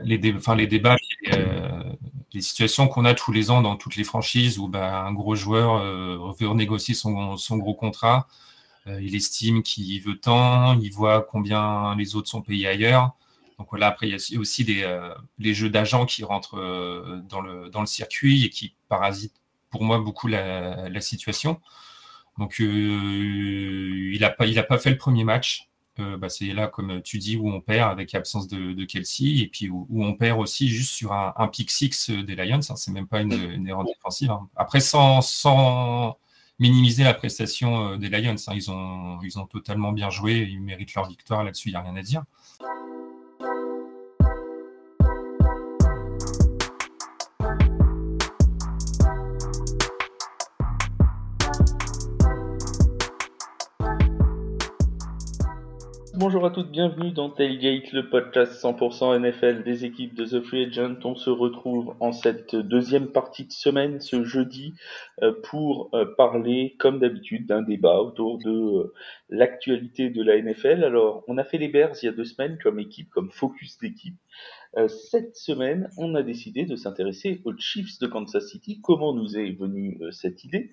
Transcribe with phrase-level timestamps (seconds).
[0.00, 0.96] les, débats,
[2.32, 5.34] les, situations qu'on a tous les ans dans toutes les franchises où bah, un gros
[5.34, 5.82] joueur
[6.34, 8.28] veut renégocier son, son gros contrat,
[8.86, 13.12] il estime qu'il veut tant, il voit combien les autres sont payés ailleurs.
[13.58, 14.86] Donc voilà, après, il y a aussi des,
[15.38, 16.56] les jeux d'agents qui rentrent
[17.28, 19.40] dans, le, dans le circuit et qui parasitent
[19.70, 21.60] pour moi beaucoup la, la situation.
[22.38, 25.65] Donc il n'a pas, pas fait le premier match.
[25.98, 29.38] Euh, bah, c'est là, comme tu dis, où on perd avec l'absence de, de, Kelsey,
[29.38, 32.60] et puis où, on perd aussi juste sur un, un pick six des Lions.
[32.68, 34.30] Hein, c'est même pas une, erreur défensive.
[34.30, 34.48] Hein.
[34.56, 36.18] Après, sans, sans,
[36.58, 40.60] minimiser la prestation euh, des Lions, hein, ils, ont, ils ont totalement bien joué, ils
[40.60, 42.24] méritent leur victoire là-dessus, il n'y a rien à dire.
[56.18, 60.64] Bonjour à toutes, bienvenue dans Tailgate, le podcast 100% NFL des équipes de The Free
[60.64, 60.96] Agent.
[61.04, 64.72] On se retrouve en cette deuxième partie de semaine, ce jeudi,
[65.22, 68.94] euh, pour euh, parler, comme d'habitude, d'un débat autour de euh,
[69.28, 70.84] l'actualité de la NFL.
[70.84, 73.76] Alors, on a fait les Bears il y a deux semaines comme équipe, comme focus
[73.76, 74.16] d'équipe.
[74.88, 78.78] Cette semaine, on a décidé de s'intéresser aux Chiefs de Kansas City.
[78.82, 80.70] Comment nous est venue cette idée?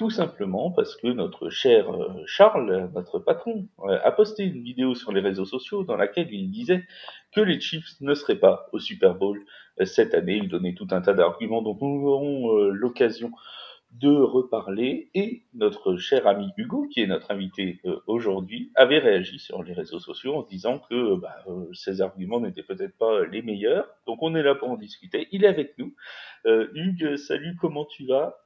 [0.00, 4.94] Tout simplement parce que notre cher euh, Charles, notre patron, euh, a posté une vidéo
[4.94, 6.86] sur les réseaux sociaux dans laquelle il disait
[7.32, 9.44] que les Chiefs ne seraient pas au Super Bowl
[9.78, 10.40] euh, cette année.
[10.42, 13.30] Il donnait tout un tas d'arguments dont nous aurons l'occasion
[13.92, 15.10] de reparler.
[15.12, 19.98] Et notre cher ami Hugo, qui est notre invité aujourd'hui, avait réagi sur les réseaux
[19.98, 23.86] sociaux en disant que bah, ces arguments n'étaient peut-être pas les meilleurs.
[24.06, 25.28] Donc on est là pour en discuter.
[25.30, 25.94] Il est avec nous.
[26.46, 28.39] Hugues, salut, comment tu vas?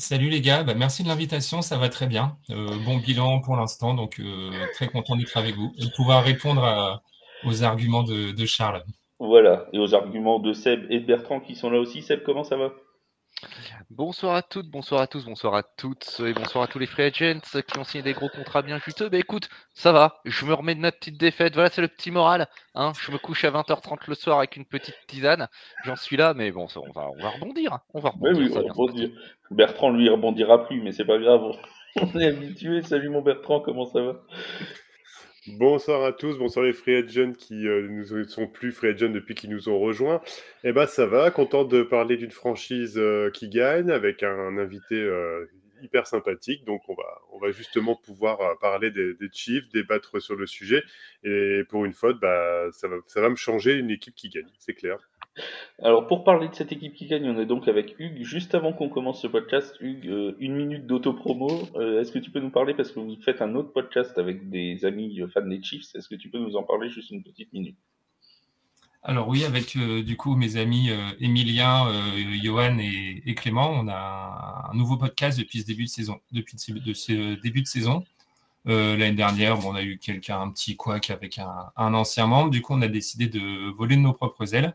[0.00, 2.38] Salut les gars, bah, merci de l'invitation, ça va très bien.
[2.48, 6.24] Euh, bon bilan pour l'instant, donc euh, très content d'être avec vous et de pouvoir
[6.24, 7.02] répondre
[7.44, 8.82] aux arguments de, Charles.
[9.18, 12.00] Voilà, et aux arguments de Seb et de Bertrand qui sont là aussi.
[12.00, 12.72] Seb, comment ça va?
[13.90, 17.02] Bonsoir à toutes, bonsoir à tous, bonsoir à toutes et bonsoir à tous les free
[17.02, 19.08] agents qui ont signé des gros contrats bien juteux.
[19.08, 22.10] Bah écoute, ça va, je me remets de ma petite défaite, voilà c'est le petit
[22.10, 22.48] moral.
[22.74, 22.92] Hein.
[23.00, 25.48] Je me couche à 20h30 le soir avec une petite tisane,
[25.84, 27.72] j'en suis là, mais bon, on va, on va rebondir.
[27.72, 27.80] Hein.
[27.94, 29.10] On va rebondir.
[29.50, 31.42] Bertrand lui rebondira plus, mais c'est pas grave,
[31.96, 32.82] on est habitué.
[32.82, 34.22] Salut mon Bertrand, comment ça va?
[35.58, 39.34] Bonsoir à tous, bonsoir les free agents qui euh, ne sont plus free agents depuis
[39.34, 40.20] qu'ils nous ont rejoints.
[40.64, 44.94] Eh ben ça va, content de parler d'une franchise euh, qui gagne avec un, invité
[44.94, 45.46] euh,
[45.82, 46.64] hyper sympathique.
[46.64, 46.94] Donc on
[47.38, 50.82] va, justement pouvoir parler des, des, Chiefs, débattre sur le sujet.
[51.24, 54.50] Et pour une fois, bah, ça, va, ça va me changer une équipe qui gagne,
[54.58, 55.09] c'est clair.
[55.82, 58.22] Alors pour parler de cette équipe qui gagne, on est donc avec Hugues.
[58.22, 61.48] Juste avant qu'on commence ce podcast, Hugues, euh, une minute d'auto-promo.
[61.76, 64.50] Euh, est-ce que tu peux nous parler, parce que vous faites un autre podcast avec
[64.50, 67.52] des amis fans des Chiefs, est-ce que tu peux nous en parler juste une petite
[67.54, 67.78] minute?
[69.02, 71.86] Alors oui, avec euh, du coup mes amis Emilien,
[72.42, 76.20] Johan et, Clément, on a un nouveau podcast depuis ce début de saison.
[76.30, 76.56] Depuis
[77.42, 78.04] début de saison.
[78.66, 82.50] L'année dernière, on a eu quelqu'un, un petit couac avec un, un, ancien membre.
[82.50, 84.74] Du coup, on a décidé de voler de nos propres ailes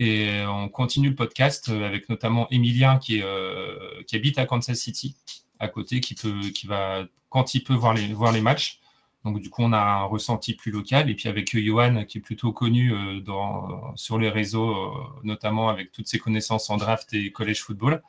[0.00, 4.46] et euh, on continue le podcast euh, avec notamment Emilien qui, euh, qui habite à
[4.46, 5.14] Kansas City,
[5.58, 8.80] à côté, qui, peut, qui va, quand il peut, voir les, voir les matchs.
[9.26, 11.10] Donc, du coup, on a un ressenti plus local.
[11.10, 16.06] Et puis, avec Johan, qui est plutôt connu dans, sur les réseaux, notamment avec toutes
[16.06, 18.02] ses connaissances en draft et college football.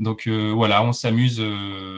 [0.00, 1.40] Donc, voilà, on s'amuse,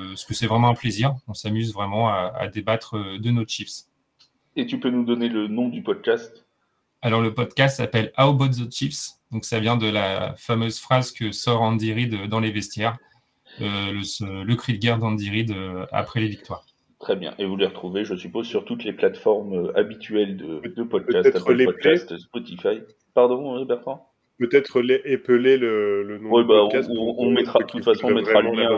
[0.09, 1.15] parce que c'est vraiment un plaisir.
[1.27, 3.87] On s'amuse vraiment à, à, débattre de nos Chiefs.
[4.55, 6.45] Et tu peux nous donner le nom du podcast?
[7.01, 9.22] Alors, le podcast s'appelle How About the Chiefs?
[9.33, 12.99] Donc ça vient de la fameuse phrase que sort Andy Reid dans les vestiaires,
[13.61, 16.65] euh, le, cri de guerre d'Andy Reid euh, après les victoires.
[17.01, 17.35] Très bien.
[17.39, 21.35] Et vous les retrouvez, je suppose, sur toutes les plateformes euh, habituelles de, de podcast,
[21.35, 22.81] Apple Podcast, Spotify.
[23.15, 24.09] Pardon, Bertrand?
[24.39, 26.91] Peut-être les épeler le, le nom du bah, podcast.
[26.91, 28.69] On, mettra, de toute façon, on mettra le lien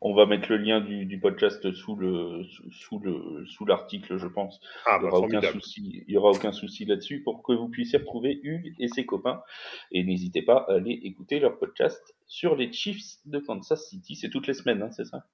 [0.00, 4.60] on va mettre le lien du, podcast sous le sous le sous l'article, je pense.
[4.86, 7.68] Ah, il n'y aura, aucun souci, il y aura aucun souci là-dessus pour que vous
[7.68, 9.42] puissiez retrouver Hugues et ses copains.
[9.90, 14.14] Et n'hésitez pas à aller écouter leur podcast sur les Chiefs de Kansas City.
[14.16, 15.24] C'est toutes les semaines, hein, c'est ça?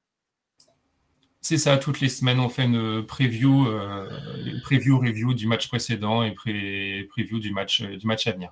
[1.41, 4.09] C'est ça, toutes les semaines, on fait une preview, euh,
[4.63, 8.51] preview review du match précédent et pré preview du match du match à venir.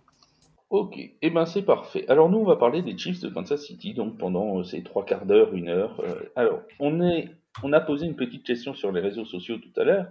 [0.72, 2.06] Ok, eh ben c'est parfait.
[2.08, 5.04] Alors nous on va parler des Chiefs de Kansas City, donc pendant euh, ces trois
[5.04, 6.00] quarts d'heure, une heure.
[6.00, 7.28] Euh, alors on est,
[7.62, 10.06] on a posé une petite question sur les réseaux sociaux tout à l'heure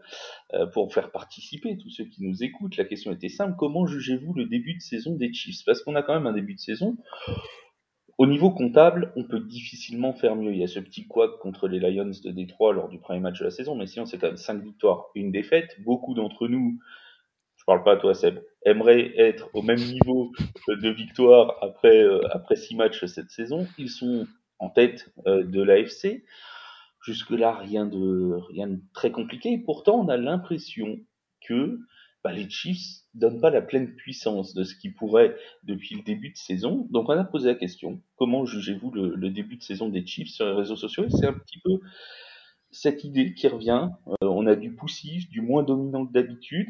[0.54, 2.78] euh, pour faire participer tous ceux qui nous écoutent.
[2.78, 5.66] La question était simple comment jugez-vous le début de saison des Chiefs?
[5.66, 6.96] Parce qu'on a quand même un début de saison.
[8.20, 10.54] Au niveau comptable, on peut difficilement faire mieux.
[10.54, 13.40] Il y a ce petit quad contre les Lions de Détroit lors du premier match
[13.40, 15.76] de la saison, mais sinon c'est quand même cinq victoires, une défaite.
[15.84, 16.78] Beaucoup d'entre nous
[17.62, 20.32] je parle pas à toi Seb, aimerait être au même niveau
[20.68, 23.68] de victoire après, euh, après six matchs cette saison.
[23.78, 24.26] Ils sont
[24.58, 26.24] en tête euh, de l'AFC.
[27.06, 29.60] Jusque-là, rien de, rien de très compliqué.
[29.60, 31.00] Pourtant, on a l'impression
[31.48, 31.78] que
[32.24, 36.32] bah, les Chiefs donnent pas la pleine puissance de ce qu'ils pourraient depuis le début
[36.32, 36.88] de saison.
[36.90, 40.48] Donc, on a posé la question comment jugez-vous le, début de saison des Chiefs sur
[40.48, 41.06] les réseaux sociaux?
[41.10, 41.80] C'est un petit peu
[42.72, 43.90] cette idée qui revient.
[44.08, 46.68] Euh, on a du poussif, du moins dominant que d'habitude,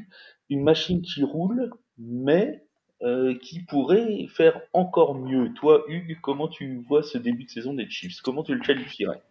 [0.51, 2.61] une machine qui roule, mais
[3.01, 5.53] euh, qui pourrait faire encore mieux.
[5.53, 8.21] Toi, Hugues, comment tu vois ce début de saison des Chiefs?
[8.21, 9.21] Comment tu le qualifierais?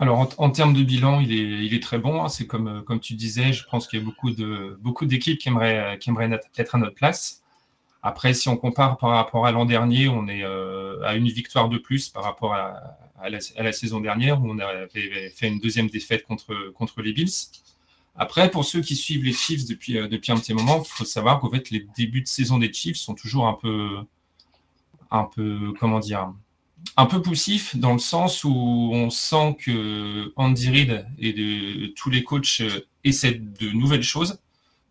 [0.00, 2.24] Alors en, termes de bilan, il est, très bon.
[2.24, 2.30] Hein.
[2.30, 5.38] C'est comme, euh, comme tu disais, je pense qu'il y a beaucoup de beaucoup d'équipes
[5.38, 7.42] qui aimeraient, aimeraient être à notre place.
[8.02, 11.76] Après, si on compare par rapport à l'an dernier, on est à une victoire de
[11.76, 12.96] plus par rapport à,
[13.28, 17.50] la, saison dernière où on avait fait une deuxième défaite contre les Bills.
[18.16, 21.04] Après, pour ceux qui suivent les Chiefs depuis, euh, depuis un petit moment, il faut
[21.04, 23.98] savoir qu'en fait, les débuts de saison des Chiefs sont toujours un peu,
[25.10, 26.32] un peu, comment dire,
[26.96, 28.50] un peu poussifs dans le sens où
[28.92, 34.40] on sent que Andy Reid et tous les coachs euh, essaient de nouvelles choses,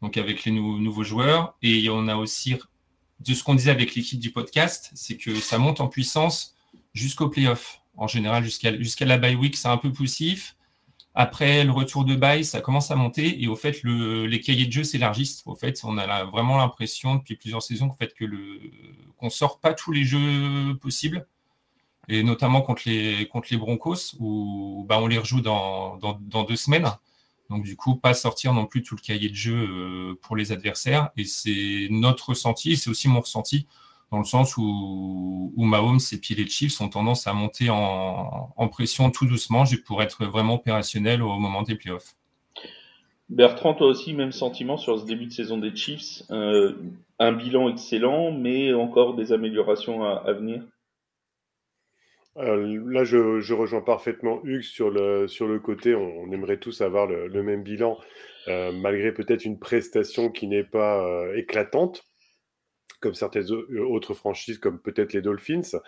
[0.02, 1.56] donc avec les nouveaux joueurs.
[1.62, 2.56] Et on a aussi,
[3.20, 6.56] de ce qu'on disait avec l'équipe du podcast, c'est que ça monte en puissance
[6.94, 10.56] jusqu'au playoff en général jusqu'à jusqu'à la bye week, c'est un peu poussif.
[11.16, 14.68] Après le retour de bye, ça commence à monter et au fait, le, les cahiers
[14.68, 15.44] de jeu s'élargissent.
[15.46, 18.26] Au fait, on a vraiment l'impression depuis plusieurs saisons fait, que
[19.18, 21.28] qu'on sort pas tous les jeux possibles
[22.10, 26.56] et notamment contre les contre les Broncos où bah, on les rejoue dans, dans, deux
[26.56, 26.90] semaines.
[27.50, 30.52] Donc du coup, pas sortir non plus tout le cahier de jeu euh, pour les
[30.52, 31.10] adversaires.
[31.18, 33.68] Et c'est notre ressenti, c'est aussi mon ressenti
[34.12, 38.68] dans le sens où, où Mahomes et puis les Chiefs ont tendance à monter en,
[38.72, 42.16] pression tout doucement pour être vraiment opérationnel au moment des playoffs.
[43.30, 46.24] Bertrand, toi aussi, même sentiment sur ce début de saison des Chiefs.
[46.32, 46.74] Euh,
[47.20, 50.64] un bilan excellent, mais encore des améliorations à, venir?
[52.38, 55.94] Euh, là, je, rejoins parfaitement Hugues sur le, sur le côté.
[55.94, 58.00] On, aimerait tous avoir le, même bilan,
[58.48, 62.09] euh, malgré peut-être une prestation qui n'est pas éclatante
[63.00, 65.80] comme certaines autres franchises, comme peut-être les Dolphins.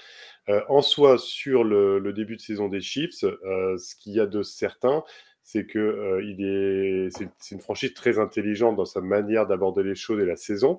[0.50, 4.26] Euh, en soi, sur le, début de saison des Chiefs, euh, ce qu'il y a
[4.26, 5.04] de certain,
[5.44, 9.96] c'est que euh, il est, c'est, une franchise très intelligente dans sa manière d'aborder les
[9.96, 10.78] choses et la saison.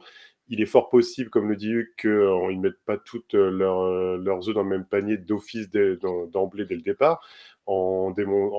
[0.48, 4.48] Il est fort possible, comme le dit Hugues, qu'ils ne mettent pas toutes leurs, leurs
[4.48, 7.26] œufs dans le même panier d'office d'emblée dès le départ,
[7.66, 8.12] en,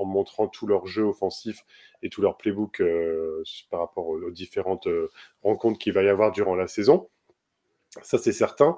[0.06, 1.64] montrant tout leur jeu offensif
[2.02, 2.82] et tout leur playbook
[3.70, 4.88] par rapport aux, aux différentes
[5.44, 7.10] rencontres qu'il va y avoir durant la saison.
[8.02, 8.78] Ça, c'est certain.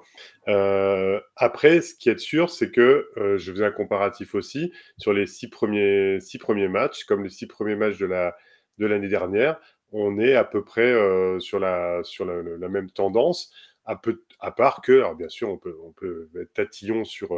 [0.49, 5.13] Euh, après, ce qui est sûr, c'est que euh, je faisais un comparatif aussi sur
[5.13, 8.35] les six premiers, six premiers matchs, comme les six premiers matchs de la
[8.77, 9.57] de l'année dernière.
[9.93, 13.53] On est à peu près euh, sur, la, sur la, la, même tendance,
[13.85, 17.29] à, peu, à part que, alors bien sûr, on peut, on peut être tatillon sur,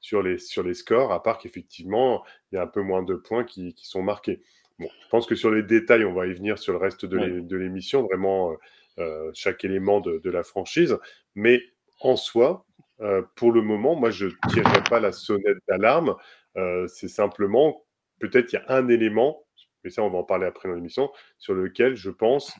[0.00, 3.14] sur, les, sur les scores, à part qu'effectivement, il y a un peu moins de
[3.14, 4.40] points qui, qui, sont marqués.
[4.78, 7.56] Bon, je pense que sur les détails, on va y venir sur le reste de
[7.56, 8.04] l'émission.
[8.04, 8.56] Vraiment,
[9.34, 10.96] chaque élément de, la franchise.
[11.34, 11.62] Mais
[12.00, 12.66] en soi,
[13.00, 16.16] euh, pour le moment, moi, je ne tirerai pas la sonnette d'alarme.
[16.56, 17.84] Euh, c'est simplement,
[18.20, 19.44] peut-être il y a un élément,
[19.84, 22.52] mais ça, on va en parler après dans l'émission, sur lequel je pense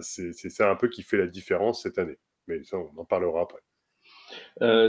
[0.00, 2.18] c'est ça un peu qui fait la différence cette année.
[2.48, 3.60] Mais ça, on en parlera après.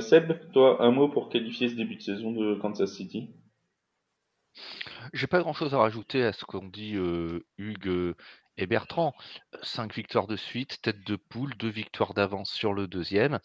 [0.02, 3.30] Seb, toi, un mot pour qualifier ce début de saison de Kansas City?
[5.14, 6.96] J'ai pas grand chose à rajouter à ce qu'ont dit
[7.60, 8.16] Hugues
[8.60, 9.14] et Bertrand,
[9.64, 13.40] 5 victoires de suite, tête de poule, 2 victoires d'avance sur le deuxième.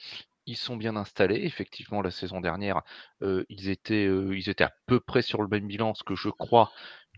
[0.47, 1.41] Ils sont bien installés.
[1.45, 2.83] Effectivement, la saison dernière,
[3.23, 6.71] ils, étaient, ils étaient à peu près sur le même bilan, ce que je crois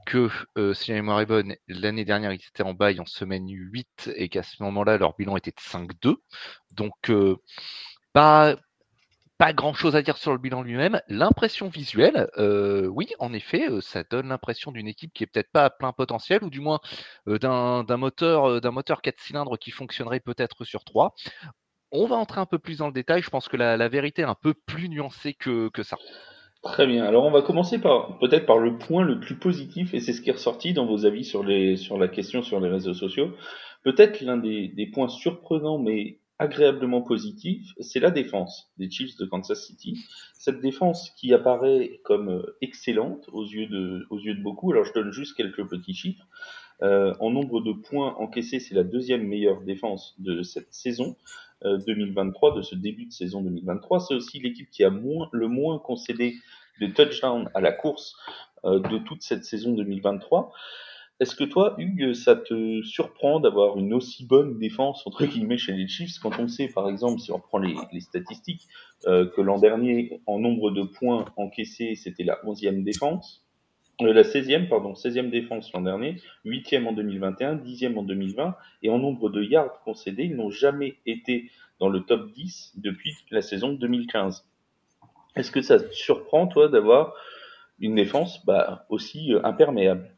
[0.07, 0.29] que,
[0.75, 4.29] si la mémoire est bonne, l'année dernière, ils étaient en bail en semaine 8 et
[4.29, 6.17] qu'à ce moment-là, leur bilan était de 5-2.
[6.73, 7.11] Donc,
[8.13, 8.57] pas,
[9.39, 11.01] pas grand chose à dire sur le bilan lui-même.
[11.09, 15.51] L'impression visuelle, euh, oui, en effet, euh, ça donne l'impression d'une équipe qui est peut-être
[15.53, 16.81] pas à plein potentiel, ou du moins
[17.29, 21.15] euh, d'un moteur, d'un moteur 4 cylindres qui fonctionnerait peut-être sur 3.
[21.93, 23.23] On va entrer un peu plus dans le détail.
[23.23, 25.97] Je pense que la, vérité est un peu plus nuancée que, ça.
[26.63, 27.05] Très bien.
[27.05, 30.21] Alors on va commencer par peut-être par le point le plus positif, et c'est ce
[30.21, 33.33] qui est ressorti dans vos avis sur, les, sur la question sur les réseaux sociaux.
[33.85, 39.25] Peut-être l'un des, des points surprenants, mais agréablement positif, c'est la défense des Chiefs de
[39.25, 39.99] Kansas City.
[40.35, 44.73] Cette défense qui apparaît comme euh, excellente aux yeux de, aux yeux de beaucoup.
[44.73, 46.27] Alors je donne juste quelques petits chiffres.
[46.83, 51.17] Euh, en nombre de points encaissés, c'est la deuxième meilleure défense de cette saison
[51.63, 54.01] 2023, euh, de ce début de saison 2023.
[54.01, 56.35] C'est aussi l'équipe qui a moins, le moins concédé
[56.83, 58.15] de touchdowns à la course
[58.63, 60.53] de toute cette saison 2023.
[61.19, 65.73] Est-ce que toi, Hugues, ça te surprend d'avoir une aussi bonne défense entre guillemets chez
[65.73, 68.69] les Chiefs quand on sait, par exemple, si on prend les, statistiques,
[69.07, 73.47] euh, que l'an dernier, en nombre de points encaissés, c'était la 11e défense,
[74.03, 78.91] euh, la 16e, pardon, 16e défense l'an dernier, 8e en 2021, 10e en 2020, et
[78.91, 83.41] en nombre de yards concédés, ils n'ont jamais été dans le top 10 depuis la
[83.41, 84.45] saison 2015.
[85.35, 87.15] Est-ce que ça te surprend, toi, d'avoir
[87.81, 90.11] une défense bah, aussi euh, imperméable?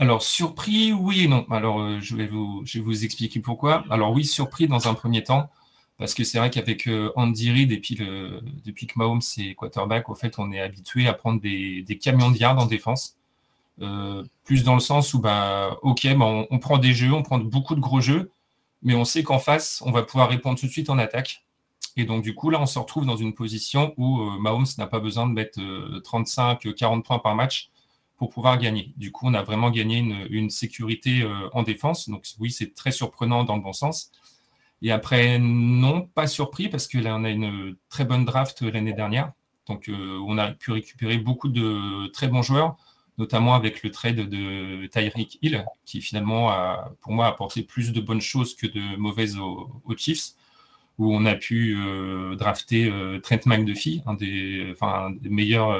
[0.00, 1.44] Alors, surpris, oui et non.
[1.50, 3.84] Alors, euh, je, vais vous, je expliquer pourquoi.
[3.90, 5.50] Alors, oui, surpris dans un premier temps,
[5.98, 7.96] parce que c'est vrai qu'avec euh, Andy Reid et puis
[8.64, 12.36] depuis que Mahomes est quarterback, au fait, on est habitué à prendre des, camions de
[12.38, 13.16] yards en défense.
[13.80, 17.38] Euh, plus dans le sens où, bah, ok, bah, on, prend des jeux, on prend
[17.38, 18.30] beaucoup de gros jeux,
[18.82, 21.44] mais on sait qu'en face, on va pouvoir répondre tout de suite en attaque.
[21.96, 25.00] Et donc, du coup, là, on se retrouve dans une position où Mahomes n'a pas
[25.00, 27.70] besoin de mettre 35-40 points par match
[28.18, 28.92] pour pouvoir gagner.
[28.96, 32.08] Du coup, on a vraiment gagné une, sécurité euh, en défense.
[32.08, 34.10] Donc oui, c'est très surprenant dans le bon sens.
[34.82, 38.92] Et après, non, pas surpris parce que là, on a une très bonne draft l'année
[38.92, 39.32] dernière.
[39.66, 42.76] Donc euh, on a pu récupérer beaucoup de très bons joueurs,
[43.18, 48.00] notamment avec le trade de Tyreek Hill, qui finalement a, pour moi, apporté plus de
[48.00, 50.34] bonnes choses que de mauvaises aux, Chiefs
[50.98, 55.70] où on a pu euh, drafter Trent McDuffie, un des, enfin, un des meilleurs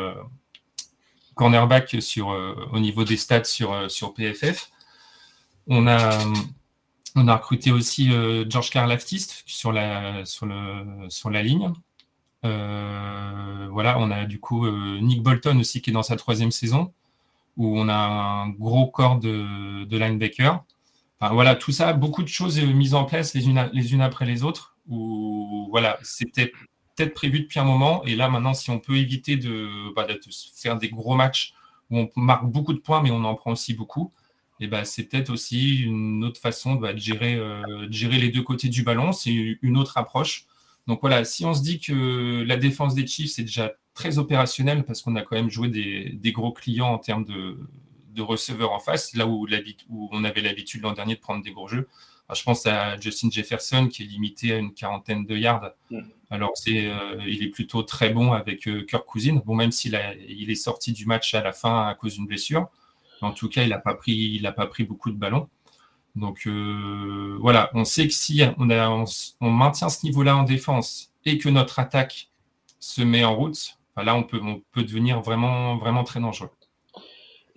[1.38, 4.71] cornerback sur, euh, au niveau des stats sur, euh, sur PFF.
[5.68, 6.11] On a,
[7.14, 11.73] recruté aussi euh, George Karlaftis sur la, sur, la ligne.
[12.42, 14.68] voilà, on a du coup
[15.00, 16.92] Nick Bolton aussi qui est dans sa troisième saison,
[17.57, 20.64] où on a un gros corps de, de linebacker.
[21.21, 24.76] voilà, tout ça, beaucoup de choses mises en place les unes, après les autres.
[25.71, 26.52] Voilà, c'était
[26.99, 28.05] peut-être prévu depuis un moment.
[28.05, 30.07] Et là, maintenant, si on peut éviter de, bah,
[30.55, 31.55] faire des gros matchs
[31.90, 34.12] où on marque beaucoup de points, mais on en prend aussi beaucoup,
[34.61, 38.31] et bah, c'est peut-être aussi une autre façon bah, de, gérer, euh, de gérer les
[38.31, 39.12] deux côtés du ballon.
[39.12, 39.31] C'est
[39.62, 40.47] une autre approche.
[40.87, 44.85] Donc voilà, si on se dit que la défense des Chiefs est déjà très opérationnelle
[44.85, 47.59] parce qu'on a quand même joué des, gros clients en termes de,
[48.14, 49.47] de receveurs en face, là où,
[49.88, 51.88] où on avait l'habitude l'an dernier de prendre des gros jeux,
[52.35, 55.71] je pense à Justin Jefferson qui est limité à une quarantaine de yards.
[55.90, 56.00] Mm.
[56.30, 59.40] Alors c'est, euh, il est plutôt très bon avec euh, Kirk Cousine.
[59.44, 62.68] Bon, même s'il il est sorti du match à la fin à cause d'une blessure,
[63.23, 65.49] en tout cas, il n'a pas pris, il a pas pris beaucoup de ballons.
[66.16, 68.88] Donc euh, voilà, on sait que si on, a,
[69.40, 72.30] on, maintient ce niveau-là en défense et que notre attaque
[72.80, 76.50] se met en route, là on peut, on peut devenir vraiment, vraiment très dangereux.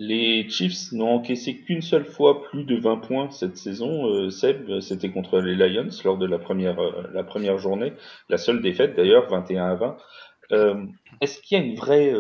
[0.03, 4.08] Les Chiefs n'ont encaissé qu'une seule fois plus de 20 points cette saison.
[4.08, 7.93] Euh, Seb, c'était contre les Lions lors de la première, euh, la première journée.
[8.27, 9.98] La seule défaite d'ailleurs, 21 à 20.
[10.53, 10.86] Euh,
[11.22, 12.12] est-ce qu'il y a une vraie,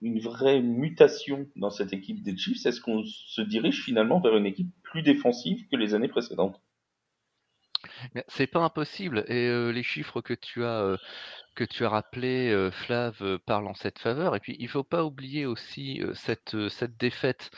[0.00, 2.64] une vraie mutation dans cette équipe des Chiefs?
[2.64, 6.60] Est-ce qu'on se dirige finalement vers une équipe plus défensive que les années précédentes?
[8.28, 9.24] C'est pas impossible.
[9.28, 10.96] Et les chiffres que tu as
[11.54, 14.36] que tu as rappelé, Flav, parle en cette faveur.
[14.36, 17.50] Et puis, il ne faut pas oublier aussi cette, cette défaite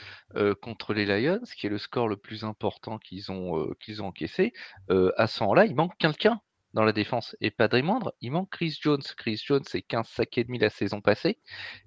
[0.62, 4.52] contre les Lions, qui est le score le plus important qu'ils ont, qu'ils ont encaissé.
[4.88, 6.40] à ce moment-là, il manque quelqu'un
[6.74, 7.36] dans la défense.
[7.40, 9.02] Et pas des moindres, il manque Chris Jones.
[9.16, 11.38] Chris Jones, c'est 15 sacs et demi la saison passée.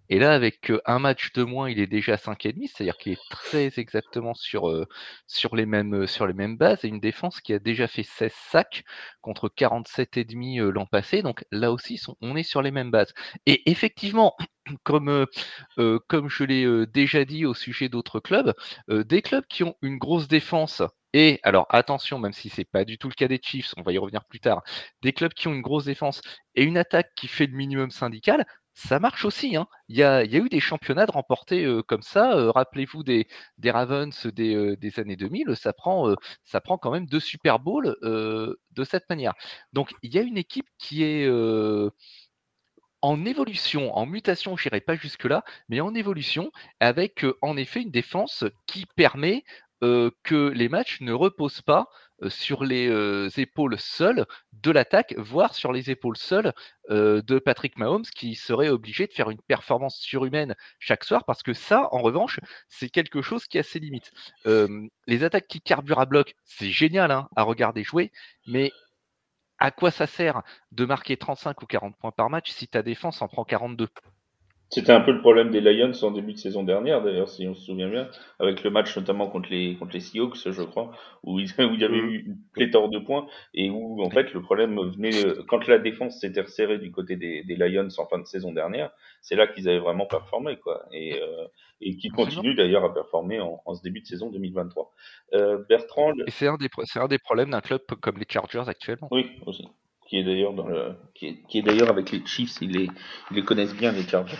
[0.10, 3.30] Et là, avec un match de moins, il est déjà à 5,5, c'est-à-dire qu'il est
[3.30, 4.34] très exactement
[5.56, 6.84] les mêmes, sur les mêmes bases.
[6.84, 8.84] Et une défense qui a déjà fait 16 sacs
[9.22, 11.22] contre 47,5 l'an passé.
[11.22, 13.14] Donc là aussi, on est sur les mêmes bases.
[13.46, 14.36] Et effectivement,
[14.84, 15.28] comme
[15.78, 18.54] je l'ai déjà dit au sujet d'autres clubs,
[18.90, 20.84] des clubs qui ont une grosse défense
[21.14, 23.92] et alors attention, même si c'est pas du tout le cas des Chiefs, on va
[23.94, 24.64] y revenir plus tard,
[25.02, 26.22] des clubs qui ont une grosse défense
[26.56, 29.56] et une attaque qui fait le minimum syndical, ça marche aussi.
[29.56, 29.68] Hein.
[29.88, 32.52] Il, y a, eu des championnats de remportés comme ça.
[32.52, 33.28] Rappelez-vous des,
[33.64, 38.84] Ravens des, des, années 2000, ça prend, ça prend quand même deux Super Bowls de
[38.84, 39.34] cette manière.
[39.74, 41.28] Donc il y a une équipe qui est
[43.04, 47.92] en évolution, en mutation, je n'irai pas jusque-là, mais en évolution, avec en effet une
[47.92, 49.44] défense qui permet
[50.24, 51.90] que les matchs ne reposent pas
[52.30, 56.54] sur les épaules seules de l'attaque, voire sur les épaules seules
[56.90, 61.54] de Patrick Mahomes, qui serait obligé de faire une performance surhumaine chaque soir, parce que
[61.54, 64.12] ça, en revanche, c'est quelque chose qui a ses limites.
[64.46, 68.12] les attaques qui carburent à bloc, c'est génial hein, à regarder jouer,
[68.48, 68.72] mais
[69.64, 73.22] à quoi ça sert de marquer 35 ou 40 points par match si ta défense
[73.22, 73.88] en prend 42
[74.74, 77.54] C'était un peu le problème des Lions en début de saison dernière, d'ailleurs, si on
[77.54, 80.90] se souvient bien, avec le match notamment contre les, contre les Seahawks, je crois,
[81.22, 81.48] où, il
[81.80, 82.10] y avait mm.
[82.10, 85.12] eu une pléthore de points et où, en fait, le problème venait,
[85.48, 88.90] quand la défense s'était resserrée du côté des, des, Lions en fin de saison dernière,
[89.22, 90.86] c'est là qu'ils avaient vraiment performé, quoi.
[90.92, 91.46] Et, euh,
[91.80, 94.92] et qui continuent d'ailleurs à performer en, en, ce début de saison 2023.
[95.34, 96.14] Euh, Bertrand.
[96.26, 99.08] Et c'est un, des, un des problèmes d'un club comme les Chargers actuellement.
[99.12, 99.68] Oui, aussi
[100.14, 102.88] qui est d'ailleurs dans le, qui est, qui est d'ailleurs avec les Chiefs, ils les,
[103.32, 104.38] ils connaissent bien les Chargers.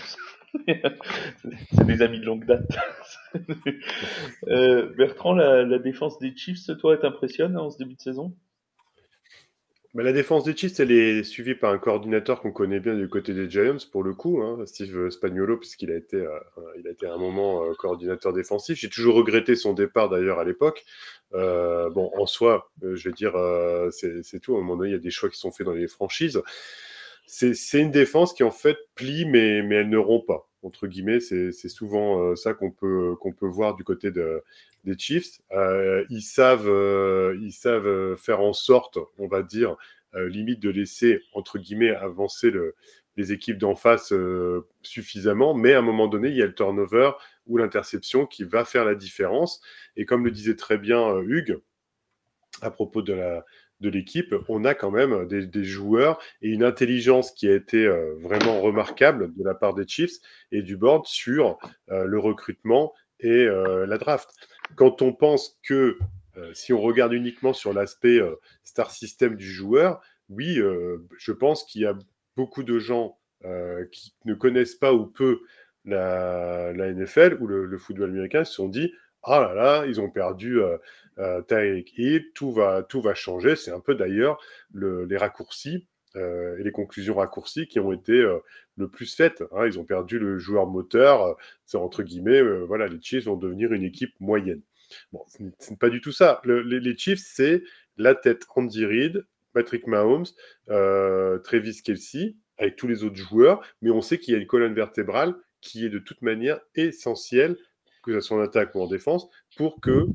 [0.68, 2.78] c'est des amis de longue date.
[4.50, 8.36] euh, Bertrand, la, la, défense des Chiefs, toi, t'impressionne en ce début de saison?
[9.94, 13.08] Bah, la défense des Chiefs, elle est suivie par un coordinateur qu'on connaît bien du
[13.08, 17.06] côté des Giants, pour le coup, hein, Steve Spagnolo, puisqu'il a été, euh, a été
[17.06, 18.80] un moment euh, coordinateur défensif.
[18.80, 20.84] J'ai toujours regretté son départ d'ailleurs à l'époque.
[21.34, 23.34] Euh, bon, en soi, je vais dire,
[23.92, 24.56] c'est tout.
[24.56, 26.42] À un moment donné, il y a des choix qui sont faits dans les franchises.
[27.28, 30.50] C'est une défense qui en fait plie, mais, mais elle ne rompt pas.
[30.64, 30.88] Entre
[31.20, 34.42] c'est souvent ça qu'on peut, qu'on peut voir du côté de,
[34.86, 35.42] des Chiefs.
[36.10, 39.76] ils, savent, ils savent faire en sorte, on va dire,
[40.14, 42.76] limite de laisser, entre guillemets, avancer le,
[43.16, 46.56] les équipes d'en face euh, suffisamment, mais à un moment donné, il y a le
[46.56, 47.12] turnover
[47.46, 49.62] ou l'interception qui va faire la différence.
[49.96, 51.60] Et comme le disait très bien euh, Hugues,
[52.62, 53.46] à propos de la
[53.82, 58.16] de l'équipe, on a quand même des, joueurs et une intelligence qui a été euh,
[58.20, 60.20] vraiment remarquable de la part des Chiefs
[60.52, 61.58] et du board sur
[61.90, 64.30] le recrutement et la draft.
[64.76, 65.98] Quand on pense que
[66.54, 68.20] si on regarde uniquement sur l'aspect
[68.64, 70.60] star system du joueur, oui,
[71.18, 71.98] je pense qu'il y a
[72.36, 75.42] beaucoup de gens euh, qui ne connaissent pas ou peu
[75.84, 80.02] la, la NFL ou le, le, football américain se sont dit ah là là, ils
[80.02, 80.78] ont perdu euh,
[81.20, 83.56] euh, Hill, tout va, tout va changer.
[83.56, 84.40] C'est un peu d'ailleurs
[84.74, 88.24] le, les raccourcis et les conclusions raccourcies qui ont été
[88.76, 89.44] le plus faites.
[89.52, 89.66] Hein.
[89.66, 91.36] Ils ont perdu le joueur moteur.
[91.66, 94.62] c'est entre guillemets, voilà, les Chiefs vont devenir une équipe moyenne.
[95.12, 96.40] Bon, ce n'est pas du tout ça.
[96.44, 97.64] Le, les, les, Chiefs, c'est
[97.98, 100.26] la tête Andy Reid, Patrick Mahomes,
[100.68, 104.74] Travis Kelsey, avec tous les autres joueurs, mais on sait qu'il y a une colonne
[104.74, 107.58] vertébrale qui est de toute manière essentielle,
[108.04, 110.08] que ce soit en attaque ou en défense, pour que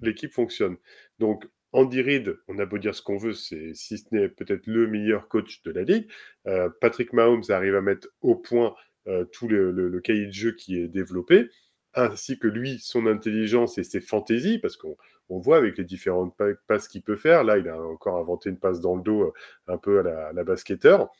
[0.00, 0.76] l'équipe fonctionne.
[1.18, 4.66] Donc, Andy Reid, on a beau dire ce qu'on veut, c'est si ce n'est peut-être
[4.66, 6.06] le meilleur coach de la ligue.
[6.46, 8.74] Euh, Patrick Mahomes arrive à mettre au point
[9.08, 11.48] euh, tout le, cahier de jeu qui est développé,
[11.94, 14.96] ainsi que lui, son intelligence et ses fantaisies, parce qu'on
[15.30, 16.36] on voit avec les différentes
[16.66, 17.42] passes qu'il peut faire.
[17.42, 19.32] Là, il a encore inventé une passe dans le dos euh,
[19.66, 21.10] un peu à la, à basketteur.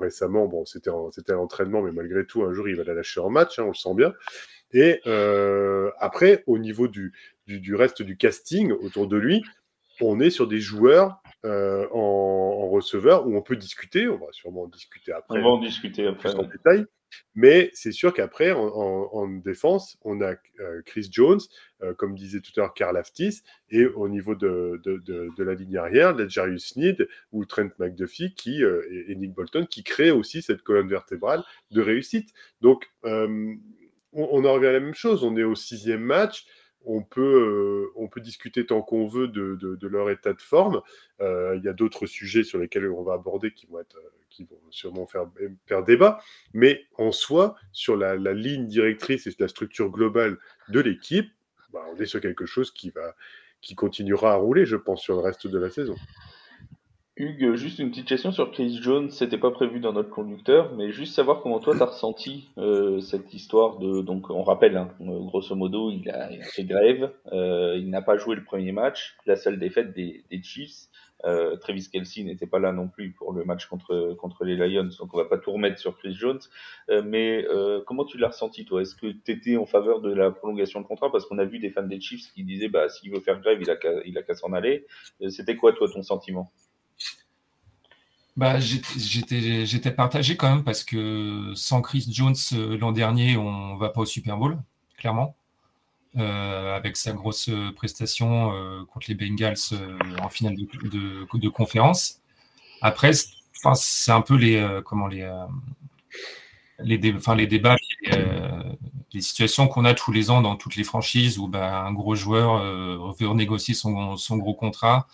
[0.00, 0.90] Récemment, bon, c'était
[1.32, 3.74] l'entraînement, mais malgré tout, un jour, il va la lâcher en match, hein, on le
[3.74, 4.12] sent bien.
[4.74, 7.14] Et euh, après, au niveau du,
[7.46, 9.42] du, du, reste du casting autour de lui,
[10.00, 14.08] on est sur des joueurs euh, en, en, receveur où on peut discuter.
[14.08, 15.38] On va sûrement en discuter après.
[15.38, 16.34] On va en discuter après.
[16.34, 16.86] En détail.
[17.34, 21.40] Mais c'est sûr qu'après, en, en, en, défense, on a euh, Chris Jones,
[21.82, 25.44] euh, comme disait tout à l'heure Karl Aftis, et au niveau de, de, de, de
[25.44, 29.84] la ligne arrière, Jarius Sneed ou Trent McDuffie qui, euh, et, et, Nick Bolton qui
[29.84, 32.32] créent aussi cette colonne vertébrale de réussite.
[32.60, 32.90] Donc,
[34.14, 35.24] on, en revient à la même chose.
[35.24, 36.46] On est au sixième match.
[36.86, 40.82] On peut, euh, discuter tant qu'on veut de, leur état de forme.
[41.20, 43.98] Il y a d'autres sujets sur lesquels on va aborder qui vont être
[44.34, 46.20] qui vont sûrement faire, débat,
[46.52, 51.30] mais en soi, sur la, ligne directrice et la structure globale de l'équipe,
[51.72, 53.14] bah, on est sur quelque chose qui, va,
[53.60, 55.94] qui continuera à rouler, je pense, sur le reste de la saison.
[57.16, 60.90] Hugues, juste une petite question sur Chris Jones, c'était pas prévu dans notre conducteur, mais
[60.90, 65.54] juste savoir comment toi t'as ressenti euh, cette histoire de donc on rappelle hein, grosso
[65.54, 69.16] modo il a, il a fait grève, euh, il n'a pas joué le premier match,
[69.26, 70.88] la seule défaite des, des Chiefs,
[71.24, 74.90] euh, Travis Kelsey n'était pas là non plus pour le match contre contre les Lions,
[74.98, 76.40] donc on va pas tout remettre sur Chris Jones.
[76.90, 78.82] Euh, mais euh, comment tu l'as ressenti toi?
[78.82, 81.10] Est-ce que tu étais en faveur de la prolongation de contrat?
[81.10, 83.58] Parce qu'on a vu des fans des Chiefs qui disaient bah s'il veut faire grève,
[83.60, 84.86] il a qu'à a qu'à s'en aller.
[85.22, 86.52] Euh, c'était quoi toi ton sentiment?
[88.36, 93.90] Bah, j'étais partagé quand même parce que sans Chris Jones euh, l'an dernier, on va
[93.90, 94.58] pas au Super Bowl,
[94.98, 95.36] clairement.
[96.16, 99.56] Euh, avec sa grosse prestation euh, contre les Bengals
[100.22, 102.20] en finale de, conférence.
[102.82, 103.10] Après,
[103.74, 105.28] c'est un peu les comment les
[106.80, 107.76] les, dé, les débats,
[109.12, 112.14] les, situations qu'on a tous les ans dans toutes les franchises où bah, un gros
[112.14, 112.62] joueur
[113.14, 115.08] veut renégocier son gros contrat,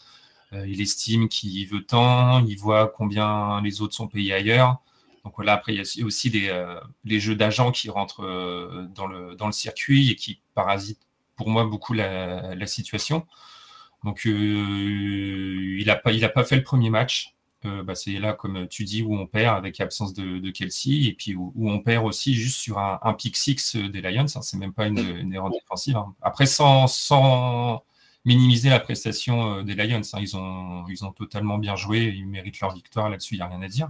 [0.53, 4.81] il estime qu'il veut tant, il voit combien les autres sont payés ailleurs.
[5.25, 8.87] Donc voilà, après, il y a aussi des, euh, les jeux d'agents qui rentrent euh,
[8.95, 13.27] dans, le, dans le circuit et qui parasitent pour moi beaucoup la, la situation.
[14.05, 17.35] Donc euh, il n'a pas, il a pas fait le premier match.
[17.63, 21.35] bah, c'est là, comme tu dis, où on perd avec l'absence de, Kelsey, et puis
[21.35, 24.25] où, on perd aussi juste sur un, pick six des Lions.
[24.35, 25.97] Hein, c'est même pas une, erreur défensive.
[25.97, 26.15] Hein.
[26.23, 27.85] Après, sans, sans
[28.25, 32.61] minimiser la prestation des Lions, hein, ils, ont, ils ont totalement bien joué, ils méritent
[32.61, 33.89] leur victoire là-dessus, il n'y a rien à dire.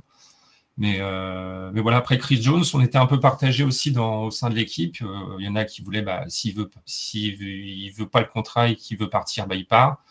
[0.80, 4.30] Mais, euh, mais voilà, après Chris Jones, on était un peu partagé aussi dans, au
[4.30, 4.96] sein de l'équipe.
[5.02, 8.68] Euh, il y en a qui voulaient, bah, s'il veut, veut, veut pas le contrat
[8.68, 10.02] et qu'il veut partir, bah, il part.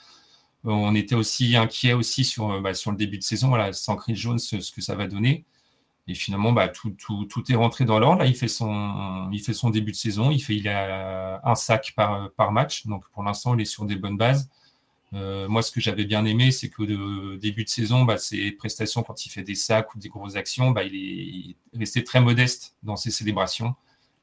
[0.65, 3.95] Euh, on était aussi inquiet aussi sur, bah, sur le début de saison, voilà, sans
[3.95, 5.45] Chris Jones, ce que ça va donner.
[6.09, 6.95] Et finalement, bah, tout,
[7.49, 8.23] est rentré dans l'ordre.
[8.23, 9.29] Là, il fait, son,
[9.69, 10.31] début de saison.
[10.31, 12.87] Il, fait, a un sac par, match.
[12.87, 14.49] Donc, pour l'instant, il est sur des bonnes bases.
[15.13, 16.87] Euh, moi, ce que j'avais bien aimé, c'est qu'au
[17.37, 20.71] début de saison, bah, ses prestations, quand il fait des sacs ou des grosses actions,
[20.71, 23.75] bah, il, est, resté très modeste dans ses célébrations.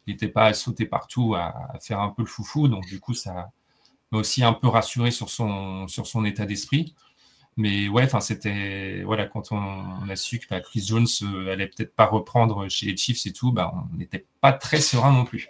[0.08, 2.66] Il n'était pas à sauter partout, à, faire un peu le foufou.
[2.66, 3.52] Donc, du coup, ça
[4.10, 6.96] m'a aussi un peu rassuré sur son état d'esprit.
[7.58, 11.94] Mais ouais, c'était voilà quand on, a su que bah, Chris Jones euh, allait peut-être
[11.94, 15.48] pas reprendre chez les Chiefs et tout, bah, on n'était pas très serein non plus.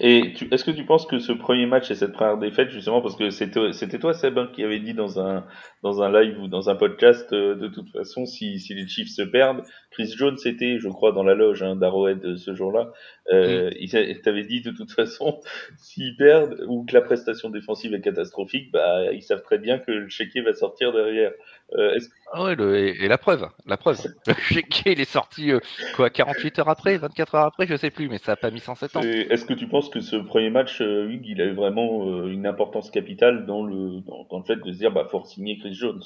[0.00, 3.14] Et est-ce que tu penses que ce premier match et cette première défaite, justement, parce
[3.14, 5.46] que c'était toi, Seb, hein, qui avait dit dans un,
[5.84, 9.14] dans un live ou dans un podcast, euh, de toute façon, si, si les Chiefs
[9.14, 12.90] se perdent, Chris Jones était, je crois, dans la loge hein, d'Arrowhead ce jour-là,
[13.32, 15.40] euh, il t'avait dit de toute façon,
[15.78, 19.92] s'ils perdent ou que la prestation défensive est catastrophique, bah, ils savent très bien que
[19.92, 21.30] le chéquier va sortir derrière.
[21.76, 21.98] Euh,
[22.32, 24.00] ah ouais, le, et, la preuve, la preuve.
[24.86, 25.60] Il est sorti euh,
[25.94, 28.60] quoi, 48 heures après, 24 heures après, je sais plus, mais ça n'a pas mis
[28.60, 29.00] 107 ans.
[29.02, 32.26] Est-ce que tu penses que ce premier match, euh, Hugues, il a eu vraiment euh,
[32.28, 35.74] une importance capitale dans le, dans, le fait de se dire, bah, faut signer Chris
[35.74, 36.02] Jones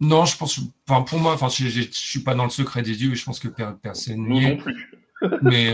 [0.00, 2.94] Non, je pense, enfin, pour moi, enfin, je, ne suis pas dans le secret des
[2.94, 4.90] dieux, et je pense que personne Nous non plus.
[5.42, 5.72] mais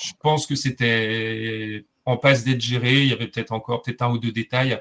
[0.00, 3.02] je pense que c'était en passe d'être géré.
[3.02, 4.80] Il y avait peut-être encore peut-être un ou deux détails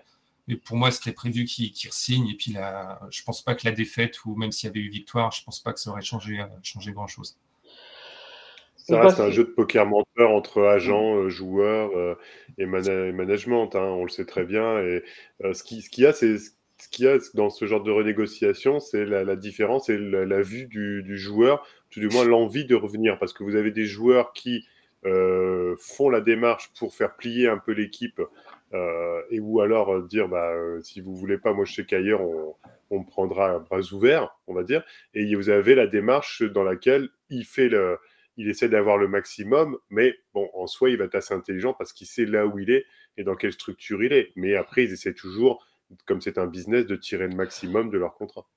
[0.50, 2.28] mais pour moi, c'était prévu qu'il signe.
[2.28, 4.90] Et puis, là, je pense pas que la défaite, ou même s'il y avait eu
[4.90, 7.38] victoire, je pense pas que ça aurait changé, euh, changé grand-chose.
[8.76, 12.16] Ça reste un jeu de poker menteur entre agents, euh, joueurs euh,
[12.58, 13.76] et, management.
[13.76, 14.80] Hein, on le sait très bien.
[14.80, 15.04] Et
[15.54, 19.06] ce qu'il ce a, c'est ce qu'il y a dans ce genre de renégociation, c'est
[19.06, 23.20] la, différence et la, vue du, du, joueur, tout du moins l'envie de revenir.
[23.20, 24.66] Parce que vous avez des joueurs qui
[25.04, 28.26] font la démarche pour faire plier un peu l'équipe euh,
[29.32, 32.21] et ou alors euh, dire bah, euh, si vous voulez pas, moi je sais qu'ailleurs
[32.21, 32.55] on,
[32.89, 34.84] on prendra bras ouverts, on va dire.
[35.13, 37.97] Et vous avez la démarche dans laquelle il fait le,
[38.38, 41.93] il essaie d'avoir le maximum, mais bon, en soi, il va être assez intelligent parce
[41.93, 42.86] qu'il sait là où il est
[43.17, 44.32] et dans quelle structure il est.
[44.36, 45.65] Mais après, ils essaient toujours,
[46.05, 48.47] comme c'est un business, de tirer le maximum de leur contrat.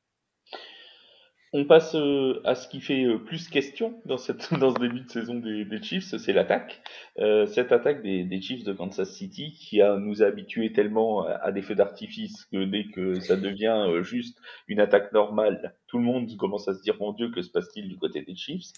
[1.55, 5.01] On passe euh, à ce qui fait euh, plus question dans, cette, dans ce début
[5.01, 6.81] de saison des, Chiefs, c'est l'attaque.
[7.19, 11.53] Euh, cette attaque des, Chiefs de Kansas City qui a, nous a habitués tellement à,
[11.53, 16.35] des feux d'artifice que dès que ça devient juste une attaque normale, tout le monde
[16.38, 18.73] commence à se dire mon Dieu que se passe-t-il du côté des Chiefs?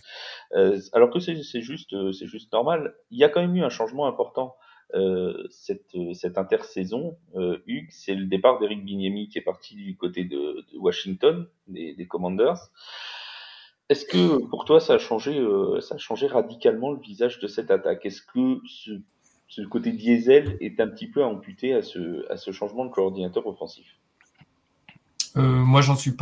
[0.93, 2.95] Alors que c'est juste, c'est juste normal.
[3.13, 4.64] Il y a quand même eu un changement important euh,
[5.51, 10.25] cette, cette intersaison, euh, Hugues, c'est le départ d'Eric Bignemi qui est parti du côté
[10.25, 12.71] de, Washington, des, Commanders.
[13.89, 15.81] Est-ce que pour toi ça a changé, euh,
[16.31, 18.07] radicalement le visage de cette attaque?
[18.07, 22.85] Est-ce que ce, côté diesel est un petit peu amputé à ce, à ce changement
[22.85, 23.87] de coordinateur offensif?
[25.37, 26.13] Euh, Moi, j'en suis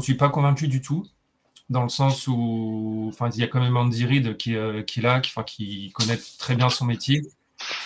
[0.00, 1.04] suis pas convaincu du tout,
[1.68, 5.90] dans le sens où, il y a quand même Andy Reid qui, est là, qui
[5.92, 7.22] connaît très bien son métier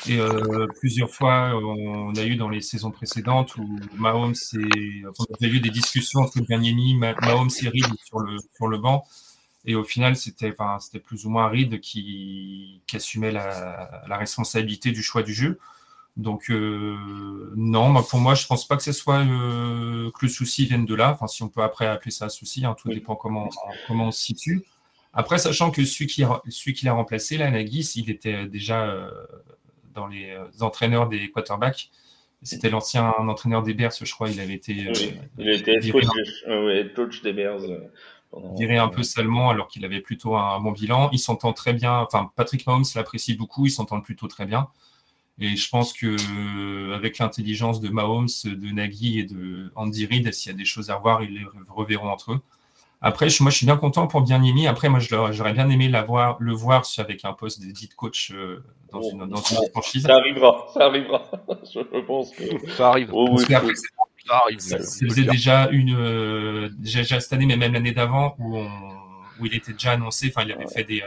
[0.09, 5.45] et euh, plusieurs fois, on a eu dans les saisons précédentes où Mahomes et on
[5.45, 9.05] a eu des discussions entre Gagnani, Mahomes et Reed sur le, sur le banc.
[9.67, 14.91] Et au final, c'était enfin, plus ou moins Reed qui, qui assumait la, la, responsabilité
[14.91, 15.59] du choix du jeu.
[16.17, 20.65] Donc, euh, non, pour moi, je pense pas que ce soit euh, que le souci
[20.65, 21.13] vienne de là.
[21.13, 23.51] Enfin, si on peut après appeler ça un souci, hein, tout dépend comment,
[23.87, 24.65] comment on se situe.
[25.13, 28.97] Après, sachant que celui qui, celui qui l'a remplacé, là, Nagis, il était déjà
[29.95, 31.91] dans les euh, entraîneurs des quarterbacks.
[32.43, 34.31] C'était l'ancien entraîneur des Bears, je crois.
[34.31, 34.87] Il avait été.
[34.87, 34.93] Euh,
[35.39, 35.79] il était
[36.95, 37.61] coach, des Bears.
[38.57, 41.11] Viré un peu salement alors qu'il avait plutôt un, bon bilan.
[41.13, 41.99] Il s'entend très bien.
[41.99, 43.67] Enfin, Patrick Mahomes l'apprécie beaucoup.
[43.67, 44.69] Ils s'entendent plutôt très bien.
[45.39, 50.53] Et je pense que avec l'intelligence de Mahomes, de Nagy et de Andy Reid, s'il
[50.53, 52.41] y a des choses à revoir, ils les reverront entre eux.
[53.03, 54.67] Après, moi, je suis bien content pour Bienimi.
[54.67, 58.63] Après, moi, j'aurais bien aimé la voir, le voir avec un poste de coach euh,
[58.93, 60.03] dans, une, dans une franchise.
[60.03, 61.31] Ça arrivera, ça arrivera.
[61.75, 63.09] je pense que ça arrive.
[63.13, 63.63] Oh, oui, ça
[64.37, 64.59] arrive.
[64.59, 69.73] C'était déjà une, euh, déjà, cette année, mais même l'année d'avant, où, où il était
[69.73, 70.31] déjà annoncé.
[70.35, 71.07] Enfin, il avait fait des, euh,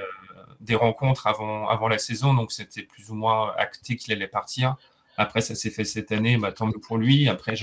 [0.62, 4.78] des rencontres avant, avant la saison, donc c'était plus ou moins acté qu'il allait partir.
[5.16, 7.30] Après, ça s'est fait cette année, bah, tant mieux pour lui.
[7.30, 7.56] Après,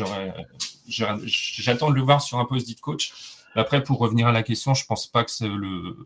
[0.87, 3.13] j'attends de le voir sur un poste dit coach.
[3.55, 5.97] Après, pour revenir à la question, je ne pense pas que le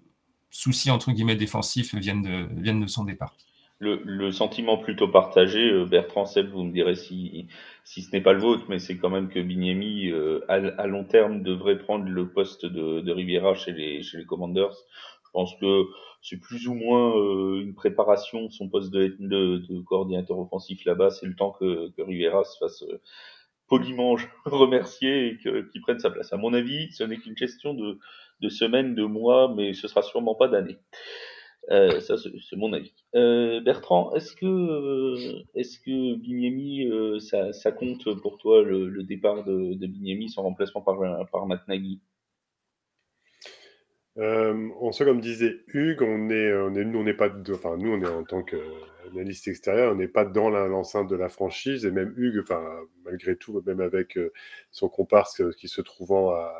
[0.50, 3.34] souci entre guillemets défensif vienne de, son départ.
[3.80, 7.48] Le, sentiment plutôt partagé, euh, Bertrand Seb, vous me direz si,
[7.84, 11.42] ce n'est pas le vôtre, mais c'est quand même que Bignemi, euh, à, long terme,
[11.42, 14.74] devrait prendre le poste de, de Riviera chez les, Commanders.
[15.26, 15.84] Je pense que
[16.22, 21.10] c'est plus ou moins euh, une préparation, son poste de, coordinateur offensif là-bas.
[21.10, 22.84] C'est le temps que, que Rivera se fasse
[23.68, 26.32] poliment remercier et qu'il prenne sa place.
[26.32, 27.98] À mon avis, ce n'est qu'une question de,
[28.40, 30.78] de semaines, de mois, mais ce sera sûrement pas d'années.
[31.70, 32.92] Euh, ça, c'est mon avis.
[33.14, 39.74] Euh, Bertrand, est-ce que, est-ce que Bignemi, euh, ça, compte pour toi le, départ de,
[39.74, 40.98] de Bignemi, son remplacement par,
[41.30, 41.46] par
[44.18, 47.76] euh, en soi, comme disait Hugues, on est, on est, nous, on n'est pas, enfin,
[47.76, 51.84] nous, on est en tant qu'analyste extérieur, on n'est pas dans l'enceinte de la franchise,
[51.84, 52.62] et même Hugues, enfin,
[53.04, 54.32] malgré tout, même avec euh,
[54.70, 56.52] son comparse euh, qui se trouvant à,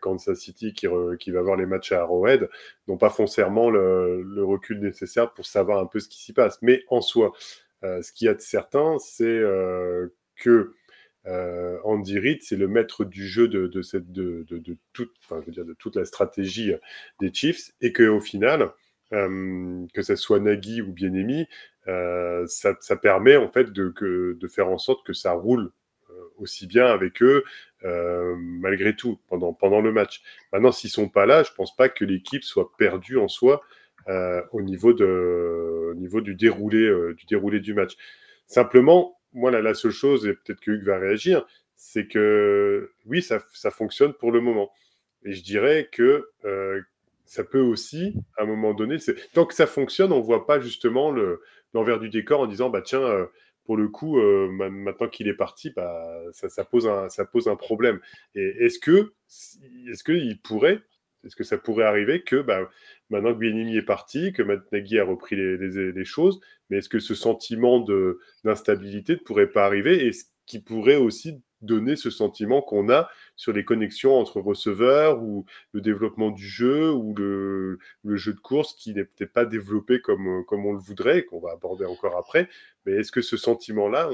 [0.00, 2.48] Kansas City, qui, va voir les matchs à Arrowhead,
[2.88, 6.58] n'ont pas foncièrement le, recul nécessaire pour savoir un peu ce qui s'y passe.
[6.62, 7.32] Mais en soi,
[7.84, 10.74] euh, ce qu'il y a de certain, c'est euh, que
[11.26, 15.40] euh, Andy Reid, c'est le maître du jeu de, de, cette, de, de, toute, enfin,
[15.40, 16.72] je veux dire, de toute la stratégie
[17.20, 18.72] des Chiefs, et qu'au final,
[19.12, 21.46] euh, que ce soit Nagy ou Bienemi,
[21.88, 25.70] euh, ça, permet en fait de, que, de faire en sorte que ça roule
[26.10, 27.44] euh, aussi bien avec eux,
[27.84, 30.22] euh, malgré tout, pendant, pendant le match.
[30.52, 33.62] Maintenant, s'ils sont pas là, je pense pas que l'équipe soit perdue en soi
[34.08, 37.96] euh, au, niveau de, au niveau du déroulé, du déroulé du match.
[38.46, 43.40] Simplement, moi, la, seule chose, et peut-être que Hugues va réagir, c'est que oui, ça,
[43.70, 44.70] fonctionne pour le moment.
[45.24, 46.80] Et je dirais que euh,
[47.24, 48.96] ça peut aussi, à un moment donné,
[49.32, 51.14] tant que ça fonctionne, on ne voit pas justement
[51.72, 53.26] l'envers du décor en disant, bah tiens, euh,
[53.64, 57.48] pour le coup, euh, maintenant qu'il est parti, bah, ça, ça, pose un, ça pose
[57.48, 58.00] un problème.
[58.34, 59.12] Et est-ce que,
[59.88, 60.82] est-ce qu'il pourrait,
[61.24, 62.68] est-ce que ça pourrait arriver que bah,
[63.10, 66.98] maintenant que Bienimi est parti, que Matt Nagy a repris les, choses, mais est-ce que
[66.98, 67.84] ce sentiment
[68.44, 73.08] d'instabilité ne pourrait pas arriver et ce qui pourrait aussi donner ce sentiment qu'on a
[73.36, 78.40] sur les connexions entre receveurs ou le développement du jeu ou le, le jeu de
[78.40, 82.16] course qui n'est peut-être pas développé comme, comme on le voudrait, qu'on va aborder encore
[82.16, 82.48] après.
[82.84, 84.10] Mais est-ce que ce sentiment-là,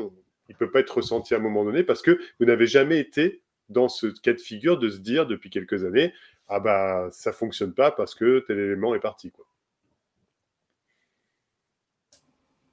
[0.49, 2.99] il ne peut pas être ressenti à un moment donné parce que vous n'avez jamais
[2.99, 6.13] été dans ce cas de figure de se dire depuis quelques années,
[6.49, 9.33] ah bah ça fonctionne pas parce que tel élément est parti.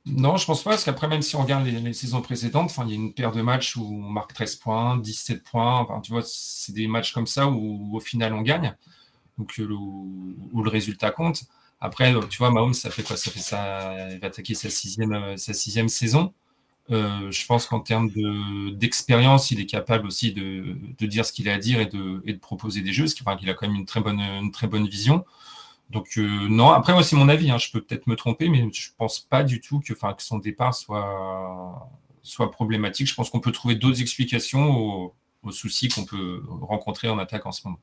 [0.07, 2.91] Non, je pense pas, parce qu'après, même si on regarde les, saisons précédentes, il y
[2.91, 6.21] a une paire de matchs où on marque 13 points, 17 points, enfin, tu vois,
[6.23, 8.75] c'est des matchs comme ça où, au final on gagne,
[9.39, 11.45] donc euh, où, le résultat compte.
[11.81, 13.17] Après, tu vois, Mahomes, ça fait quoi?
[13.17, 16.33] Ça fait ça, il va attaquer sa sixième, euh, sa sixième saison.
[16.91, 18.11] Euh, je pense qu'en termes
[18.73, 22.81] d'expérience, il est capable aussi de, dire ce qu'il a à dire et de, proposer
[22.81, 24.87] des jeux, ce qui enfin, qu'il a quand même une très bonne, une très bonne
[24.87, 25.25] vision.
[25.91, 28.67] Donc euh, non, après moi c'est mon avis, hein, je peux peut-être me tromper, mais
[28.73, 31.89] je pense pas du tout que, que son départ soit,
[32.23, 33.07] soit problématique.
[33.07, 37.45] Je pense qu'on peut trouver d'autres explications aux, aux soucis qu'on peut rencontrer en attaque
[37.45, 37.79] en ce moment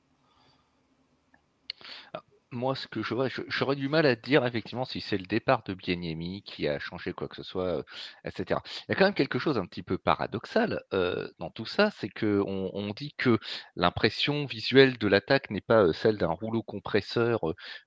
[2.52, 5.62] moi, ce que je vois, j'aurais du mal à dire effectivement si c'est le départ
[5.64, 7.82] de Bieniemi qui a changé quoi que ce soit, euh,
[8.24, 8.60] etc.
[8.88, 11.90] Il y a quand même quelque chose un petit peu paradoxal euh, dans tout ça,
[11.98, 13.38] c'est que on, dit que
[13.74, 17.40] l'impression visuelle de l'attaque n'est pas euh, celle d'un rouleau compresseur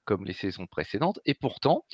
[0.03, 1.85] comme les saisons précédentes, et pourtant,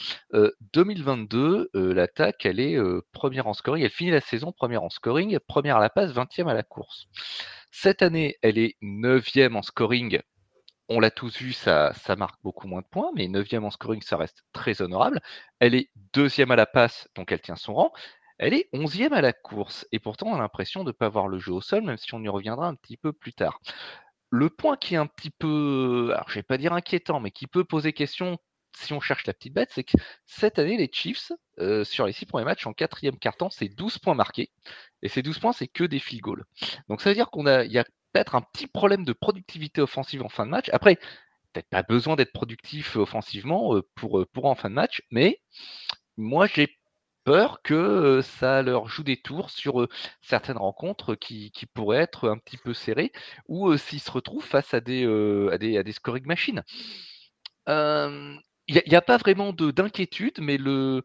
[0.74, 2.78] 2022, l'attaque, elle est
[3.12, 6.48] première en scoring, elle finit la saison première en scoring, première à la passe, 20e
[6.48, 7.08] à la course.
[7.72, 10.22] Cette année, elle est neuvième en scoring
[10.92, 14.18] on l'a tous vu, ça, marque beaucoup moins de points, mais 9 en scoring, ça
[14.18, 15.22] reste très honorable.
[15.60, 17.94] Elle est deuxième à la passe, donc elle tient son rang.
[18.38, 21.28] Elle est onzième à la course, et pourtant on a l'impression de ne pas voir
[21.28, 23.62] le jeu au sol, même si on y reviendra un petit peu plus tard.
[24.30, 27.48] Le point qui est un petit peu, alors je vais pas dire inquiétant, mais qui
[27.48, 28.38] peut poser question
[28.76, 32.14] si on cherche la petite bête, c'est que cette année, les Chiefs, euh, sur les
[32.14, 34.52] six premiers matchs, en quatrième quart-temps, c'est 12 points marqués.
[35.02, 36.46] Et ces 12 points, c'est que des field goals.
[36.88, 40.30] Donc ça veut dire qu'on y a peut-être un petit problème de productivité offensive en
[40.30, 40.70] fin de match.
[40.74, 40.98] Après,
[41.52, 45.42] peut-être pas besoin d'être productif offensivement euh, pour, euh, pour en fin de match, mais
[46.18, 46.78] moi j'ai
[47.24, 49.88] peur que euh, ça leur joue des tours sur
[50.22, 53.12] certaines rencontres qui, pourraient être un petit peu serrées
[53.48, 55.06] ou s'ils se retrouvent face à des,
[55.52, 56.64] à des, scoring machines.
[57.68, 61.04] Il n'y a, pas vraiment d'inquiétude, mais le,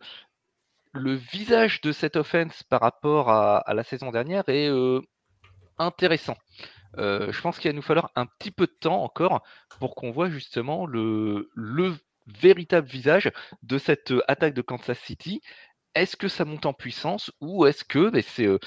[0.93, 4.71] le visage de cette offense par rapport à la saison dernière est
[5.79, 6.37] intéressant.
[6.99, 9.43] Euh, je pense qu'il va nous falloir un petit peu de temps encore
[9.81, 11.49] pour qu'on voit justement le,
[12.27, 13.31] véritable visage
[13.63, 15.41] de cette euh, attaque de Kansas City.
[15.95, 18.59] Est-ce que ça monte en puissance ou est-ce que ben, c'est euh,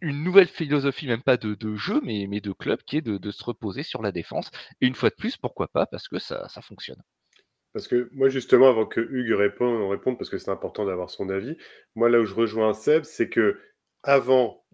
[0.00, 3.82] une nouvelle philosophie, même pas de, jeu, mais, de club, qui est de, se reposer
[3.82, 4.50] sur la défense?
[4.80, 7.02] Et une fois de plus, pourquoi pas Parce que ça, fonctionne.
[7.72, 11.56] Parce que moi, justement, avant que Hugues réponde, parce que c'est important d'avoir son avis,
[11.94, 13.60] moi, là où je rejoins Seb, c'est que
[14.02, 14.64] avant,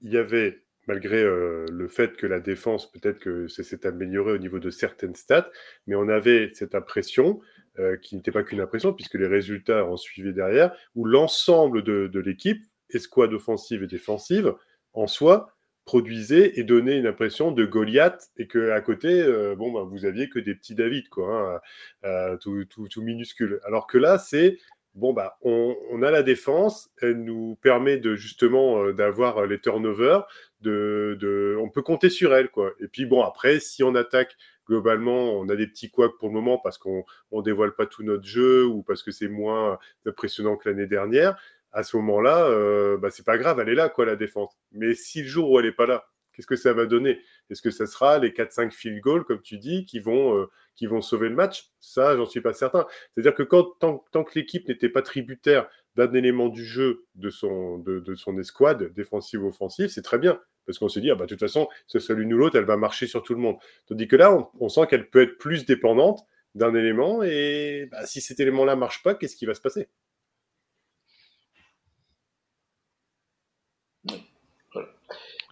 [0.00, 4.38] il y avait, malgré euh, le fait que la défense, peut-être que s'est amélioré au
[4.38, 5.50] niveau de certaines stats,
[5.86, 7.40] mais on avait cette impression,
[7.78, 12.18] euh, qui n'était pas qu'une impression, puisque les résultats en suivaient derrière, où l'ensemble de,
[12.18, 14.54] l'équipe escouade offensive et défensive,
[14.92, 19.72] en soi, produisait et donnait une impression de Goliath et que à côté, euh, bon,
[19.72, 21.60] ben, vous aviez que des petits David, quoi,
[22.04, 23.60] hein, tout, tout, tout, minuscule.
[23.64, 24.58] Alors que là, c'est
[24.94, 30.26] bon, bah, on, a la défense, elle nous permet de justement euh, d'avoir les turnovers,
[30.60, 32.72] de, de, on peut compter sur elle, quoi.
[32.80, 36.34] Et puis bon, après, si on attaque globalement, on a des petits couacs pour le
[36.34, 40.56] moment parce qu'on ne dévoile pas tout notre jeu ou parce que c'est moins impressionnant
[40.56, 41.36] que l'année dernière
[41.72, 44.58] à ce moment-là, euh, bah, c'est pas grave, elle est là, quoi, la défense.
[44.72, 47.20] Mais si le jour où elle n'est pas là, qu'est-ce que ça va donner?
[47.50, 50.86] Est-ce que ça sera les 4-5 field goals, comme tu dis, qui vont, euh, qui
[50.86, 51.70] vont sauver le match?
[51.80, 52.86] Ça, j'en suis pas certain.
[53.14, 57.78] C'est-à-dire que quand, tant, que l'équipe n'était pas tributaire d'un élément du jeu de son,
[57.78, 60.40] de, son escouade, défensive ou offensive, c'est très bien.
[60.66, 62.64] Parce qu'on se dit, ah bah, de toute façon, ce soit l'une ou l'autre, elle
[62.64, 63.56] va marcher sur tout le monde.
[63.86, 68.20] Tandis que là, on, sent qu'elle peut être plus dépendante d'un élément, et bah, si
[68.20, 69.88] cet élément-là marche pas, qu'est-ce qui va se passer?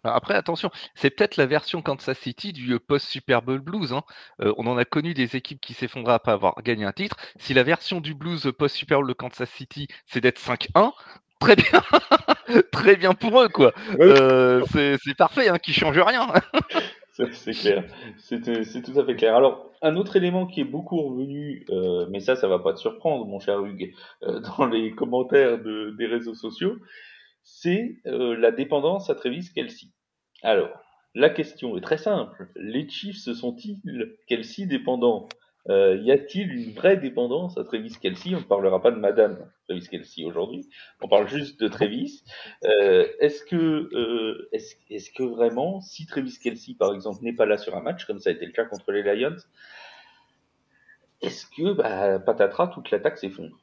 [0.04, 3.92] Après, attention, c'est peut-être la version Kansas City du euh, post-Super Bowl Blues.
[3.92, 4.02] Hein.
[4.40, 7.16] Euh, on en a connu des équipes qui s'effondrent après avoir gagné un titre.
[7.38, 10.92] Si la version du Blues euh, post-Super Bowl de Kansas City, c'est d'être 5-1,
[11.40, 11.82] très bien,
[12.72, 13.72] très bien pour eux, quoi.
[14.72, 16.26] c'est parfait, hein, qui change rien.
[17.32, 17.84] c'est clair,
[18.16, 19.36] c'est tout à fait clair.
[19.36, 21.64] Alors, un autre élément qui est beaucoup revenu,
[22.10, 26.34] mais ça, ça va pas te surprendre, mon cher Hugues, dans les commentaires des réseaux
[26.34, 26.76] sociaux,
[27.50, 29.88] c'est la dépendance à Travis Kelsey.
[30.42, 30.70] Alors,
[31.14, 32.48] la question est très simple.
[32.54, 35.28] Les Chiefs se sont-ils Kelsey dépendants?
[35.68, 39.50] Euh, Y a-t-il une vraie dépendance à Travis Kelsey On ne parlera pas de Madame
[39.68, 40.68] Travis Kelsey aujourd'hui.
[41.00, 42.22] On parle juste de Travis.
[42.64, 47.58] Euh, est-ce que, euh, est-ce, que vraiment, si Travis Kelsey, par exemple, n'est pas là
[47.58, 49.36] sur un match, comme ça a été le cas contre les Lions,
[51.20, 53.56] est-ce que, bah, patatras, toute l'attaque s'effondre?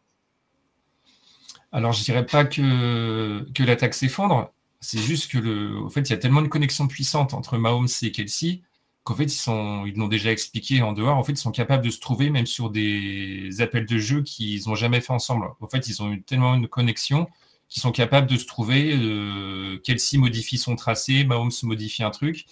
[1.76, 4.54] Alors, je dirais pas que, que l'attaque s'effondre.
[4.80, 7.90] C'est juste que, le, au fait, il y a tellement de connexions puissantes entre Mahomes
[8.02, 8.62] et Kelsey
[9.04, 11.18] qu'en fait, ils l'ont déjà expliqué en dehors.
[11.18, 14.62] En fait, ils sont capables de se trouver même sur des appels de jeu qu'ils
[14.68, 15.48] n'ont jamais fait ensemble.
[15.60, 17.28] En fait, ils ont eu tellement de connexions
[17.68, 18.96] qu'ils sont capables de se trouver.
[18.96, 22.46] Euh, Kelsey modifie son tracé, Mahomes modifie un truc,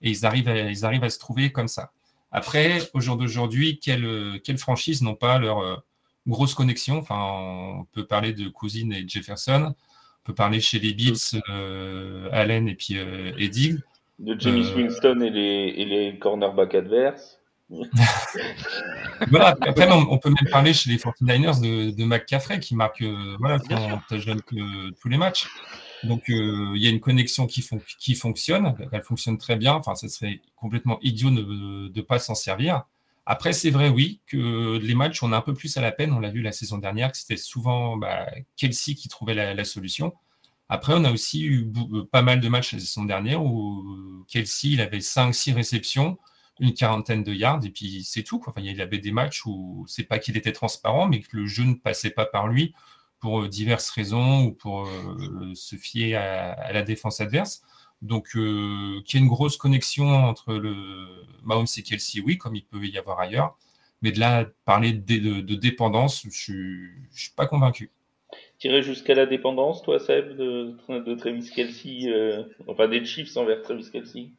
[0.00, 1.92] et ils arrivent à, ils arrivent à se trouver comme ça.
[2.30, 5.84] Après, au jour d'aujourd'hui, quelles quelle franchises n'ont pas leur
[6.26, 7.16] euh, grosse connexion Enfin,
[7.80, 9.74] on peut parler de Cousine et Jefferson.
[10.22, 13.78] On peut parler chez les Beats, euh, Allen et puis euh, Eddie.
[14.20, 17.40] De James euh, Winston et les, et les cornerbacks adverses.
[19.30, 23.02] voilà, après, on, peut même parler chez les 49ers de, de McCaffrey qui marque
[23.40, 25.48] voilà, que, tous les matchs.
[26.04, 27.66] Donc, il y a une connexion qui,
[27.98, 29.72] qui fonctionne, elle fonctionne très bien.
[29.72, 32.84] Enfin, ce serait complètement idiot de ne pas s'en servir.
[33.24, 36.12] Après, c'est vrai, oui, que les matchs, on a un peu plus à la peine.
[36.12, 40.12] On l'a vu la saison dernière, que c'était souvent bah, Kelsey qui trouvait la, solution.
[40.68, 44.70] Après, on a aussi eu euh, pas mal de matchs la saison dernière où Kelsey,
[44.70, 46.18] il avait 5-6 réceptions,
[46.58, 48.42] une quarantaine de yards, et puis c'est tout.
[48.46, 51.46] Enfin, il y avait des matchs où c'est pas qu'il était transparent, mais que le
[51.46, 52.74] jeu ne passait pas par lui
[53.20, 57.62] pour euh, diverses raisons ou pour euh, se fier à la défense adverse.
[58.02, 61.06] Donc, euh, qu'il y ait une grosse connexion entre le
[61.44, 63.56] Mahomes et Kelsey, oui, comme il peut y avoir ailleurs.
[64.02, 67.90] Mais de là, parler de, dépendance, je ne suis pas convaincu.
[68.58, 73.62] Tirer jusqu'à la dépendance, toi, Seb, de, de Travis Kelsey, euh, enfin des Chiefs envers
[73.62, 74.30] Travis Kelsey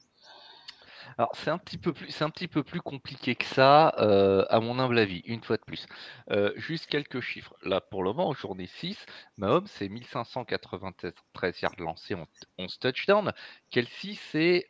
[1.18, 5.44] alors c'est un petit peu plus, compliqué que ça, euh, à mon humble avis, une
[5.44, 5.86] fois de plus.
[6.32, 7.56] Euh, juste quelques chiffres.
[7.64, 9.06] Là, pour le moment, journée 6,
[9.38, 12.16] Mahomes, c'est 1593 yards lancés,
[12.58, 13.34] 11 touchdowns.
[13.70, 14.70] Kelsey, c'est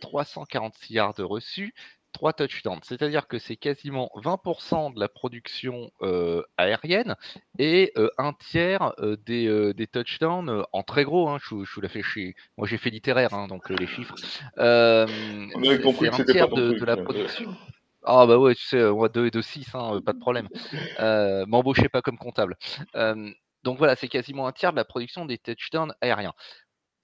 [0.00, 1.74] 346 euh, yards reçus,
[2.14, 2.80] 3 touchdowns.
[2.82, 7.16] C'est-à-dire que c'est quasiment 20% de la production euh, aérienne
[7.58, 11.28] et euh, un tiers euh, des, des, touchdowns en très gros.
[11.28, 12.34] Hein, je, vous l'ai fait chez.
[12.56, 14.14] Moi, j'ai fait littéraire, hein, donc les chiffres.
[14.16, 17.54] c'est un tiers de, la production.
[18.06, 20.48] Ah bah ouais, tu sais, moi 2 et 2, 6, hein, pas de problème.
[21.46, 22.56] M'embauchez pas comme comptable.
[22.94, 26.34] donc voilà, c'est quasiment un tiers de la production des touchdowns aériens.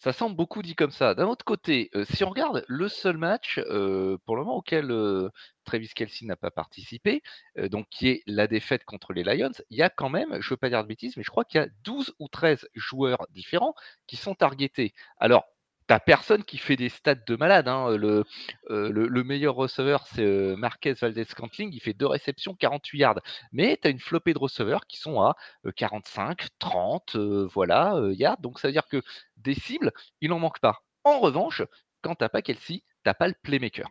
[0.01, 1.15] Ça semble beaucoup dit comme ça.
[1.15, 4.91] D'un autre côté, euh, si on regarde le seul match euh, pour le moment auquel
[4.91, 5.29] euh,
[5.65, 7.23] Travis Kelsey n'a pas participé,
[7.69, 10.51] donc qui est la défaite contre les Lions, il y a quand même, je ne
[10.51, 13.27] veux pas dire de bêtises, mais je crois qu'il y a 12 ou 13 joueurs
[13.31, 13.75] différents
[14.07, 14.95] qui sont targetés.
[15.19, 15.45] Alors,
[15.91, 17.67] t'as personne qui fait des stats de malade.
[17.67, 17.97] Hein.
[17.97, 18.25] Le,
[18.69, 23.21] le, meilleur receveur, c'est Marquez Valdez Scantling, il fait deux réceptions, 48 yards.
[23.51, 25.35] Mais tu as une flopée de receveurs qui sont à
[25.75, 27.17] 45, 30,
[27.53, 28.39] voilà, yards.
[28.39, 29.03] Donc ça veut dire que
[29.39, 30.85] des cibles, il n'en manque pas.
[31.03, 31.63] En revanche,
[32.03, 33.89] quand t'as pas Kelsey, t'as pas le playmaker.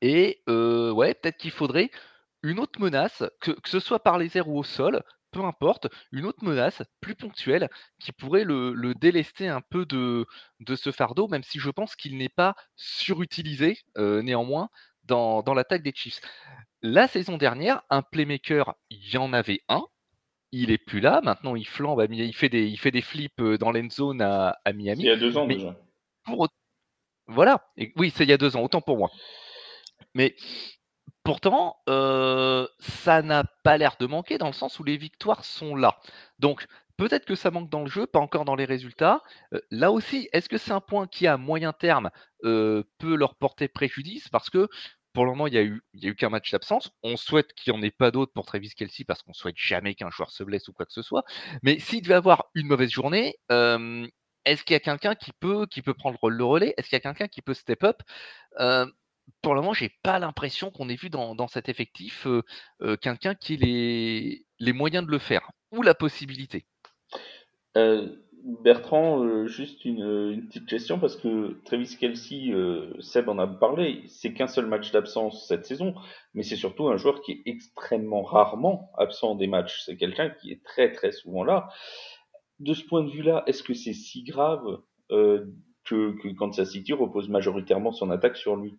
[0.00, 1.90] Et ouais, peut-être qu'il faudrait
[2.44, 5.02] une autre menace, que, ce soit par les airs ou au sol,
[5.34, 7.68] peu importe, une autre menace plus ponctuelle
[7.98, 10.26] qui pourrait le, délester un peu de,
[10.60, 14.70] de, ce fardeau, même si je pense qu'il n'est pas surutilisé néanmoins
[15.06, 16.20] dans, l'attaque des Chiefs.
[16.82, 19.84] La saison dernière, un playmaker, il y en avait un.
[20.52, 21.20] Il est plus là.
[21.22, 22.06] Maintenant, il flambe.
[22.10, 25.02] il fait des, il fait des flips dans l'end zone à, Miami.
[25.02, 25.76] Il y a deux ans déjà.
[27.26, 27.66] voilà.
[27.76, 28.62] Et, oui, c'est il y a deux ans.
[28.62, 29.10] Autant pour moi.
[30.14, 30.36] Mais
[31.24, 35.98] Pourtant, ça n'a pas l'air de manquer dans le sens où les victoires sont là.
[36.38, 36.66] Donc,
[36.96, 39.22] peut-être que ça manque dans le jeu, pas encore dans les résultats.
[39.70, 42.10] là aussi, est-ce que c'est un point qui, à moyen terme,
[42.42, 44.28] peut leur porter préjudice?
[44.28, 44.68] Parce que
[45.14, 46.90] pour le moment, il n'y a eu, eu qu'un match d'absence.
[47.02, 49.94] On souhaite qu'il n'y en ait pas d'autres pour Travis Kelsey parce qu'on souhaite jamais
[49.94, 51.24] qu'un joueur se blesse ou quoi que ce soit.
[51.62, 55.66] Mais s'il devait avoir une mauvaise journée, est-ce qu'il y a quelqu'un qui peut
[55.96, 56.74] prendre le relais?
[56.76, 58.02] Est-ce qu'il y a quelqu'un qui peut step up?
[59.42, 62.26] Pour le moment, j'ai pas l'impression qu'on ait vu dans, cet effectif
[63.02, 66.66] quelqu'un qui ait les, moyens de le faire ou la possibilité.
[68.44, 72.52] Bertrand, juste une, petite question parce que Travis Kelsey,
[73.00, 75.94] Seb en a parlé, c'est qu'un seul match d'absence cette saison,
[76.34, 79.82] mais c'est surtout un joueur qui est extrêmement rarement absent des matchs.
[79.86, 81.68] C'est quelqu'un qui est très très souvent là.
[82.60, 87.30] De ce point de vue-là, est-ce que c'est si grave que, que Kansas City repose
[87.30, 88.78] majoritairement son attaque sur lui?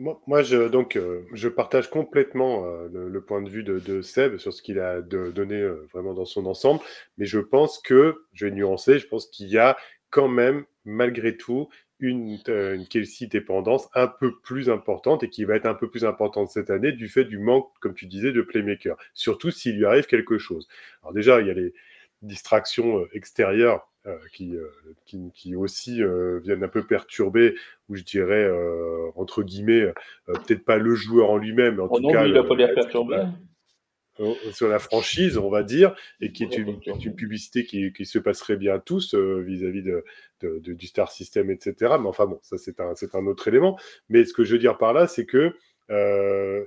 [0.00, 4.52] Moi, je, donc, euh, je partage complètement euh, le, point de vue de, Seb sur
[4.52, 6.80] ce qu'il a donné euh, vraiment dans son ensemble,
[7.18, 9.76] mais je pense que, je vais nuancer, je pense qu'il y a
[10.08, 15.54] quand même, malgré tout, une, une Kelsey dépendance un peu plus importante et qui va
[15.54, 18.40] être un peu plus importante cette année du fait du manque, comme tu disais, de
[18.40, 20.66] playmaker, surtout s'il lui arrive quelque chose.
[21.02, 21.74] Alors déjà, il y a les
[22.22, 24.66] distractions extérieures euh, qui, euh,
[25.04, 27.54] qui, qui, aussi euh, viennent un peu perturber,
[27.90, 28.50] ou je dirais,
[29.14, 29.92] entre guillemets,
[30.26, 32.26] peut-être pas le joueur en lui-même, mais en oh tout cas.
[32.26, 33.18] il n'a pas l'air perturbé
[34.52, 38.18] sur la franchise, on va dire, et qui est une, une publicité qui, qui, se
[38.18, 40.04] passerait bien tous vis-à-vis de,
[40.40, 41.74] de, de, du Star System, etc.
[42.00, 43.78] Mais enfin bon, ça c'est un, un autre élément.
[44.08, 45.54] Mais ce que je veux dire par là, c'est que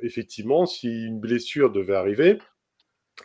[0.04, 2.38] effectivement, si une blessure devait arriver,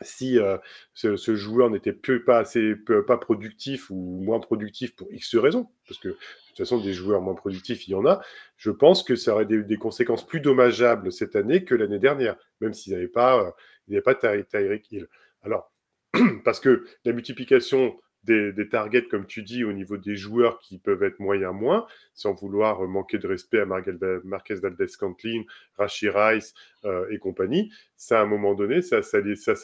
[0.03, 0.59] si euh,
[0.95, 2.75] ce, joueur n'était pas assez
[3.07, 6.17] pas productif ou moins productif pour X raisons, parce que de
[6.49, 8.21] toute façon des joueurs moins productifs il y en a,
[8.57, 12.75] je pense que ça aurait des, conséquences plus dommageables cette année que l'année dernière, même
[12.75, 13.55] s'il n'avait pas
[13.89, 15.09] il pas Tyreek Hill.
[15.43, 15.73] Alors
[16.45, 21.03] parce que la multiplication des, targets, comme tu dis, au niveau des joueurs qui peuvent
[21.03, 25.43] être moyens moins, sans vouloir manquer de respect à Marquez Valdez-Cantlin,
[25.79, 26.55] Rashi Rice
[26.85, 29.21] euh, et compagnie, ça, à un moment donné, ça, ça,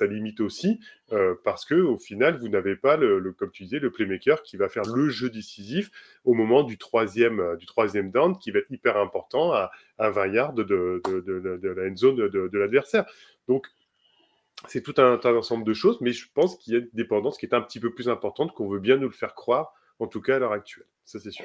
[0.06, 0.80] limite aussi,
[1.12, 4.56] euh, parce que au final, vous n'avez pas, le, comme tu disais, le playmaker qui
[4.56, 5.90] va faire le jeu décisif
[6.24, 10.26] au moment du troisième, euh, du troisième down, qui va être hyper important à, 20
[10.28, 13.04] yards de, de, de la end zone de, l'adversaire.
[13.46, 13.68] Donc,
[14.68, 17.46] c'est tout un, ensemble de choses, mais je pense qu'il y a une dépendance qui
[17.46, 20.20] est un petit peu plus importante qu'on veut bien nous le faire croire, en tout
[20.20, 20.86] cas à l'heure actuelle.
[21.04, 21.44] Ça, c'est sûr.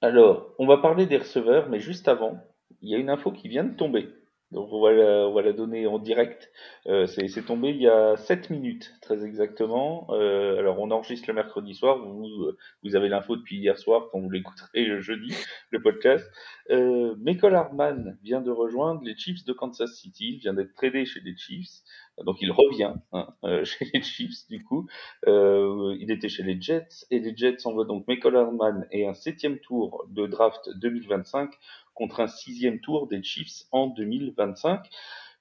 [0.00, 2.38] Alors, on va parler des receveurs, mais juste avant,
[2.82, 4.08] il y a une info qui vient de tomber.
[4.50, 6.50] Donc on va la, on va la donner en direct.
[6.86, 10.06] Euh, c'est tombé il y a 7 minutes, très exactement.
[10.10, 11.98] Euh, alors on enregistre le mercredi soir.
[11.98, 15.34] Vous, vous avez l'info depuis hier soir quand vous l'écouterez le jeudi,
[15.70, 16.30] le podcast.
[16.70, 20.34] Euh, Michael Hardman vient de rejoindre les Chiefs de Kansas City.
[20.34, 21.82] Il vient d'être tradé chez les Chiefs.
[22.24, 24.88] Donc il revient hein, euh, chez les Chiefs du coup.
[25.26, 29.14] Euh, il était chez les Jets et les Jets envoient donc Michael Hardman et un
[29.14, 31.50] septième tour de draft 2025
[31.98, 34.88] contre un sixième tour des Chiefs en 2025.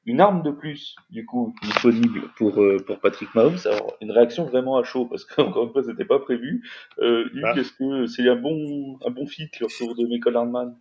[0.06, 3.60] Une arme de plus, du coup, disponible pour, euh, pour Patrick Mahomes.
[3.66, 6.68] Alors, une réaction vraiment à chaud, parce qu'encore une fois, c'était pas prévu.
[7.00, 7.54] Euh, bah.
[7.58, 10.76] est-ce que c'est un bon, un bon fit, le retour de Michael Hardman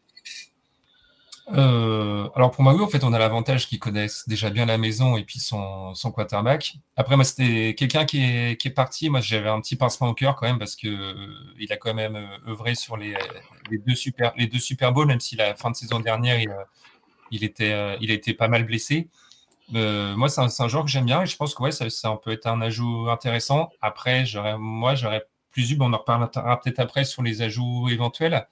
[1.52, 5.16] euh, alors pour Maui, en fait, on a l'avantage qu'ils connaissent déjà bien la maison
[5.16, 6.74] et puis son, son quarterback.
[6.96, 9.10] Après, moi, c'était quelqu'un qui est, qui est parti.
[9.10, 11.94] Moi, j'avais un petit pincement au cœur quand même parce que euh, il a quand
[11.94, 13.14] même euh, œuvré sur les,
[13.70, 16.52] les, deux super les deux Super Bowls, même si la fin de saison dernière, il,
[17.30, 19.08] il était il été pas mal blessé.
[19.70, 22.18] moi, c'est un, un, joueur que j'aime bien et je pense que ouais, ça, ça
[22.24, 23.70] peut être un ajout intéressant.
[23.82, 24.24] Après,
[24.58, 28.46] moi, j'aurais plus eu, on en reparlera peut-être après sur les ajouts éventuels.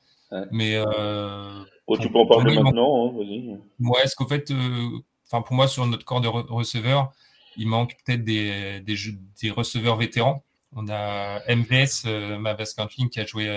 [0.50, 3.58] Mais euh, oh, tu peux en parler maintenant, hein, vas-y.
[3.80, 4.88] Ouais, est-ce qu'en fait, euh,
[5.26, 7.12] enfin pour moi, sur notre corps de receveurs,
[7.56, 8.96] il manque peut-être des, des,
[9.40, 10.42] des, receveurs vétérans
[10.74, 12.06] On a MVS,
[12.38, 13.48] Mavis Scantling, qui a joué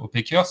[0.00, 0.46] aux Packers.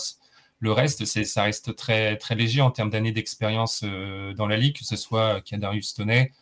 [0.58, 4.84] Le reste, ça reste très, très léger en termes d'années d'expérience dans la ligue, que
[4.84, 6.32] ce soit Kadarius Stoney,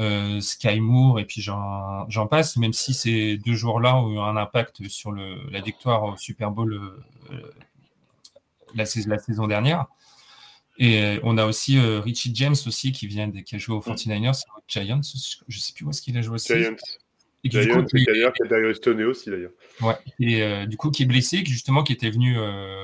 [0.00, 4.36] euh, Sky Moore et puis j'en passe, même si ces deux joueurs-là ont eu un
[4.36, 7.52] impact sur le, la victoire au Super Bowl euh,
[8.74, 9.86] la, la, saison dernière.
[10.78, 14.42] Et euh, on a aussi Richie James aussi qui vient qui a joué aux 49ers,
[14.68, 15.00] Giants,
[15.48, 16.56] je sais plus où est-ce qu'il a joué aussi.
[16.56, 16.76] Giants.
[17.42, 18.12] Et qui, Giants, du coup,
[18.48, 18.70] d'ailleurs,
[19.08, 19.52] aussi d'ailleurs.
[19.80, 19.94] Ouais.
[20.18, 22.38] Et du coup, qui est blessé, qui justement qui était venu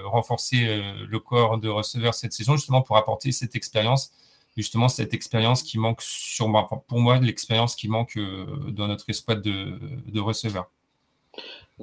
[0.04, 4.12] renforcer le corps de receveur cette saison, justement pour apporter cette expérience
[4.56, 9.08] justement cette expérience qui manque sur moi, pour moi, l'expérience qui manque euh, dans notre
[9.10, 10.70] escouade de, de receveurs.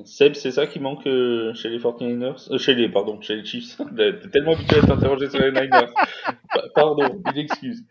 [0.05, 3.45] Seb, c'est ça qui manque euh, chez les 49ers euh, Chez les, pardon, chez les
[3.45, 3.77] Chiefs?
[3.95, 5.93] T'es tellement habitué à t'interroger sur les Niners.
[6.75, 7.85] pardon, une excuse.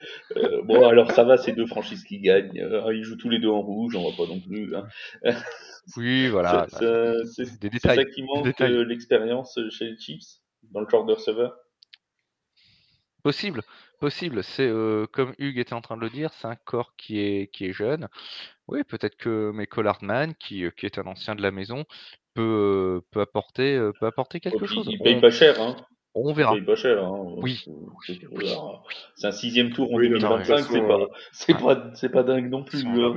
[0.65, 2.51] bon, alors ça va, c'est deux franchises qui gagnent.
[2.93, 4.75] ils jouent tous les deux en rouge, on va pas non plus.
[4.75, 4.89] Hein.
[5.97, 6.67] oui, voilà.
[6.71, 10.41] C'est ça qui manque l'expérience chez les Chiefs,
[10.73, 11.55] dans le genre de receveur?
[13.23, 13.63] Possible.
[14.03, 14.69] Possible, c'est
[15.13, 17.73] comme Hugues était en train de le dire, c'est un corps qui est, qui est
[17.73, 18.09] jeune.
[18.67, 21.85] Oui, peut-être que Michael Hartman, qui, qui est un ancien de la maison,
[22.35, 24.89] peut, peut apporter, peut apporter quelque chose.
[24.91, 25.77] Il paye pas cher, hein.
[26.15, 26.55] On verra.
[26.67, 27.03] pas cher.
[27.03, 27.35] Hein.
[27.39, 27.65] Oui.
[29.15, 30.99] C'est un sixième tour en 2025, c'est pas,
[31.33, 32.85] c'est pas, c'est pas dingue non plus.
[32.87, 33.15] Hein,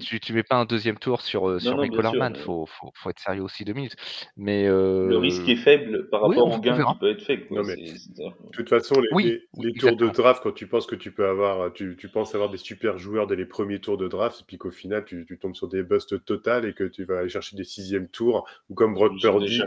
[0.00, 3.18] tu, tu, mets pas un deuxième tour sur, euh, sur Michael Faut, faut, faut, être
[3.18, 3.96] sérieux aussi deux minutes.
[4.36, 5.08] Mais euh...
[5.08, 7.46] le risque est faible par rapport au gain qui peut être fait.
[7.46, 7.62] Quoi.
[7.64, 11.26] mais, de toute façon, les, les, tours de draft, quand tu penses que tu peux
[11.26, 14.44] avoir, tu, tu penses avoir des super joueurs dès les premiers tours de draft, et
[14.46, 17.28] puis qu'au final, tu, tu tombes sur des busts total et que tu vas aller
[17.28, 19.60] chercher des sixièmes tours, ou comme Brock Purdy,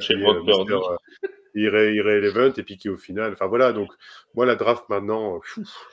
[1.56, 3.92] irait irait l'event et puis qui au final enfin voilà donc
[4.34, 5.42] moi la draft maintenant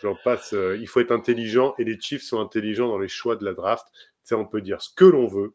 [0.03, 3.37] j'en passe euh, il faut être intelligent et les Chiefs sont intelligents dans les choix
[3.37, 3.87] de la draft.
[4.23, 5.55] Ça on peut dire ce que l'on veut.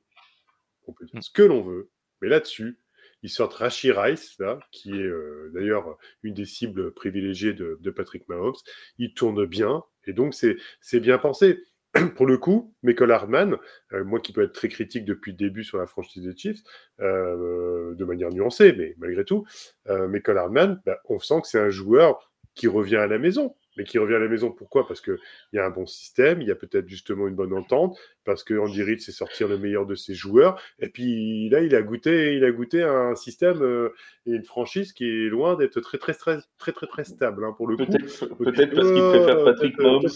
[0.87, 1.89] On peut dire ce que l'on veut.
[2.21, 2.79] Mais là-dessus
[3.21, 7.91] ils sortent Rashi Rice là qui est euh, d'ailleurs une des cibles privilégiées de, de
[7.91, 8.53] Patrick Mahomes.
[8.97, 11.63] Il tourne bien et donc c'est bien pensé
[12.15, 13.57] pour le coup, Michael Hardman,
[13.93, 16.61] euh, moi qui peux être très critique depuis le début sur la franchise des Chiefs,
[17.01, 19.45] euh, de manière nuancée, mais malgré tout,
[19.89, 23.55] euh, Michael Hardman, bah, on sent que c'est un joueur qui revient à la maison.
[23.75, 24.87] Mais qui revient à la maison, pourquoi?
[24.87, 25.17] Parce qu'il
[25.51, 28.53] y a un bon système, il y a peut-être justement une bonne entente, parce que
[28.53, 30.61] Andy Reid sait sortir le meilleur de ses joueurs.
[30.77, 33.89] Et puis là, il a goûté, il a goûté un système euh,
[34.27, 37.53] et une franchise qui est loin d'être très très très très très très stable hein,
[37.57, 37.85] pour le coup.
[37.85, 40.07] Peut-être parce qu'il préfère Patrick Mahomes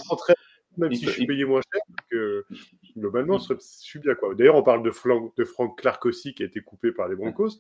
[0.77, 2.45] même si je suis payé moins cher, que
[2.97, 4.15] globalement, je suis bien.
[4.15, 4.35] quoi.
[4.35, 7.15] D'ailleurs, on parle de, Frank, de Frank Clark aussi, qui a été coupé par les
[7.15, 7.59] Broncos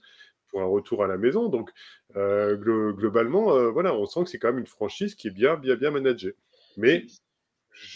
[0.49, 1.49] pour un retour à la maison.
[1.49, 1.71] Donc,
[2.15, 2.55] euh,
[2.93, 5.75] globalement, euh, voilà, on sent que c'est quand même une franchise qui est bien, bien,
[5.75, 6.35] bien managée.
[6.77, 7.05] Mais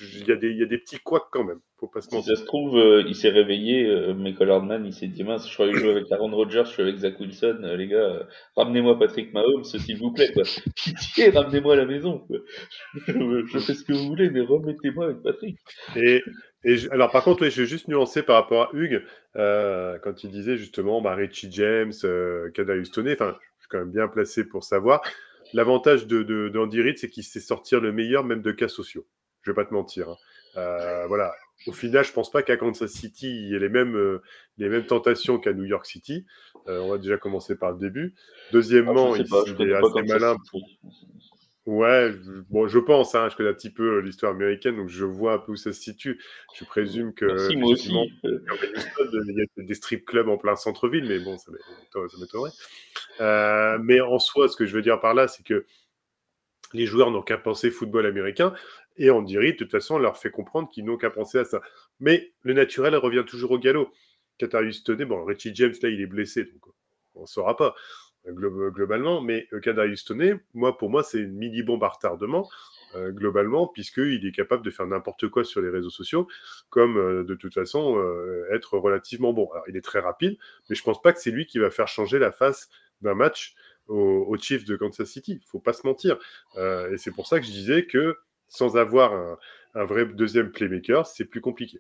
[0.02, 1.60] il y, a des, y a des petits couacs quand même.
[1.80, 4.94] Faut pas se si ça se trouve, euh, il s'est réveillé, euh, Michael Hardman, il
[4.94, 7.76] s'est dit mince, je croyais jouer avec Aaron Rodgers, je suis avec Zach Wilson, euh,
[7.76, 10.44] les gars, ramenez-moi Patrick Mahomes, s'il vous plaît, quoi.
[10.76, 12.28] Pitié, ramenez-moi à la maison,
[13.08, 15.58] je, fais ce que vous voulez, mais remettez-moi avec Patrick.
[15.96, 16.22] Et,
[16.64, 19.04] et alors, par contre, je vais juste nuancer par rapport à Hugues,
[19.34, 24.48] quand il disait justement, bah, Richie James, euh, enfin, je suis quand même bien placé
[24.48, 25.02] pour savoir.
[25.54, 29.06] L'avantage de, de, d'Andy Reid, c'est qu'il sait sortir le meilleur, même de cas sociaux.
[29.42, 30.10] Je vais pas te mentir.
[30.10, 30.18] Hein.
[30.58, 31.34] Euh, voilà.
[31.68, 34.22] Au final, je pense pas qu'à Kansas City, il y ait les mêmes, euh,
[34.58, 36.26] les mêmes tentations qu'à New York City.
[36.68, 38.16] Euh, on va déjà commencer par le début.
[38.52, 40.62] Deuxièmement, ah, il, est assez malin pour.
[41.68, 42.12] Ouais,
[42.50, 45.38] bon, je pense, hein, je connais un petit peu l'histoire américaine, donc je vois un
[45.38, 46.20] peu où ça se situe.
[46.56, 47.94] Je présume que Merci, moi aussi.
[48.24, 51.52] il y a des strip clubs en plein centre-ville, mais bon, ça
[52.20, 53.78] m'étonnerait.
[53.84, 55.68] mais en soi, ce que je veux dire par là, c'est que
[56.74, 58.54] les joueurs n'ont qu'à penser football américain.
[58.98, 61.46] Et on dirait, de toute façon, on leur fait comprendre qu'ils n'ont qu'à penser à
[61.46, 61.62] ça.
[62.00, 63.92] Mais le naturel revient toujours au galop.
[64.38, 66.74] Kadarius Toney, bon, Richie James, là, il est blessé, donc
[67.16, 67.76] on ne saura pas
[68.28, 69.22] globalement.
[69.22, 72.50] Mais Kadarius Toney, moi, pour moi, c'est une mini-bombe à retardement.
[72.96, 76.28] Euh, globalement, puisqu'il est capable de faire n'importe quoi sur les réseaux sociaux,
[76.70, 79.50] comme euh, de toute façon euh, être relativement bon.
[79.52, 80.38] Alors, il est très rapide,
[80.70, 82.70] mais je pense pas que c'est lui qui va faire changer la face
[83.02, 83.56] d'un match
[83.88, 85.40] aux, Chiefs de Kansas City.
[85.42, 86.18] Il faut pas se mentir.
[86.58, 88.18] et c'est pour ça que je disais que
[88.52, 89.14] sans avoir
[89.74, 91.80] un, vrai deuxième playmaker, c'est plus compliqué.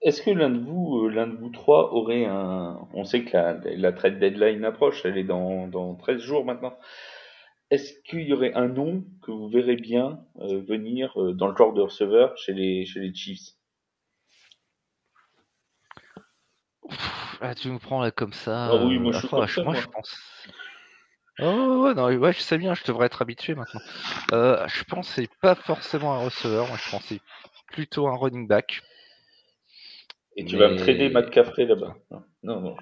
[0.00, 2.78] Est-ce que l'un de vous, euh, l'un de vous trois aurait un...
[2.94, 6.78] On sait que la, la trade deadline approche, elle est dans, dans 13 jours maintenant.
[7.70, 11.56] Est-ce qu'il y aurait un nom que vous verrez bien euh, venir euh, dans le
[11.56, 13.56] genre de receveur chez les, chez les Chiefs?
[17.40, 18.66] Ah, Tu me prends là comme ça.
[18.66, 19.26] Ah oui, moi, je,
[19.62, 19.74] moi.
[19.74, 20.16] je pense.
[21.40, 23.80] Oh ouais, non, ouais, je sais bien, je devrais être habitué maintenant.
[24.32, 27.20] Euh, je pensais pas forcément un receveur, moi je pensais
[27.68, 28.82] plutôt un running back.
[30.36, 31.96] Et tu vas me trader McCaffrey là-bas.
[32.42, 32.76] Non, non.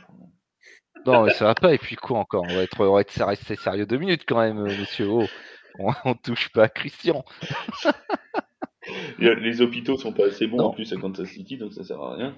[1.07, 1.72] Non, mais ça va pas.
[1.72, 4.40] Et puis quoi encore On va être, on va être resté sérieux deux minutes quand
[4.40, 5.09] même, euh, monsieur.
[5.09, 5.24] Oh,
[5.78, 7.24] on, on touche pas à Christian.
[9.18, 10.66] Les les hôpitaux sont pas assez bons Non.
[10.66, 12.36] en plus à Kansas City, donc ça sert à rien.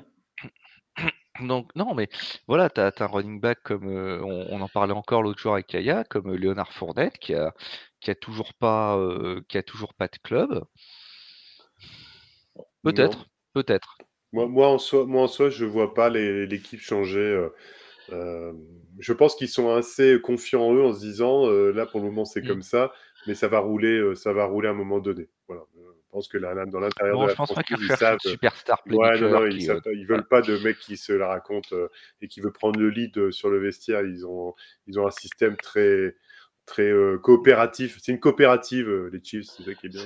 [1.40, 2.08] Donc non, mais
[2.48, 5.52] voilà, t'as as un running back comme euh, on, on en parlait encore l'autre jour
[5.54, 7.52] avec Kaya, comme euh, Léonard Fournette qui a
[8.00, 10.64] qui a toujours pas euh, qui a toujours pas de club.
[12.82, 13.98] Peut-être, peut-être.
[14.32, 17.48] Moi, moi, en soi, moi, en soi, je vois pas l'équipe changer.
[18.12, 18.52] euh,
[18.98, 22.24] je pense qu'ils sont assez confiants en eux en se disant, là, pour le moment,
[22.24, 22.46] c'est Mm.
[22.46, 22.92] comme ça,
[23.26, 25.28] mais ça va rouler, ça va rouler à un moment donné.
[25.48, 25.64] Voilà.
[26.18, 28.18] Pense que là, dans l'intérieur Bon, de la je pense pas qu'ils franchise, ils savent.
[28.20, 30.96] superstar Ouais, non, playmaker non, ils, qui, savent euh, ils veulent pas de mec qui
[30.96, 31.86] se la raconte euh,
[32.20, 34.02] et qui veut prendre le lead euh, sur le vestiaire.
[34.02, 34.54] Ils ont,
[34.88, 36.16] ils ont un système très,
[36.68, 37.98] très euh, coopératif.
[38.00, 40.04] C'est une coopérative, euh, les Chiefs, c'est ça qui est bien.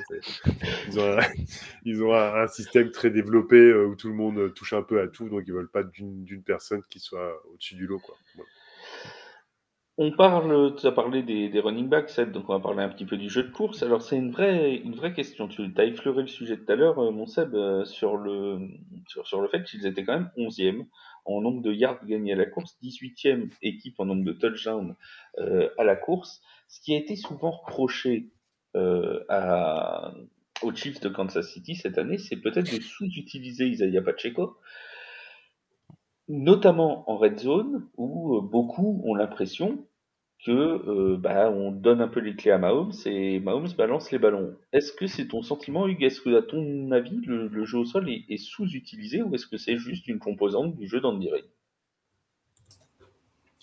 [0.88, 1.20] Ils ont, un,
[1.84, 4.82] ils ont un, un système très développé euh, où tout le monde euh, touche un
[4.82, 7.98] peu à tout, donc ils veulent pas d'une d'une personne qui soit au-dessus du lot.
[7.98, 8.16] Quoi.
[8.36, 8.50] Voilà.
[10.04, 13.04] On parle, tu as parlé des, running backs, Seb, donc on va parler un petit
[13.04, 13.84] peu du jeu de course.
[13.84, 15.46] Alors c'est une vraie, une vraie question.
[15.46, 18.58] Tu as effleuré le sujet tout à l'heure, euh, mon Seb, euh, sur le,
[19.06, 20.86] sur le fait qu'ils étaient quand même 11e
[21.24, 24.96] en nombre de yards gagnés à la course, 18e équipe en nombre de touchdowns
[25.38, 28.32] euh, à la course, ce qui a été souvent reproché
[28.74, 30.14] euh, à,
[30.62, 34.58] aux Chiefs de Kansas City cette année, c'est peut-être de sous-utiliser Isaiah Pacheco,
[36.26, 39.86] notamment en red zone, où euh, beaucoup ont l'impression
[40.44, 44.18] que euh, bah, on donne un peu les clés à Mahomes et Mahomes balance les
[44.18, 44.56] ballons.
[44.72, 46.02] Est-ce que c'est ton sentiment, Hugues?
[46.02, 49.78] Est-ce que, à ton avis, le, jeu au sol est, sous-utilisé ou est-ce que c'est
[49.78, 51.44] juste une composante du jeu d'Andy Reid?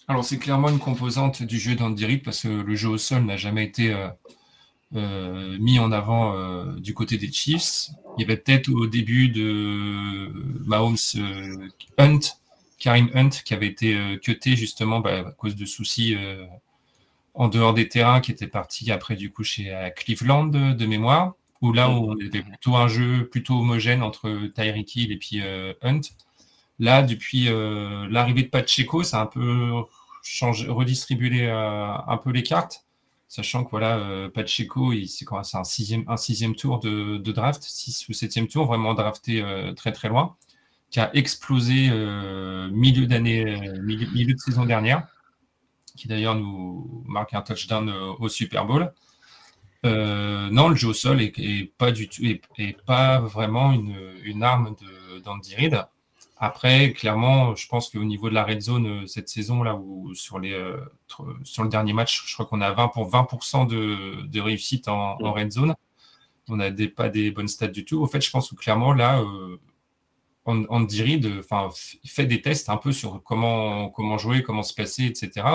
[0.08, 3.24] Alors, c'est clairement une composante du jeu d'Andy Reid parce que le jeu au sol
[3.26, 4.08] n'a jamais été euh,
[4.96, 6.34] euh, mis en avant
[6.78, 7.90] du côté des Chiefs.
[8.18, 10.32] Il y avait peut-être au début de
[10.66, 10.96] Mahomes
[11.98, 12.20] Hunt,
[12.80, 16.16] Karim Hunt, qui avait été cuté justement bah, à cause de soucis
[17.34, 20.86] en dehors des terrains, qui était parti après du coup chez à Cleveland de, de
[20.86, 25.42] mémoire, où là on avait plutôt un jeu plutôt homogène entre Tyreek Hill et puis
[25.42, 26.02] euh, Hunt.
[26.80, 29.84] Là, depuis euh, l'arrivée de Pacheco, ça a un peu
[30.24, 32.86] changé, redistribué euh, un peu les cartes,
[33.28, 37.62] sachant que voilà, euh, Pacheco, c'est quoi, c'est un sixième, un sixième tour de, draft,
[37.64, 40.36] six ou septième tour, vraiment drafté euh, très très loin,
[40.90, 45.08] qui a explosé euh, milieu d'année, euh, milieu, milieu de saison dernière,
[46.00, 48.94] qui d'ailleurs nous marque un touchdown euh, au Super Bowl.
[49.86, 53.72] Euh, non, le jeu au sol est, est pas du tout, est, est pas vraiment
[53.72, 54.76] une, une arme
[55.24, 55.86] d'Andy Reid.
[56.38, 60.14] Après, clairement, je pense qu'au niveau de la red zone euh, cette saison là, où
[60.16, 60.58] sur les
[61.44, 65.18] sur le dernier match, je crois qu'on a 20 pour 20% de, de réussite en,
[65.22, 65.76] en red zone.
[66.48, 68.02] On n'a des, pas des bonnes stats du tout.
[68.02, 69.58] Au fait, je pense que clairement là, euh,
[70.50, 71.42] Andy Reid,
[72.06, 75.46] fait des tests un peu sur comment comment jouer, comment se placer, etc.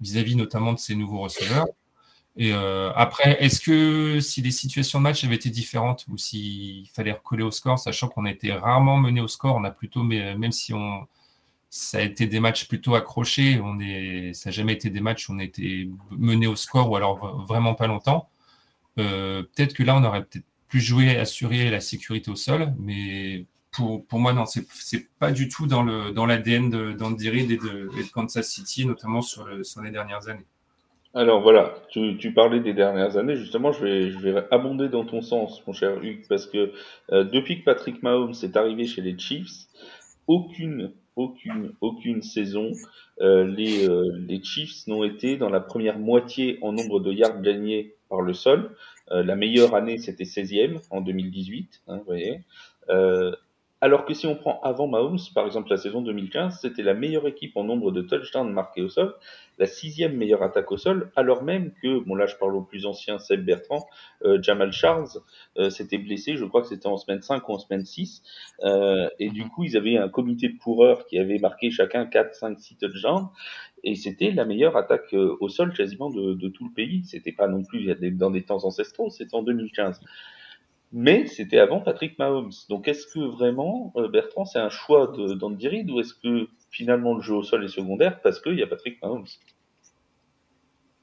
[0.00, 1.66] Vis-à-vis notamment de ses nouveaux receveurs.
[2.36, 6.88] Et euh, après, est-ce que si les situations de match avaient été différentes ou s'il
[6.90, 10.02] fallait recoller au score, sachant qu'on a été rarement mené au score, on a plutôt,
[10.02, 11.06] même si on,
[11.70, 15.28] ça a été des matchs plutôt accrochés, on est, ça n'a jamais été des matchs
[15.28, 18.28] où on a été mené au score ou alors vraiment pas longtemps.
[18.98, 23.46] Euh, peut-être que là, on aurait peut-être plus joué, assurer la sécurité au sol, mais
[23.72, 27.56] pour, pour moi, non, c'est pas du tout dans le dans l'ADN d'Andy Reid et
[27.56, 30.46] de, Kansas City, notamment sur, sur les dernières années.
[31.12, 35.04] Alors voilà, tu, tu parlais des dernières années, justement, je vais, je vais abonder dans
[35.04, 36.72] ton sens, mon cher Hugues, parce que
[37.10, 39.66] euh, depuis que Patrick Mahomes est arrivé chez les Chiefs,
[40.28, 42.70] aucune, aucune, aucune saison,
[43.20, 47.42] euh, les, euh, les Chiefs n'ont été dans la première moitié en nombre de yards
[47.42, 48.74] gagnés par le sol.
[49.12, 52.42] La meilleure année, c'était 16e en 2018, hein, vous voyez.
[53.82, 57.26] Alors que si on prend avant Mahomes, par exemple la saison 2015, c'était la meilleure
[57.26, 59.14] équipe en nombre de touchdowns marqués au sol,
[59.58, 62.84] la sixième meilleure attaque au sol, alors même que, bon là je parle au plus
[62.84, 63.86] ancien Seb Bertrand,
[64.24, 65.08] euh, Jamal Charles
[65.56, 68.22] euh, s'était blessé, je crois que c'était en semaine 5 ou en semaine 6,
[68.64, 72.34] euh, et du coup ils avaient un comité de coureurs qui avait marqué chacun 4,
[72.34, 73.28] 5, 6 touchdowns,
[73.82, 77.32] et c'était la meilleure attaque euh, au sol quasiment de, de tout le pays, c'était
[77.32, 80.00] pas non plus dans des temps ancestraux, c'était en 2015.
[80.92, 82.52] Mais c'était avant Patrick Mahomes.
[82.68, 87.14] Donc est-ce que vraiment, euh, Bertrand, c'est un choix d'Andy Reid ou est-ce que finalement
[87.14, 89.26] le jeu au sol est secondaire parce qu'il y a Patrick Mahomes?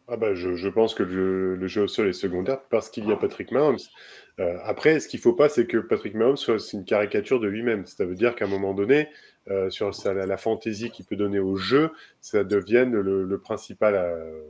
[0.10, 3.06] Ah bah je, je pense que le, le jeu au sol est secondaire parce qu'il
[3.06, 3.78] y a Patrick Mahomes.
[4.40, 7.86] Euh, après, ce qu'il faut pas, c'est que Patrick Mahomes soit une caricature de lui-même.
[7.86, 9.10] Ça veut dire qu'à un moment donné,
[9.50, 13.40] euh, sur sa- la, la fantaisie qu'il peut donner au jeu, ça devienne le, le
[13.40, 14.42] principal, euh,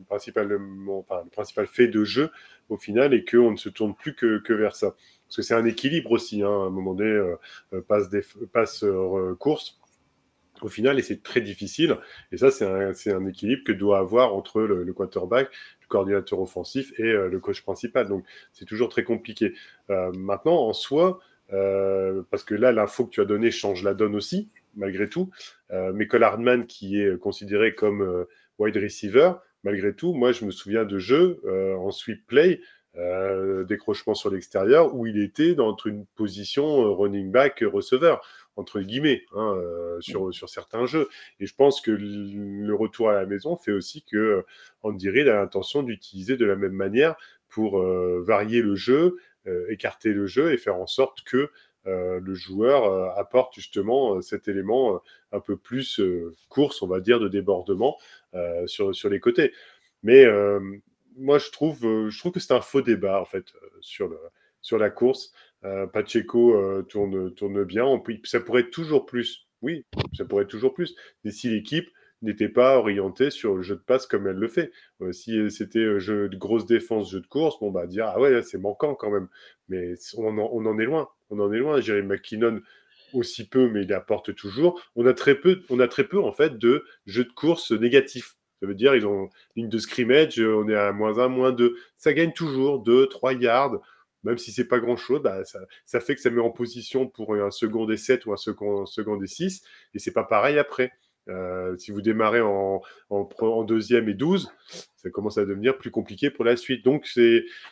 [0.00, 2.30] le, principal, le, principal fait de jeu
[2.68, 4.94] au final et qu'on ne se tourne plus que, vers ça.
[5.26, 7.34] parce que c'est un équilibre aussi, hein, à un moment donné,
[7.88, 8.22] passe, des,
[8.52, 8.84] passe
[9.38, 9.80] course
[10.62, 11.96] au final, et c'est très difficile.
[12.32, 16.92] Et ça, c'est un, un, équilibre que doit avoir entre le, quarterback, le coordinateur offensif
[16.98, 18.08] et le coach principal.
[18.08, 19.54] Donc, c'est toujours très compliqué.
[19.88, 24.50] maintenant, en soi, parce que là, l'info que tu as donnée change la donne aussi,
[24.76, 25.30] malgré tout.
[25.70, 28.26] mais Cole Hardman, qui est considéré comme
[28.58, 29.32] wide receiver,
[29.64, 31.40] malgré tout, moi, je me souviens de jeux
[31.78, 32.60] en sweep play
[32.96, 38.20] euh, décrochement sur l'extérieur, où il était dans une position euh, running back receveur,
[38.56, 41.08] entre guillemets, hein, euh, sur, sur certains jeux.
[41.38, 44.44] Et je pense que le retour à la maison fait aussi que
[44.82, 47.14] Andy Reid a l'intention d'utiliser de la même manière
[47.48, 49.18] pour varier le jeu,
[49.68, 51.50] écarter le jeu et faire en sorte que
[51.84, 55.00] le joueur apporte justement cet élément
[55.32, 56.00] un peu plus
[56.48, 57.98] course, on va dire, de débordement
[58.66, 59.52] sur, sur les côtés.
[60.02, 60.24] Mais
[61.20, 64.08] moi, je trouve, euh, je trouve que c'est un faux débat, en fait, euh, sur,
[64.08, 64.18] le,
[64.60, 65.32] sur la course.
[65.64, 68.02] Euh, Pacheco tourne, tourne bien.
[68.24, 69.46] Ça pourrait être toujours plus.
[69.62, 70.94] Oui, ça pourrait être toujours plus.
[71.24, 71.88] Mais si l'équipe
[72.22, 74.72] n'était pas orientée sur le jeu de passe comme elle le fait.
[75.12, 78.58] si c'était jeu de grosse défense, jeu de course, bon, bah, dire, ah ouais, c'est
[78.58, 79.28] manquant quand même.
[79.68, 81.08] Mais on en, on en, est loin.
[81.28, 81.80] On en est loin.
[81.80, 82.60] Jerry McKinnon,
[83.12, 84.82] aussi peu, mais il apporte toujours.
[84.96, 88.36] On a très peu, on a très peu, en fait, de jeux de course négatifs.
[88.60, 91.74] Ça veut dire ils ont ligne de scrimmage, on est à moins 1, moins 2.
[91.96, 93.80] Ça gagne toujours 2, 3 yards,
[94.22, 95.22] même si c'est pas grand-chose.
[95.22, 95.42] Bah,
[95.86, 98.84] ça, fait que ça met en position pour un second des 7 ou un second,
[98.86, 99.62] second des 6.
[99.94, 100.92] Et c'est pas pareil après.
[101.28, 104.50] Euh, si vous démarrez en, en, deuxième et 12,
[104.96, 106.84] ça commence à devenir plus compliqué pour la suite.
[106.84, 107.06] Donc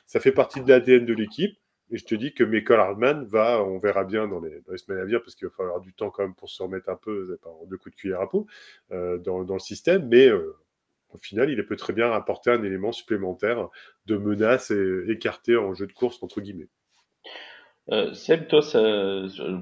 [0.07, 1.59] ça fait partie de l'ADN de l'équipe.
[1.91, 5.05] Et je te dis que Michael Hardman va, on verra bien dans les, semaines à
[5.05, 7.78] venir, parce qu'il va falloir du temps quand même pour se remettre un peu, deux
[7.78, 8.47] coups de cuillère à peau,
[8.93, 10.07] euh, dans, le système.
[10.09, 10.55] Mais euh,
[11.11, 13.68] au final, il peut très bien apporter un élément supplémentaire
[14.07, 16.68] de menace et écarté en jeu de course, entre guillemets.
[17.91, 18.61] Euh, Seb, toi,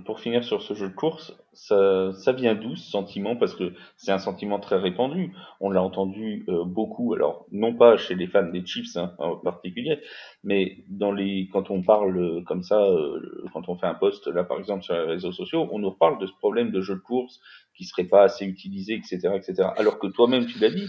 [0.05, 3.37] pour finir sur ce jeu de course, ça, vient d'où ce sentiment?
[3.37, 5.33] Parce que c'est un sentiment très répandu.
[5.61, 9.37] On l'a entendu euh, beaucoup, alors non pas chez les fans des Chiefs hein, en
[9.37, 10.01] particulier,
[10.43, 14.43] mais dans les, quand on parle comme ça, euh, quand on fait un post là
[14.43, 17.01] par exemple sur les réseaux sociaux, on nous reparle de ce problème de jeu de
[17.01, 17.41] course
[17.77, 19.69] qui serait pas assez utilisé, etc., etc.
[19.77, 20.89] Alors que toi-même tu l'as dit,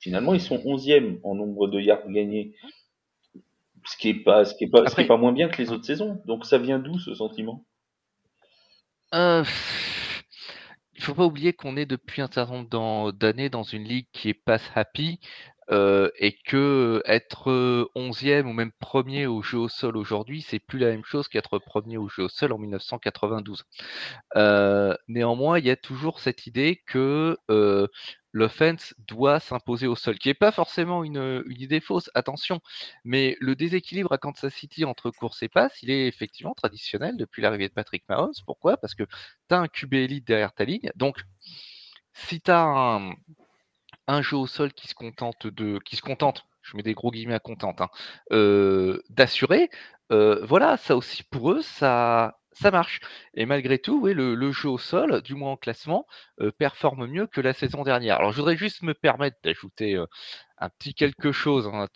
[0.00, 2.54] Finalement, ils sont 11e en nombre de yards gagnés.
[3.84, 5.60] Ce qui est pas, ce qui est pas, ce qui est pas moins bien que
[5.60, 6.22] les autres saisons.
[6.26, 7.64] Donc ça vient d'où ce sentiment?
[9.14, 9.44] Euh,
[11.00, 14.28] Il faut pas oublier qu'on est depuis un certain nombre d'années dans une ligue qui
[14.28, 15.18] est pass happy
[15.70, 20.78] euh, et que être 11e ou même premier au jeu au sol aujourd'hui, c'est plus
[20.78, 23.64] la même chose qu'être premier au jeu au sol en 1992.
[24.36, 27.86] Euh, néanmoins, il y a toujours cette idée que euh,
[28.32, 32.60] l'offense doit s'imposer au sol, qui n'est pas forcément une, idée fausse, attention,
[33.04, 37.42] mais le déséquilibre à Kansas City entre course et passe, il est effectivement traditionnel depuis
[37.42, 38.32] l'arrivée de Patrick Mahomes.
[38.46, 38.76] Pourquoi?
[38.76, 41.22] Parce que tu as un QB élite derrière ta ligne, donc
[42.12, 43.14] si tu as un,
[44.22, 47.34] jeu au sol qui se contente de, qui se contente, je mets des gros guillemets
[47.34, 47.88] à contente, hein,
[48.32, 49.70] euh, d'assurer,
[50.12, 53.00] euh, voilà, ça aussi pour eux, ça, ça marche.
[53.34, 56.06] Et malgré tout, oui, le, jeu au sol, du moins en classement,
[56.40, 58.16] euh, performe mieux que la saison dernière.
[58.18, 60.02] Alors, je voudrais juste me permettre d'ajouter
[60.58, 61.68] un petit quelque chose.
[61.72, 61.86] Hein,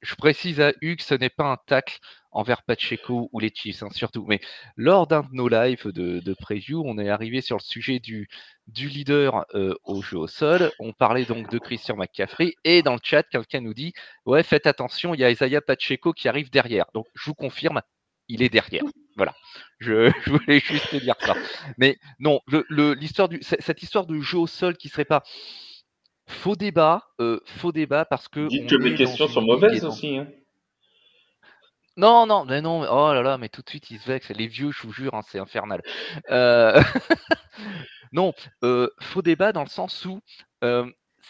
[0.00, 1.98] je précise à Hugues, ce n'est pas un tacle
[2.34, 4.26] envers Pacheco ou les Chiefs, hein, surtout.
[4.28, 4.40] Mais
[4.76, 8.28] lors d'un de nos lives de, de, preview, on est arrivé sur le sujet du,
[8.66, 10.70] du leader euh, au jeu au sol.
[10.78, 12.54] On parlait donc de Christian McCaffrey.
[12.64, 13.94] Et dans le chat, quelqu'un nous dit
[14.26, 16.86] Ouais, faites attention, il y a Isaiah Pacheco qui arrive derrière.
[16.92, 17.80] Donc, je vous confirme,
[18.28, 18.84] il est derrière.
[19.16, 19.34] Voilà,
[19.78, 21.34] je, voulais juste dire ça.
[21.78, 25.22] Mais non, l'histoire du, cette histoire de jeu au sol qui serait pas
[26.26, 28.48] faux débat, euh, faux débat parce que.
[28.48, 30.18] Dites que mes questions sont mauvaises aussi.
[30.18, 30.26] Hein.
[31.96, 34.30] Non, non, mais non, oh là là, mais tout de suite ils se vexent.
[34.30, 35.82] Les vieux, je vous jure, hein, c'est infernal.
[36.30, 36.80] Euh,
[38.12, 38.32] non,
[38.64, 40.20] euh, faux débat dans le sens où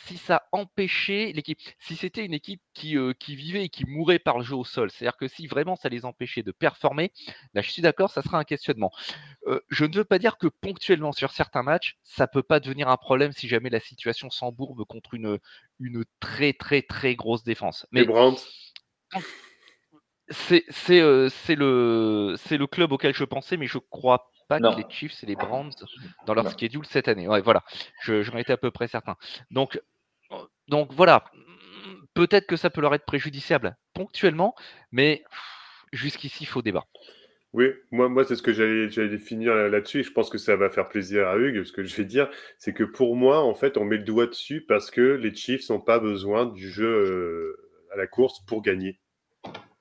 [0.06, 4.18] si ça empêchait l'équipe, si c'était une équipe qui, euh, qui, vivait et qui mourait
[4.18, 7.12] par le jeu au sol, c'est-à-dire que si vraiment ça les empêchait de performer,
[7.54, 8.92] là je suis d'accord, ça sera un questionnement.
[9.46, 12.88] Euh, je ne veux pas dire que ponctuellement sur certains matchs, ça peut pas devenir
[12.88, 15.38] un problème si jamais la situation s'embourbe contre une,
[15.80, 17.86] une très très très grosse défense.
[17.90, 18.04] Mais
[20.30, 25.22] c'est euh, le, le club auquel je pensais, mais je crois pas que les Chiefs
[25.22, 25.72] et les Browns
[26.26, 27.28] dans leur schedule cette année.
[27.28, 27.62] Ouais, voilà,
[28.06, 29.16] j'en étais à peu près certain.
[29.50, 29.80] Donc,
[30.68, 31.24] donc voilà,
[32.14, 34.54] peut-être que ça peut leur être préjudiciable ponctuellement,
[34.92, 35.24] mais
[35.92, 36.84] jusqu'ici, il faut débat.
[37.52, 40.02] Oui, moi, moi c'est ce que j'allais finir là-dessus.
[40.02, 41.64] Je pense que ça va faire plaisir à Hugues.
[41.64, 44.26] Ce que je vais dire, c'est que pour moi, en fait, on met le doigt
[44.26, 47.56] dessus parce que les Chiefs n'ont pas besoin du jeu euh,
[47.92, 48.98] à la course pour gagner.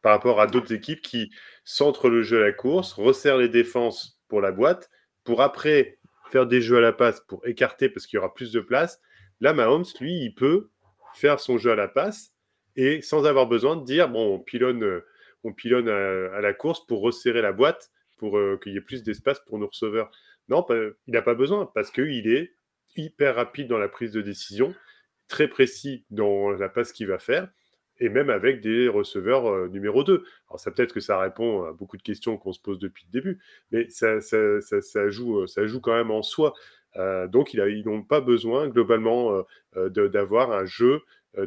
[0.04, 1.32] Par rapport à d'autres équipes qui
[1.64, 4.92] centrent le jeu à la course, resserrent les défenses pour la boîte,
[5.24, 5.98] pour après
[6.30, 9.02] faire des jeux à la passe pour écarter parce qu'il y aura plus de place.
[9.40, 10.70] Là, Mahomes, lui, il peut
[11.16, 12.34] faire son jeu à la passe
[12.76, 15.02] et sans avoir besoin de dire bon, on pilonne,
[15.46, 19.04] on pilonne à, la course pour resserrer la boîte pour euh, qu'il y ait plus
[19.04, 20.12] d'espace pour nos receveurs.
[20.50, 22.52] Non, il n'a pas besoin parce qu'il est
[22.98, 24.76] hyper rapide dans la prise de décision,
[25.30, 27.48] très précis dans la passe qu'il va faire
[28.00, 30.24] et même avec des receveurs numéro 2.
[30.50, 33.20] Alors ça peut-être que ça répond à beaucoup de questions qu'on se pose depuis le
[33.20, 33.40] début,
[33.72, 34.20] mais ça,
[35.10, 35.46] joue,
[35.82, 36.54] quand même en soi.
[37.30, 41.02] Donc ils n'ont pas besoin globalement d'avoir un jeu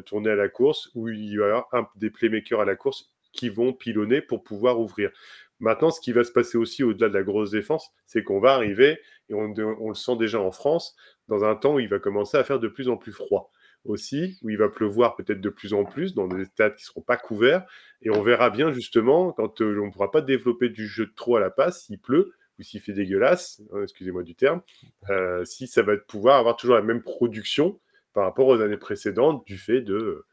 [0.05, 3.49] tourné à la course où il y aura un, des playmakers à la course qui
[3.49, 5.11] vont pilonner pour pouvoir ouvrir.
[5.59, 8.53] Maintenant, ce qui va se passer aussi au-delà de la grosse défense, c'est qu'on va
[8.53, 10.95] arriver, et on, le sent déjà en France,
[11.27, 13.51] dans un temps où il va commencer à faire de plus en plus froid
[13.87, 16.87] aussi, où il va pleuvoir peut-être de plus en plus dans des stades qui ne
[16.87, 17.65] seront pas couverts.
[18.01, 21.13] Et on verra bien justement, quand euh, on ne pourra pas développer du jeu de
[21.15, 24.61] trop à la passe, s'il pleut ou s'il fait dégueulasse, hein, excusez-moi du terme,
[25.09, 27.79] euh, si ça va pouvoir avoir toujours la même production
[28.13, 30.25] par rapport aux années précédentes du fait de,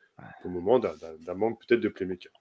[0.44, 2.32] au moment d'un manque peut-être de playmaker.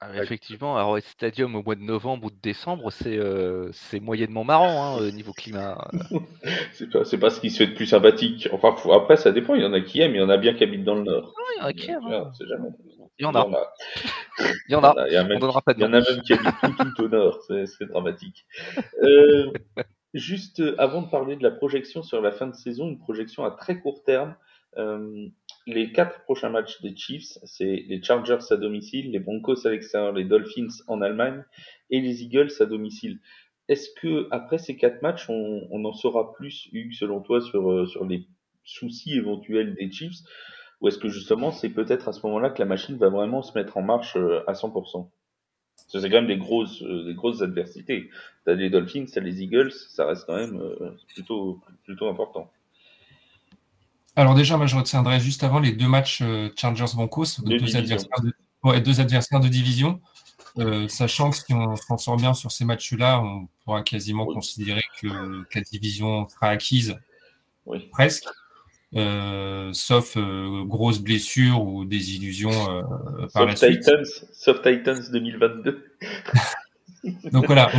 [0.00, 5.00] Ah, effectivement, alors Stadium au mois de novembre ou de décembre, c'est euh, moyennement marrant
[5.00, 5.90] hein, niveau climat.
[6.72, 8.48] c'est pas, pas ce qui se fait de plus sympathique.
[8.52, 9.56] Enfin, après, ça dépend.
[9.56, 11.02] Il y en a qui aiment, il y en a bien qui habitent dans le
[11.02, 11.34] Nord.
[11.56, 12.06] il y en a qui aiment.
[12.06, 12.30] Hein.
[13.18, 13.44] Il y en a.
[14.68, 14.94] Il y en a.
[15.08, 15.28] Il y en a.
[15.28, 17.42] même, pas de Il y en a même qui habitent tout, au Nord.
[17.48, 18.46] C'est dramatique.
[19.02, 19.50] Euh,
[20.14, 23.50] juste avant de parler de la projection sur la fin de saison, une projection à
[23.50, 24.36] très court terme.
[24.76, 25.26] Euh,
[25.68, 30.12] les quatre prochains matchs des Chiefs, c'est les Chargers à domicile, les Broncos à l'extérieur,
[30.12, 31.44] les Dolphins en Allemagne
[31.90, 33.20] et les Eagles à domicile.
[33.68, 37.86] Est-ce que après ces quatre matchs, on, en saura plus, Hugues, selon toi, sur, euh,
[37.86, 38.26] sur les
[38.64, 40.20] soucis éventuels des Chiefs?
[40.80, 43.56] Ou est-ce que justement, c'est peut-être à ce moment-là que la machine va vraiment se
[43.58, 45.10] mettre en marche euh, à 100%
[45.90, 48.10] c'est quand même des grosses, euh, des grosses adversités.
[48.44, 50.60] T'as les Dolphins, t'as les Eagles, ça reste quand même
[51.14, 52.50] plutôt, plutôt important.
[54.18, 58.78] Alors déjà, moi, je retiendrai juste avant les deux matchs euh, Chargers-Broncos, deux, adversaires de,
[58.80, 60.00] deux adversaires de division.
[60.58, 64.82] Euh, sachant que si on s'en sort bien sur ces matchs-là, on pourra quasiment considérer
[65.00, 65.06] que,
[65.54, 66.96] la division sera acquise
[67.92, 68.24] presque,
[68.96, 70.18] euh, sauf
[70.66, 72.50] grosses blessures ou des illusions
[73.32, 75.94] par la Titans, Sauf Titans 2022.
[77.30, 77.70] Donc voilà,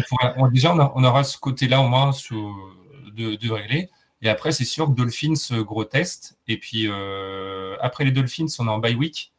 [0.53, 3.89] déjà on, aura ce côté-là au moins de, de régler.
[4.21, 6.37] Et après, c'est sûr que Dolphins, euh, gros test.
[6.47, 9.31] Et puis, euh, après les Dolphins, on est en bye week.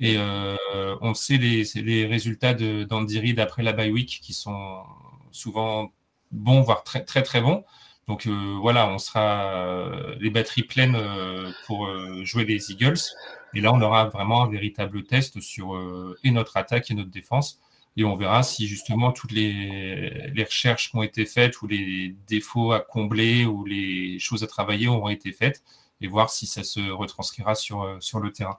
[0.00, 0.56] Et euh,
[1.00, 4.82] on sait les, résultats d'Andy Reid après la bye week qui sont
[5.32, 5.92] souvent
[6.30, 7.64] bons, voire très, très, très bons.
[8.06, 10.96] Donc voilà, on sera les batteries pleines
[11.66, 11.90] pour
[12.24, 13.00] jouer les Eagles.
[13.54, 15.76] Et là, on aura vraiment un véritable test sur
[16.24, 17.60] et notre attaque et notre défense
[17.98, 22.70] et on verra si justement toutes les, recherches qui ont été faites ou les défauts
[22.70, 25.64] à combler ou les choses à travailler auront été faites
[26.00, 28.58] et voir si ça se retranscrira sur, euh, sur le terrain.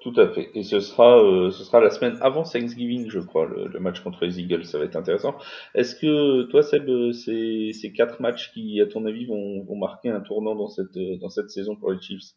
[0.00, 0.52] tout à fait.
[0.54, 4.24] Et ce sera, euh, ce sera la semaine avant Thanksgiving, je crois, le, match contre
[4.24, 4.64] les Eagles.
[4.64, 5.34] Ça va être intéressant.
[5.74, 10.10] Est-ce que toi, Seb, ces, ces quatre matchs qui, à ton avis, vont, vont marquer
[10.10, 12.36] un tournant dans cette, dans cette saison pour les Chiefs?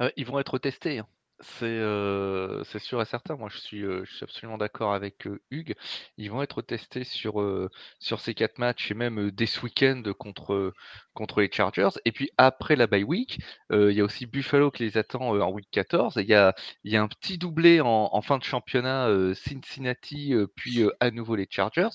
[0.00, 0.98] Euh, Ils vont être testés.
[0.98, 1.06] Hein.
[1.44, 3.36] C'est, sûr et certain.
[3.36, 3.84] Moi, je suis,
[4.22, 5.74] absolument d'accord avec, Hugues.
[6.16, 7.34] Ils vont être testés sur,
[7.98, 10.72] sur ces quatre matchs et même, dès ce week-end contre,
[11.14, 11.88] contre les Chargers.
[12.04, 13.38] Et puis après la bye week,
[13.70, 16.54] il y a aussi Buffalo qui les attend, en week 14 il y a
[16.84, 21.88] y a un petit doublé en fin de championnat, Cincinnati, puis, à nouveau les Chargers,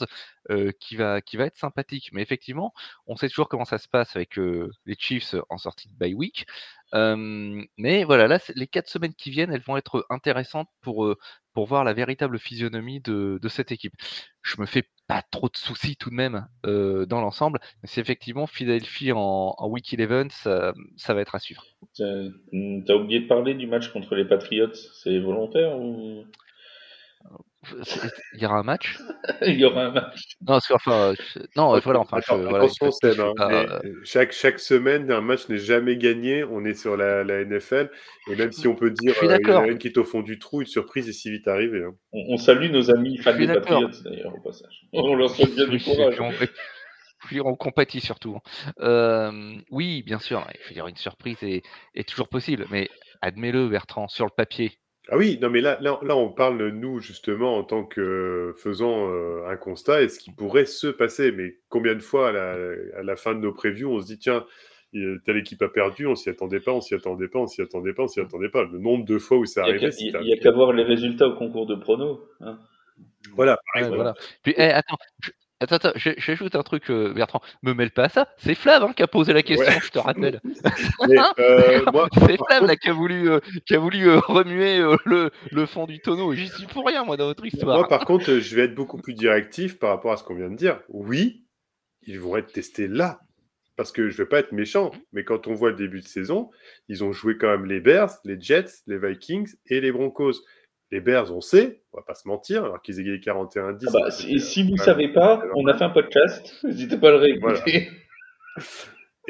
[0.80, 2.09] qui va qui va être sympathique.
[2.13, 2.74] Mais effectivement,
[3.07, 6.45] on sait toujours comment ça se passe avec, les Chiefs en sortie de bye week.
[6.93, 11.15] Mais voilà, là, les quatre semaines qui viennent, elles vont être intéressantes pour,
[11.60, 13.91] pour voir la véritable physionomie de, cette équipe.
[14.43, 18.47] Je me fais pas trop de soucis tout de même dans l'ensemble, mais c'est effectivement
[18.47, 21.66] Philadelphie en, Week 11, ça, ça, va être à suivre.
[21.97, 26.24] Tu as oublié de parler du match contre les Patriots, c'est volontaire ou?
[28.34, 28.97] Il y aura un match?
[29.41, 30.22] Il y aura un match.
[30.47, 31.13] Non, enfin,
[31.55, 36.43] non, voilà, enfin, attention, hein, chaque, chaque semaine, un match n'est jamais gagné.
[36.43, 37.89] On est sur la, la NFL.
[38.32, 40.22] Et même si on peut dire qu'il y en a une qui est au fond
[40.22, 41.84] du trou, une surprise est si vite arrivée.
[41.84, 41.93] Hein.
[42.13, 44.88] On, salue nos amis fans des Patriots, d'ailleurs, au passage.
[44.93, 46.17] On leur souhaite bien du courage.
[47.28, 48.38] Puis on compatit surtout.
[48.38, 48.72] Hein.
[48.80, 51.63] Euh, oui, bien sûr, il faut dire une surprise est,
[51.93, 52.89] est toujours possible, mais
[53.22, 54.80] admets-le, Bertrand, sur le papier,
[55.12, 59.47] ah oui, non mais là, là, on parle, nous, justement, en tant que faisant euh,
[59.47, 61.32] un constat et ce qui pourrait se passer.
[61.32, 64.45] Mais combien de fois, à la, fin de nos previews, on se dit, tiens,
[65.26, 67.93] telle équipe a perdu, on s'y attendait pas, on s'y attendait pas, on s'y attendait
[67.93, 68.64] pas, on s'y attendait pas.
[68.64, 69.89] Le nombre de fois où ça arrivait.
[69.99, 72.20] Il n'y a qu'à voir les résultats au concours de pronos.
[72.41, 72.60] Hein.
[73.34, 74.14] Voilà, voilà.
[74.43, 74.97] Puis, eh, attends,
[75.62, 77.41] Attends, attends, j'ajoute un truc, euh, Bertrand.
[77.64, 78.30] Me mêle pas à ça.
[78.38, 80.41] C'est Flav hein, qui a posé la question, je te rappelle.
[81.39, 81.84] Euh,
[82.28, 86.34] c'est Flav qui a voulu, euh, qui a voulu remuer le, le, fond du tonneau.
[86.34, 87.78] J'y suis pour rien, moi, dans votre histoire.
[87.78, 90.49] Moi, par contre, je vais être beaucoup plus directif par rapport à ce qu'on vient
[90.49, 90.82] de dire.
[90.89, 91.45] Oui,
[92.03, 93.20] ils vont être testés là.
[93.76, 96.07] Parce que je ne vais pas être méchant, mais quand on voit le début de
[96.07, 96.49] saison,
[96.89, 100.34] ils ont joué quand même les Bears, les Jets, les Vikings et les Broncos.
[100.92, 103.86] Les Bears, on sait, on va pas se mentir, alors qu'ils aient 41-10.
[103.88, 107.10] Ah bah, et si vous ne savez pas, on a fait un podcast, n'hésitez pas
[107.10, 107.90] à le réécouter.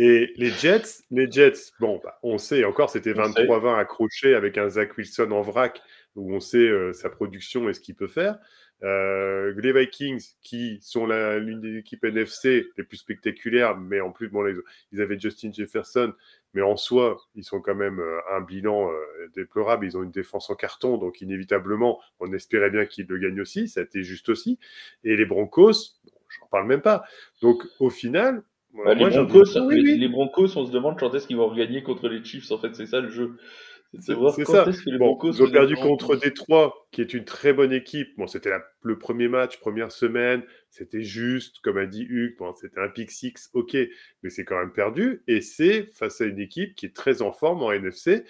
[0.01, 4.69] Et les Jets, les Jets, bon, bah, on sait, encore c'était 23-20 accroché avec un
[4.69, 5.81] Zach Wilson en vrac,
[6.15, 8.37] où on sait euh, sa production et ce qu'il peut faire.
[8.83, 14.29] Euh, les Vikings, qui sont l'une des équipes NFC les plus spectaculaires, mais en plus,
[14.29, 14.45] bon,
[14.91, 16.13] ils avaient Justin Jefferson,
[16.53, 19.85] mais en soi, ils sont quand même euh, un bilan euh, déplorable.
[19.85, 23.67] Ils ont une défense en carton, donc inévitablement, on espérait bien qu'ils le gagnent aussi.
[23.67, 24.57] Ça a été juste aussi.
[25.03, 27.03] Et les Broncos, bon, j'en parle même pas.
[27.41, 31.53] Donc au final, bah, les, Broncos, les, Broncos, on se demande quand est-ce qu'ils vont
[31.53, 32.51] gagner contre les Chiefs.
[32.51, 33.37] En fait, c'est ça le jeu.
[33.97, 34.13] C'est
[34.45, 34.67] ça.
[34.85, 38.15] ils ont perdu contre Détroit, qui est une très bonne équipe.
[38.17, 38.51] Bon, c'était
[38.83, 40.43] le premier match, première semaine.
[40.69, 43.75] C'était juste, comme a dit Hugues, bon, c'était un pick six, ok,
[44.21, 45.23] mais c'est quand même perdu.
[45.27, 48.25] Et c'est face à une équipe qui est très en forme en NFC.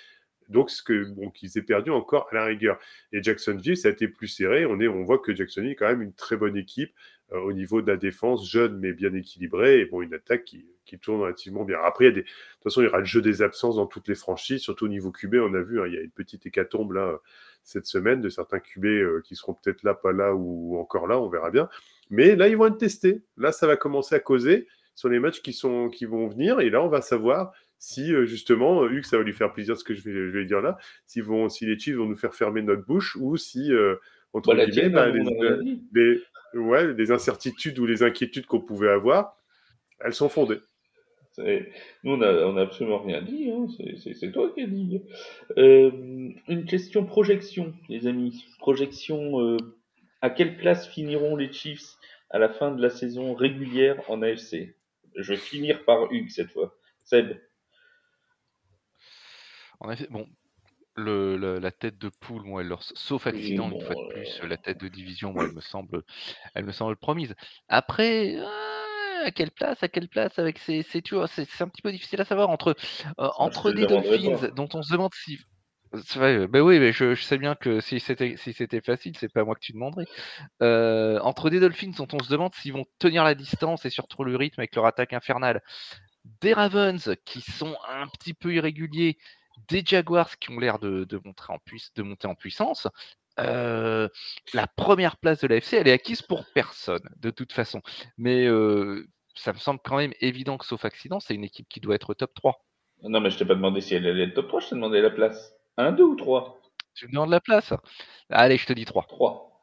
[0.47, 2.79] Donc, ce que, bon, qu'ils aient perdu encore à la rigueur.
[3.11, 4.65] Et Jacksonville, ça a été plus serré.
[4.65, 6.91] On, est, on voit que Jacksonville est quand même une très bonne équipe
[7.31, 9.81] au niveau de la défense, jeune mais bien équilibrée.
[9.81, 11.77] Et bon, une attaque qui, qui tourne relativement bien.
[11.83, 13.75] Après, il y a des, de toute façon, il y aura le jeu des absences
[13.75, 15.35] dans toutes les franchises, surtout au niveau QB.
[15.35, 17.19] On a vu, hein, il y a une petite hécatombe là
[17.63, 21.19] cette semaine de certains QB euh, qui seront peut-être là, pas là ou encore là,
[21.19, 21.69] on verra bien.
[22.09, 23.21] Mais là, ils vont être testés.
[23.37, 26.59] Là, ça va commencer à causer sur les matchs qui, sont, qui vont venir.
[26.59, 29.83] Et là, on va savoir si euh, justement, Hugues, ça va lui faire plaisir ce
[29.83, 32.33] que je vais, je vais dire là, si, vont, si les Chiefs vont nous faire
[32.33, 33.95] fermer notre bouche ou si, euh,
[34.33, 35.09] entre bah, guillemets, bah,
[35.93, 36.21] les,
[36.53, 39.37] ouais, les incertitudes ou les inquiétudes qu'on pouvait avoir,
[40.03, 40.59] elles sont fondées.
[42.03, 43.67] Nous, on n'a absolument rien dit, hein.
[43.97, 45.01] c'est toi qui as dit.
[45.57, 48.45] Euh, une question projection, les amis.
[48.59, 49.57] Projection, euh,
[50.21, 51.95] à quelle place finiront les Chiefs
[52.29, 54.75] à la fin de la saison régulière en AFC
[55.15, 56.75] Je vais finir par Hugues cette fois.
[57.05, 57.37] Seb?
[59.79, 60.27] En effet, bon,
[61.03, 64.87] la tête de poule, moi, elle sauf accident, une fois de plus, la tête de
[64.87, 66.03] division, moi, elle me semble,
[66.55, 67.35] elle me semble promise.
[67.67, 68.37] Après,
[69.23, 71.11] à quelle place, à quelle place avec ces, c'est
[71.61, 72.75] un petit peu difficile à savoir entre
[73.19, 75.39] euh, entre des Dolphins dont on se demande si
[75.91, 79.55] ben oui, mais je, sais bien que si c'était si c'était facile, c'est pas moi
[79.55, 80.05] que tu demanderais.
[80.61, 84.23] Euh, entre des Dolphins dont on se demande s'ils vont tenir la distance et surtout
[84.23, 85.63] le rythme avec leur attaque infernale,
[86.41, 89.17] des Ravens qui sont un petit peu irréguliers,
[89.67, 91.59] des Jaguars qui ont l'air de, de, montrer en
[91.95, 92.87] de monter en puissance,
[93.39, 94.09] euh,
[94.53, 97.81] la première place de l'AFC, elle est acquise pour personne, de toute façon.
[98.17, 101.79] Mais euh, ça me semble quand même évident que, sauf accident, c'est une équipe qui
[101.79, 102.65] doit être top 3.
[103.03, 105.01] Non, mais je t'ai pas demandé si elle allait être top 3, je t'ai demandé
[105.01, 105.53] la place.
[105.77, 106.59] 1, 2 ou 3
[106.95, 107.73] Tu me demandes la place?
[108.29, 109.05] Allez, je te dis 3.
[109.07, 109.61] 3.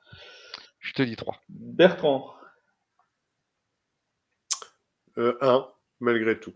[0.81, 1.39] Je te dis 3.
[1.49, 2.33] Bertrand
[5.17, 5.61] 1, euh,
[6.01, 6.55] malgré tout.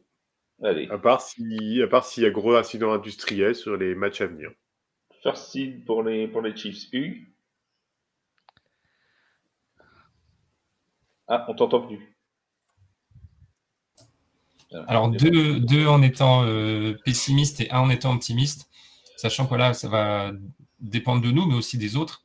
[0.62, 0.88] Allez.
[0.90, 4.50] À part s'il y a gros incident industriel sur les matchs à venir.
[5.22, 6.88] First seed pour les, pour les Chiefs.
[6.92, 7.34] U.
[11.28, 12.16] Ah, on t'entend plus.
[14.86, 18.70] Alors, deux, deux, en étant euh, pessimiste et un en étant optimiste,
[19.16, 20.32] sachant que voilà, ça va
[20.78, 22.24] dépendre de nous, mais aussi des autres.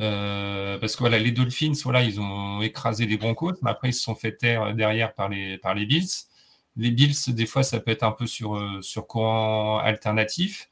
[0.00, 3.92] Euh, parce que voilà, les Dolphins, voilà, ils ont écrasé les Broncos, mais après ils
[3.92, 6.08] se sont fait taire derrière par les, par les Bills.
[6.76, 10.68] Les Bills, des fois, ça peut être un peu sur, euh, courant alternatif.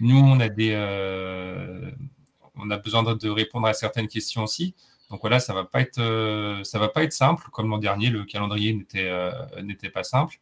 [0.00, 1.90] Nous, on a, euh,
[2.82, 4.74] besoin de, répondre à certaines questions aussi.
[5.10, 7.44] Donc voilà, ça va euh, va pas être simple.
[7.52, 9.10] Comme l'an dernier, le calendrier n'était
[9.62, 10.38] n'était pas simple.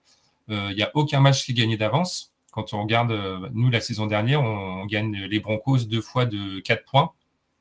[0.48, 2.32] Il n'y a aucun match qui est gagné d'avance.
[2.52, 3.12] Quand on regarde,
[3.52, 7.12] nous, la saison dernière, on, gagne les Broncos deux fois de 4 points,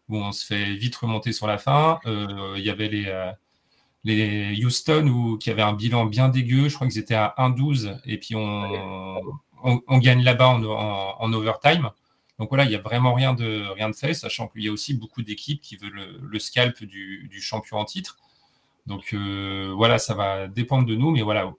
[0.10, 2.00] où on se fait vite remonter sur la fin.
[2.06, 3.34] Il y avait les,
[4.04, 6.70] les Houston où, qui avaient un bilan bien dégueu.
[6.70, 9.22] Je crois qu'ils étaient à 1-12 et puis on,
[9.64, 11.92] on, gagne là-bas en, overtime.
[12.40, 14.72] Donc voilà, il n'y a vraiment rien de, rien de fait, sachant qu'il y a
[14.72, 18.18] aussi beaucoup d'équipes qui veulent le, scalp du, champion en titre.
[18.88, 21.54] Donc euh, voilà, ça va dépendre de nous, mais voilà,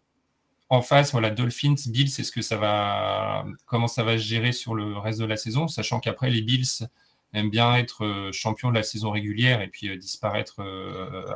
[0.69, 4.75] en face, voilà, Dolphins, Bills, est-ce que ça va, comment ça va se gérer sur
[4.75, 6.89] le reste de la saison, sachant qu'après les Bills
[7.35, 10.61] aiment bien être euh, champion de la saison régulière et puis euh, disparaître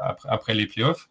[0.02, 1.08] après, après, les playoffs.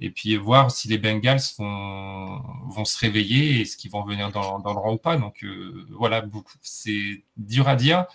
[0.00, 4.30] et puis voir si les Bengals vont, vont se réveiller et ce qu'ils vont venir
[4.30, 5.16] dans, dans, le rang ou pas.
[5.16, 5.44] Donc
[5.90, 6.24] voilà,
[6.62, 8.06] c'est dur à dire.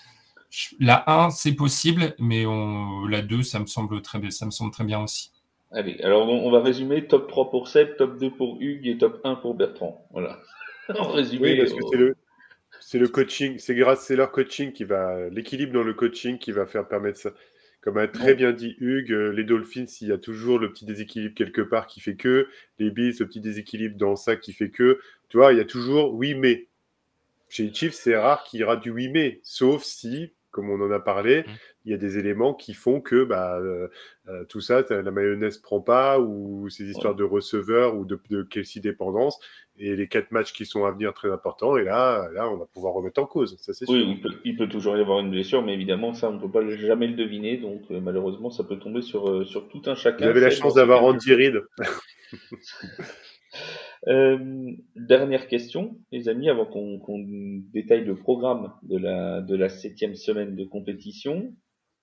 [0.80, 4.72] La 1, c'est possible, mais on, la 2, ça me semble très, ça me semble
[4.72, 5.32] très bien aussi.
[5.72, 9.20] Allez, alors on, va résumer top 3 pour Seb, top 2 pour Hugues et top
[9.24, 10.06] 1 pour Bertrand.
[10.12, 10.40] Voilà.
[11.00, 11.54] en résumé.
[11.54, 12.16] Oui, parce que c'est le,
[12.94, 16.52] c'est le coaching, c'est grâce, c'est leur coaching qui va, l'équilibre dans le coaching qui
[16.52, 17.32] va faire permettre ça.
[17.82, 20.86] Comme a très bien dit Hugues, euh, les Dolphins, il y a toujours le petit
[20.86, 24.70] déséquilibre quelque part qui fait que, les Bills, le petit déséquilibre dans ça qui fait
[24.70, 26.68] que, tu vois, il y a toujours oui mais.
[27.50, 30.80] Chez les Chiefs, c'est rare qu'il y aura du oui mais, sauf si comme on
[30.80, 31.46] en a parlé, mmh.
[31.86, 33.88] il y a des éléments qui font que bah, euh,
[34.30, 38.44] euh, tout ça, la mayonnaise prend pas, ou ces histoires de receveurs ou de, de
[38.44, 39.40] Kelsey dépendance,
[39.78, 42.66] et les quatre matchs qui sont à venir très importants, et là, là on va
[42.66, 45.74] pouvoir remettre en cause, ça c'est oui, Il peut, toujours y avoir une blessure, mais
[45.74, 49.02] évidemment, ça on ne peut pas jamais le deviner, donc euh, malheureusement, ça peut tomber
[49.02, 50.26] sur, sur tout un chacun.
[50.26, 51.62] Vous avez la chance d'avoir Andy Reid.
[54.08, 57.26] Euh, dernière question, les amis, avant qu'on
[57.74, 61.54] détaille le programme de la, de la septième semaine de compétition.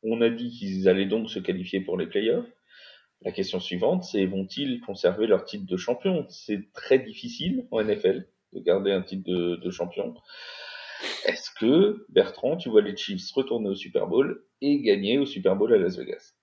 [0.03, 2.47] On a dit qu'ils allaient donc se qualifier pour les playoffs.
[3.23, 6.27] La question suivante, c'est vont-ils conserver leur titre de champion?
[6.31, 10.14] C'est très difficile en NFL de garder un titre de, de champion.
[11.27, 15.57] Est-ce que, Bertrand, tu vois les Chiefs retourner au Super Bowl et gagner au Super
[15.57, 16.35] Bowl à Las Vegas?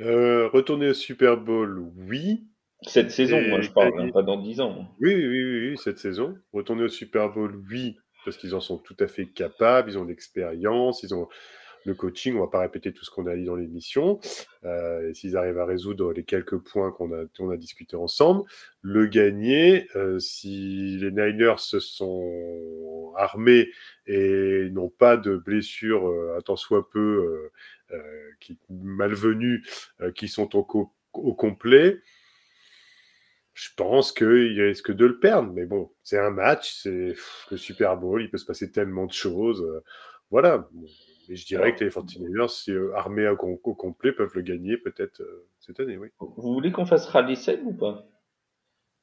[0.00, 2.44] Euh, Retourner au Super Bowl, oui.
[2.82, 4.88] Cette saison, moi je parle, hein, pas dans 10 ans.
[5.00, 6.36] Oui, oui, oui, oui, cette saison.
[6.52, 10.04] Retourner au Super Bowl, oui, parce qu'ils en sont tout à fait capables, ils ont
[10.04, 11.28] l'expérience, ils ont
[11.84, 14.20] le coaching, on va pas répéter tout ce qu'on a dit dans l'émission,
[14.64, 18.42] euh, s'ils arrivent à résoudre les quelques points qu'on a, on a discuté ensemble,
[18.80, 23.70] le gagner, euh, si les Niners se sont armés
[24.06, 27.50] et n'ont pas de blessures, euh, à tant soit peu,
[28.40, 29.62] qui, malvenues,
[30.14, 32.00] qui sont au, au complet,
[33.54, 35.52] je pense qu'il risque de le perdre.
[35.52, 37.14] Mais bon, c'est un match, c'est
[37.50, 39.62] le Super Bowl, il peut se passer tellement de choses.
[39.62, 39.82] Euh,
[40.30, 40.68] voilà.
[41.32, 45.22] Mais je dirais que les 49ers, si euh, armés au, complet, peuvent le gagner peut-être
[45.22, 46.08] euh, cette année, oui.
[46.20, 48.04] Vous voulez qu'on fasse rallye 7 ou pas?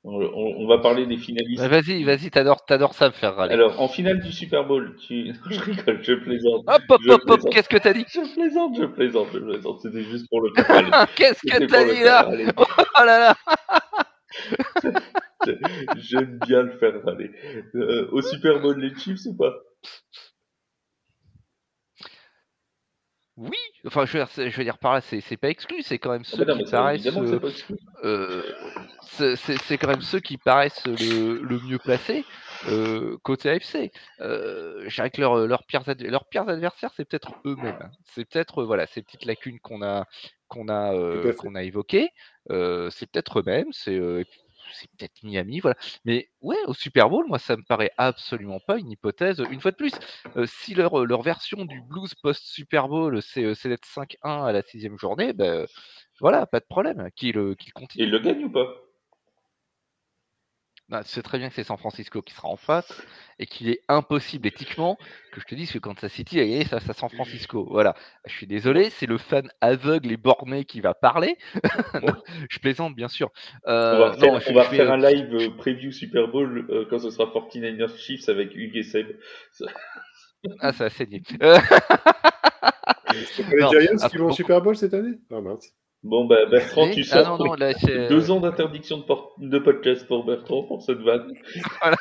[0.04, 1.60] On, va parler des finalistes.
[1.60, 3.56] Bah, vas-y, vas-y, t'adores, t'adores ça me faire râler.
[3.56, 5.34] Alors, en finale du Super Bowl, tu...
[5.50, 6.66] je rigole, je plaisante.
[6.68, 8.06] Hop, hop, hop, hop, qu'est-ce que t'as dit?
[8.08, 9.80] Je plaisante, je plaisante, je plaisante.
[9.80, 10.52] C'était juste pour le
[11.16, 12.30] Qu'est-ce que t'as dit là?
[13.02, 13.36] Oh là là
[15.98, 17.32] J'aime bien le faire râler.
[17.74, 19.56] Euh, au Super Bowl, les Chiefs ou pas?
[23.40, 26.12] Oui, enfin je veux dire, je veux dire par là, c'est pas exclu, c'est quand
[26.12, 27.08] même ah, ceux qui paraissent.
[28.04, 28.44] Euh,
[29.08, 32.26] c'est quand même ceux qui paraissent le, le mieux placés
[32.68, 33.92] euh, côté AFC.
[34.20, 37.80] Euh, je dirais que leurs leur pires, leur pires adversaires, c'est peut-être eux-mêmes.
[37.82, 37.92] Hein.
[38.14, 40.06] C'est peut-être voilà ces petites lacunes qu'on a
[40.50, 40.94] qu'on a
[41.38, 42.10] qu'on a évoquées.
[42.50, 43.72] c'est peut-être eux-mêmes.
[43.72, 44.26] C'est
[44.74, 45.78] c'est peut-être Miami, voilà.
[46.06, 49.44] Mais ouais, au Super Bowl, moi, ça me paraît absolument pas une hypothèse.
[49.52, 49.94] Une fois de plus,
[50.46, 55.34] si leur, leur version du blues post-Super Bowl, c'est d'être 5-1 à la sixième journée,
[55.34, 55.66] ben
[56.20, 58.04] voilà, pas de problème, qu'il qu continue.
[58.04, 58.68] Et il le gagne ou pas?
[61.04, 63.02] C'est très bien que c'est San Francisco qui sera en face
[63.38, 64.98] et qu'il est impossible éthiquement
[65.32, 67.68] que je te dise que Kansas City a gagné ça à San Francisco.
[67.70, 67.96] Voilà.
[68.26, 71.38] Je suis désolé, c'est le fan aveugle et borné qui va parler.
[72.50, 73.32] je plaisante, bien sûr.
[73.68, 77.96] Euh, on va, faire, un live euh, preview Super Bowl euh, quand ce sera 49ers
[77.98, 79.08] Chiefs avec Hugues et Seb.
[80.60, 81.24] ah, ça a saigné.
[83.12, 85.18] C'est les Giants qui vont au Super Bowl cette année?
[85.32, 85.74] Ah mince.
[86.02, 87.58] Bon, bah, Bertrand, tu ah sors.
[88.10, 91.34] deux ans d'interdiction de, de, podcast pour Bertrand pour cette vanne.
[91.82, 91.98] Voilà.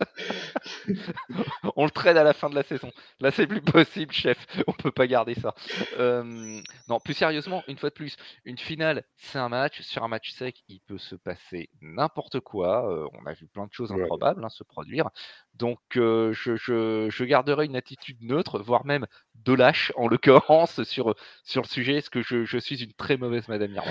[1.76, 2.90] on le traîne à la fin de la saison.
[3.20, 4.46] Là, c'est plus possible, chef.
[4.66, 5.54] On peut pas garder ça.
[5.98, 9.80] Euh, non, plus sérieusement, une fois de plus, une finale, c'est un match.
[9.82, 12.90] Sur un match sec, il peut se passer n'importe quoi.
[12.90, 15.10] Euh, on a vu plein de choses improbables hein, se produire.
[15.54, 19.06] Donc, euh, je, je, je, garderai une attitude neutre, voire même
[19.44, 21.96] de lâche, en l'occurrence, sur, sur le sujet.
[21.96, 23.90] Est-ce que je, je, suis une très mauvaise Madame Irma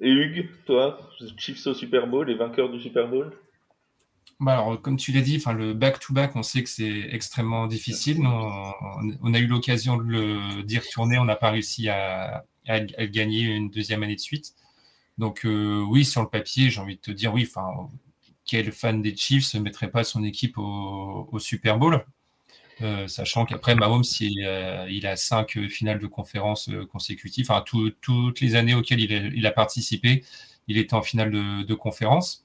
[0.00, 0.98] Et Hugues, toi,
[1.36, 3.32] Chiefs au Super Bowl, les vainqueurs du Super Bowl?
[4.42, 8.18] Bah alors, comme tu l'as dit, le back-to-back, on sait que c'est extrêmement difficile.
[8.26, 13.70] On, a eu l'occasion de le d'y retourner, on n'a pas réussi à, gagner une
[13.70, 14.54] deuxième année de suite.
[15.16, 17.48] Donc euh, oui, sur le papier, j'ai envie de te dire oui.
[17.48, 17.88] Enfin,
[18.44, 22.04] quel fan des Chiefs ne mettrait pas son équipe au, Super Bowl?
[22.80, 27.48] Euh, sachant qu'après Mahomes, il, euh, il, a cinq finales de conférence consécutives.
[27.48, 27.64] Enfin,
[28.00, 30.24] toutes les années auxquelles il a, participé,
[30.66, 32.44] il était en finale de conférence.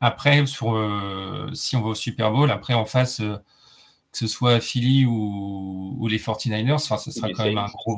[0.00, 3.36] Après, sur, euh, si on va au Super Bowl, après en face, euh,
[4.12, 7.96] que ce soit Philly ou, ou les 49ers, enfin, ce sera quand même un gros.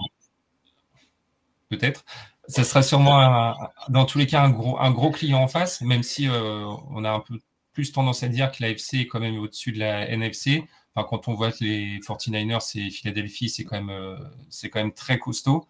[1.69, 2.05] peut-être.
[2.49, 3.55] Ça sera sûrement,
[3.89, 7.11] dans tous les cas, un gros, un gros client en face, même si on a
[7.11, 7.39] un peu
[7.73, 10.65] plus tendance à dire que l'AFC est quand même au-dessus de la NFC.
[10.95, 14.19] Enfin, quand on voit que les 49ers et Philadelphie, c'est quand, même,
[14.51, 15.67] c'est quand même très costaud.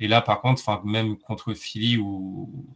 [0.00, 2.66] Et là, par contre, enfin, même contre Philly ou,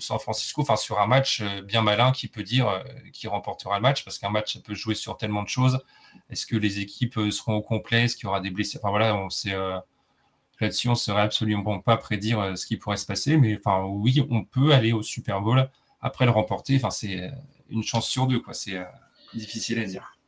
[0.00, 2.82] San Francisco, enfin, sur un match euh, bien malin qui peut dire euh,
[3.12, 5.80] qui remportera le match, parce qu'un match, ça peut jouer sur tellement de choses.
[6.30, 8.04] Est-ce que les équipes euh, seront au complet?
[8.04, 8.78] Est-ce qu'il y aura des blessés?
[8.82, 8.98] Enfin
[10.58, 13.36] là-dessus, on ne saurait absolument pas prédire ce qui pourrait se passer.
[13.36, 15.68] Mais oui, on peut aller au Super Bowl
[16.00, 16.80] après le remporter.
[16.90, 17.30] C'est
[17.68, 18.54] une chance sur deux, quoi.
[18.54, 18.78] C'est
[19.34, 20.18] difficile à dire.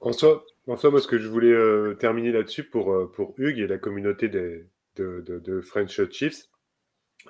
[0.00, 1.54] François, moi, ce que je voulais
[1.96, 2.94] terminer là-dessus pour
[3.36, 4.64] Hugues et la communauté des,
[5.00, 6.48] de, de, French Chiefs,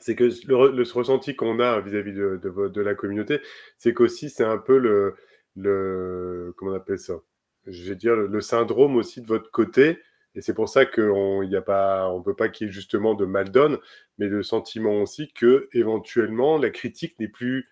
[0.01, 3.41] c'est que le, ressenti qu'on a vis-à-vis de, de, la communauté,
[3.79, 5.15] c'est qu'aussi, c'est un peu le,
[5.57, 6.55] le.
[6.57, 7.21] Comment on appelle ça?
[7.67, 9.99] Je vais dire le, syndrome aussi de votre côté.
[10.35, 13.79] Et c'est pour ça qu'on ne peut pas qu'il y ait justement de mal donne,
[14.19, 17.69] mais le sentiment aussi que éventuellement la critique n'est plus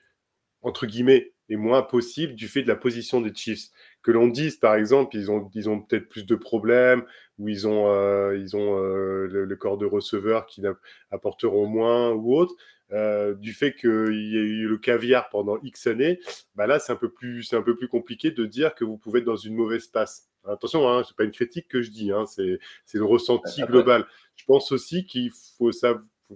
[0.62, 3.68] entre guillemets est moins possible du fait de la position des Chiefs.
[4.02, 7.04] Que l'on dise, par exemple, ils ont, ils ont peut-être plus de problèmes,
[7.38, 10.62] ou ils ont, euh, ils ont euh, le, corps de receveurs qui
[11.10, 12.54] apporteront moins ou autre,
[12.92, 16.20] euh, du fait qu'il y ait eu le caviar pendant X années,
[16.54, 18.96] bah là, c'est un, peu plus, c'est un peu plus compliqué de dire que vous
[18.96, 20.28] pouvez être dans une mauvaise passe.
[20.44, 23.62] Attention, hein, ce n'est pas une critique que je dis, hein, c'est, c'est le ressenti
[23.62, 24.06] global.
[24.36, 25.72] Je pense aussi qu'il faut,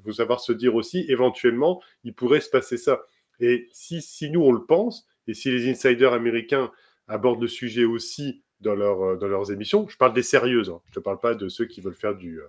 [0.02, 3.00] faut savoir se dire aussi, éventuellement, il pourrait se passer ça.
[3.40, 6.70] Et si, nous, on le pense, et si les insiders américains
[7.08, 10.80] abordent le sujet aussi dans, euh, leurs émissions, je parle des sérieuses, hein.
[10.92, 12.48] je ne parle pas de ceux qui veulent faire du, euh,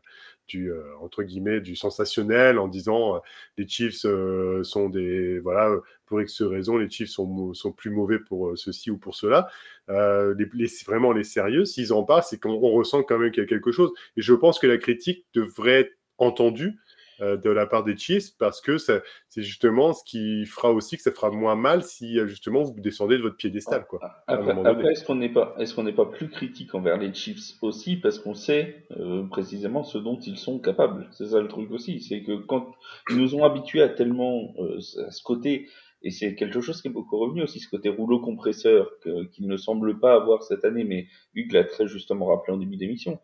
[0.55, 3.21] euh, entre guillemets, du sensationnel en disant
[3.57, 4.05] les Chiefs
[4.63, 5.73] sont des, voilà,
[6.05, 9.49] pour X raisons, les Chiefs sont, plus mauvais pour ceci ou pour cela.
[9.87, 13.71] Vraiment les sérieux, s'ils en parlent, c'est qu'on ressent quand même qu'il y a quelque
[13.71, 13.91] chose.
[14.17, 16.77] Et je pense que la critique devrait être entendue
[17.21, 19.01] de la part des Chiefs parce que c'est
[19.37, 23.17] justement ce qui fera aussi que ça fera moins mal si euh, justement vous descendez
[23.17, 23.85] de votre piédestal.
[23.87, 28.33] Quoi, après, est-ce qu'on n'est pas, est plus critique envers les Chiefs aussi parce qu'on
[28.33, 31.07] sait euh, précisément ce dont ils sont capables?
[31.11, 32.73] C'est ça le truc aussi, c'est que quand
[33.09, 35.67] ils nous ont habitués à tellement à ce côté
[36.03, 38.89] et c'est quelque chose qui est beaucoup revenu aussi, ce côté rouleau compresseur
[39.31, 42.77] qu'il ne semble pas avoir cette année, mais Hugues l'a très justement rappelé en début
[42.77, 43.19] d'émission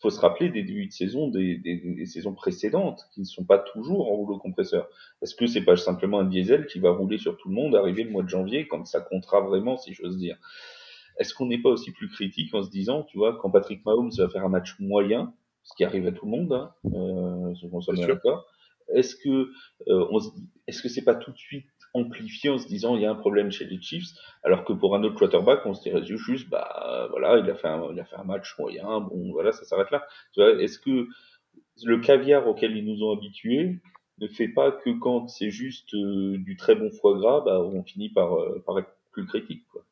[0.00, 3.44] faut se rappeler des débuts de saison des, des, des, saisons précédentes qui ne sont
[3.44, 4.88] pas toujours en rouleau compresseur.
[5.20, 8.04] Est-ce que c'est pas simplement un diesel qui va rouler sur tout le monde arrivé
[8.04, 10.38] le mois de janvier quand ça comptera vraiment, si j'ose dire?
[11.18, 14.10] Est-ce qu'on n'est pas aussi plus critique en se disant, tu vois, quand Patrick Mahomes
[14.16, 17.68] va faire un match moyen, ce qui arrive à tout le monde, hein, euh, ce
[17.68, 18.46] soit d'accord,
[18.94, 19.50] est-ce que
[19.88, 20.18] euh, on
[20.66, 23.16] est-ce que c'est pas tout de suite amplifié en se disant il y a un
[23.16, 24.10] problème chez les Chiefs,
[24.42, 27.68] alors que pour un autre quarterback, on se dirait juste, bah voilà, il a fait
[27.68, 30.06] un, il a fait un match moyen, bon voilà, ça s'arrête là.
[30.36, 31.08] Est-ce que
[31.84, 33.78] le caviar auquel ils nous ont habitués
[34.18, 37.82] ne fait pas que quand c'est juste euh, du très bon foie gras, bah, on
[37.82, 39.82] finit par, euh, par être plus critique, quoi?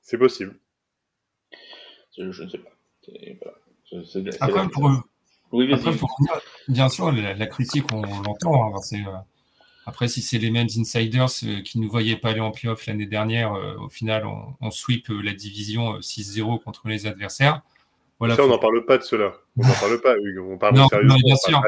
[0.00, 0.58] C'est possible.
[2.18, 2.70] Je, ne sais pas.
[4.40, 4.90] Après, pour,
[5.52, 5.66] oui,
[6.68, 8.74] bien sûr, la, critique, on, l'entend.
[8.74, 9.12] Hein, c'est euh,
[9.84, 12.86] après, si c'est les mêmes insiders euh, qui ne nous voyaient pas aller en playoff
[12.86, 17.62] l'année dernière, euh, au final, on, sweep euh, la division 6-0 contre les adversaires.
[18.20, 19.34] Voilà, ça, on n'en parle pas de cela.
[19.56, 20.38] On n'en parle pas, Hugues.
[20.38, 21.08] On parle de sérieux.
[21.24, 21.60] bien sûr.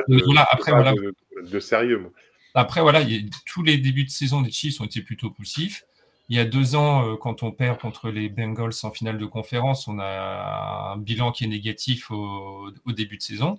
[0.53, 0.95] après, voilà.
[1.43, 2.12] De, sérieux.
[2.55, 3.01] Après, voilà,
[3.47, 5.85] tous les débuts de saison des Chiefs ont été plutôt poussifs.
[6.28, 9.89] Il y a deux ans, quand on perd contre les Bengals en finale de conférence,
[9.89, 13.59] on a un bilan qui est négatif au début de saison.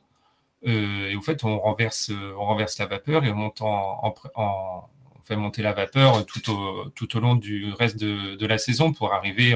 [0.66, 3.54] Euh, et au fait, on renverse, euh, on renverse la vapeur et on,
[5.24, 9.56] fait monter la vapeur tout au, long du reste de, la saison pour arriver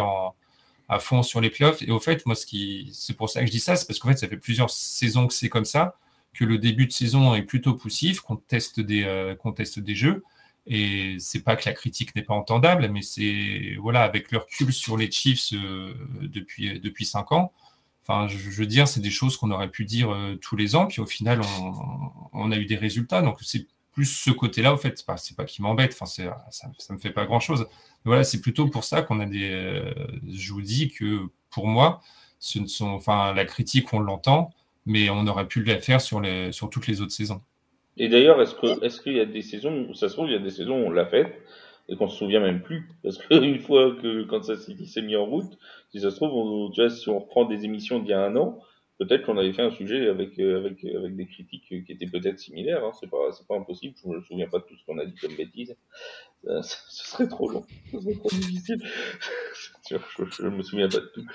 [0.88, 1.84] à fond sur les playoffs.
[1.84, 4.00] Et au fait, moi, ce qui, c'est pour ça que je dis ça, c'est parce
[4.00, 5.96] qu'en fait, ça fait plusieurs saisons que c'est comme ça,
[6.34, 9.94] que le début de saison est plutôt poussif, qu'on teste des, euh, qu'on teste des
[9.94, 10.24] jeux.
[10.66, 14.74] Et c'est pas que la critique n'est pas entendable, mais c'est voilà, avec le recul
[14.74, 15.54] sur les Chiefs
[16.22, 17.52] depuis depuis ans,
[18.28, 21.02] Je, veux dire, c'est des choses qu'on aurait pu dire euh, tous les ans, puis
[21.02, 21.42] au final,
[22.34, 23.22] on, a eu des résultats.
[23.22, 24.98] Donc, c'est plus ce côté-là, au fait.
[24.98, 25.92] C'est pas, pas qui m'embête.
[25.94, 27.68] Enfin, ça, ça me fait pas grand-chose.
[28.06, 29.50] Voilà, c'est plutôt pour ça qu'on a des.
[29.52, 29.94] Euh,
[30.28, 32.02] je vous dis que pour moi,
[32.40, 34.52] ce ne sont, enfin, la critique, on l'entend,
[34.86, 37.42] mais on aurait pu le faire sur, les, sur toutes les autres saisons.
[37.98, 40.52] Et d'ailleurs, est-ce qu'il y a des saisons, ça se trouve, il y a des
[40.52, 41.44] saisons où on l'a fait,
[41.90, 42.88] et qu'on se souvient même plus.
[43.04, 45.58] Parce qu'une fois que quand ça s'est mis en route,
[45.92, 48.36] si ça se trouve, on, vois, si on reprend des émissions d'il y a un
[48.36, 48.60] an,
[49.00, 52.40] peut-être qu'on avait fait un sujet avec euh, avec avec des critiques qui étaient peut-être
[52.40, 52.84] similaires.
[52.86, 52.92] Hein.
[53.00, 53.96] C'est pas c'est pas impossible.
[54.04, 55.76] Je me souviens pas de tout ce qu'on a dit comme bêtises.
[56.44, 57.66] ce serait trop long.
[57.92, 58.82] Ce serait trop difficile.
[59.90, 61.26] je, ne me souviens pas de tout.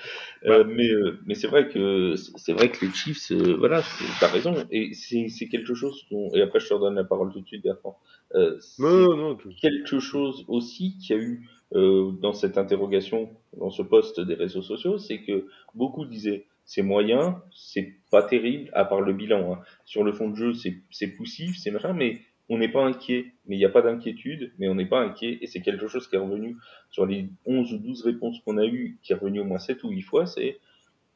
[0.45, 3.83] Euh, mais euh, mais c'est vrai que c'est vrai que les Chiefs, euh, voilà,
[4.19, 4.55] t'as raison.
[4.71, 7.63] Et c'est quelque chose dont et après je te redonne la parole tout de suite,
[7.63, 7.97] Bertrand.
[8.33, 13.69] Euh, non, non, quelque chose aussi qu'il y a eu euh, dans cette interrogation, dans
[13.69, 18.85] ce poste des réseaux sociaux, c'est que beaucoup disaient c'est moyen, c'est pas terrible, à
[18.85, 19.53] part le bilan.
[19.53, 19.59] Hein.
[19.85, 23.55] Sur le fond de jeu, c'est poussif, c'est machin, mais on n'est pas inquiet, mais
[23.55, 26.15] il n'y a pas d'inquiétude, mais on n'est pas inquiet, et c'est quelque chose qui
[26.15, 26.57] est revenu
[26.89, 29.83] sur les 11 ou 12 réponses qu'on a eues, qui est revenu au moins 7
[29.83, 30.59] ou 8 fois, c'est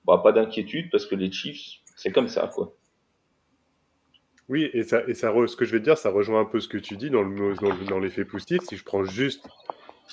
[0.05, 2.75] bah, pas d'inquiétude parce que les Chiefs, c'est comme ça, quoi.
[4.47, 6.67] Oui, et ça, et ça ce que je vais dire, ça rejoint un peu ce
[6.67, 8.61] que tu dis dans, le, l'effet poussif.
[8.63, 9.47] Si je prends juste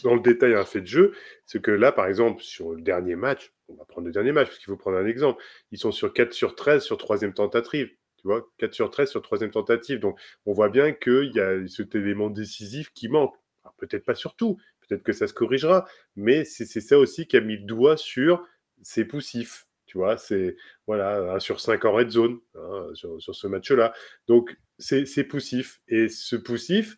[0.04, 1.14] dans le détail un fait de jeu,
[1.46, 4.48] c'est que là, par exemple, sur le dernier match, on va prendre le dernier match,
[4.48, 7.90] parce qu'il faut prendre un exemple, ils sont sur 4 sur 13 sur troisième tentative.
[8.26, 10.00] Tu vois, 4 sur 13 sur troisième tentative.
[10.00, 13.36] Donc, on voit bien qu'il y a cet élément décisif qui manque.
[13.78, 15.86] Peut-être pas sur tout, peut-être que ça se corrigera,
[16.16, 18.44] mais c'est ça aussi qui a mis le doigt sur
[18.82, 19.68] ces poussifs.
[19.86, 20.56] Tu vois, c'est
[20.88, 23.94] voilà, 1 sur 5 en red zone hein, sur, ce match-là.
[24.26, 25.80] Donc, c'est poussif.
[25.86, 26.96] Et ce poussif,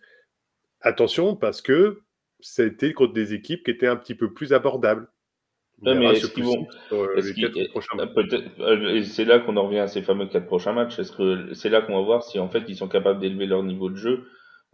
[0.81, 2.01] attention, parce que
[2.41, 5.11] ça a été contre des équipes qui étaient un petit peu plus abordables.
[5.83, 6.67] Mais est-ce qu'ils vont.
[9.05, 10.99] c'est là qu'on en revient à ces fameux quatre prochains matchs.
[10.99, 13.63] Est-ce que c'est là qu'on va voir si en fait ils sont capables d'élever leur
[13.63, 14.25] niveau de jeu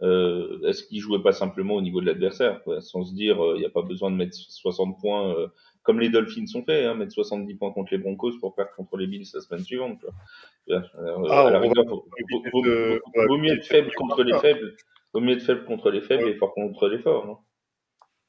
[0.01, 3.57] euh, Est-ce qu'ils jouaient pas simplement au niveau de l'adversaire, sans se dire il euh,
[3.59, 5.47] n'y a pas besoin de mettre 60 points euh,
[5.83, 8.97] comme les Dolphins sont fait, hein, mettre 70 points contre les Broncos pour perdre contre
[8.97, 9.99] les Bills la semaine suivante.
[10.01, 10.81] Quoi.
[11.29, 14.75] Ah, à la rigueur, vaut, mieux être faible contre les faibles,
[15.13, 17.25] vaut mieux être faible contre les faibles et fort contre les forts.
[17.25, 17.44] Hein.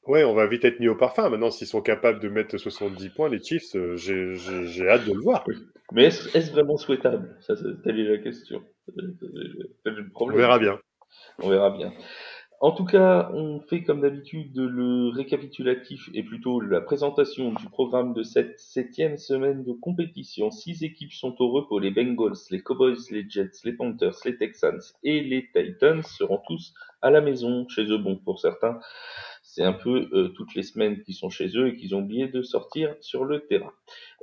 [0.07, 1.29] Ouais, on va vite être mis au parfum.
[1.29, 5.19] Maintenant, s'ils sont capables de mettre 70 points, les Chiefs, euh, j'ai hâte de le
[5.19, 5.45] voir.
[5.91, 7.35] Mais est-ce vraiment souhaitable?
[7.41, 8.63] Ça, c'est telle est la question.
[10.15, 10.79] On verra bien.
[11.41, 11.93] On verra bien.
[12.59, 18.15] En tout cas, on fait comme d'habitude le récapitulatif et plutôt la présentation du programme
[18.15, 20.49] de cette septième semaine de compétition.
[20.49, 21.77] Six équipes sont au repos.
[21.77, 26.73] Les Bengals, les Cowboys, les Jets, les Panthers, les Texans et les Titans seront tous
[27.03, 27.99] à la maison, chez eux.
[27.99, 28.79] Bon, pour certains,
[29.57, 32.27] c'est un peu euh, toutes les semaines qu'ils sont chez eux et qu'ils ont oublié
[32.27, 33.73] de sortir sur le terrain.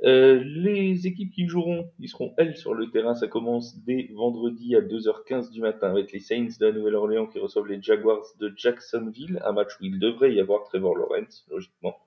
[0.05, 3.15] Euh, les équipes qui joueront, ils seront elles sur le terrain.
[3.15, 7.39] Ça commence dès vendredi à 2h15 du matin avec les Saints de la Nouvelle-Orléans qui
[7.39, 11.97] reçoivent les Jaguars de Jacksonville, un match où il devrait y avoir Trevor Lawrence, logiquement.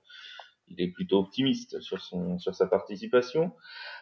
[0.67, 3.51] Il est plutôt optimiste sur, son, sur sa participation.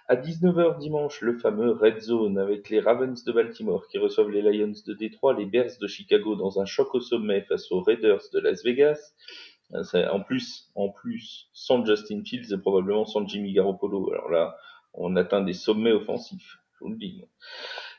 [0.10, 4.42] À 19h dimanche, le fameux Red Zone avec les Ravens de Baltimore qui reçoivent les
[4.42, 8.22] Lions de Détroit, les Bears de Chicago dans un choc au sommet face aux Raiders
[8.32, 9.14] de Las Vegas.
[9.74, 14.10] Euh, en plus, en plus, sans Justin Fields et probablement sans Jimmy Garoppolo.
[14.14, 14.56] Alors là,
[14.94, 17.26] on atteint des sommets offensifs, je vous le dis.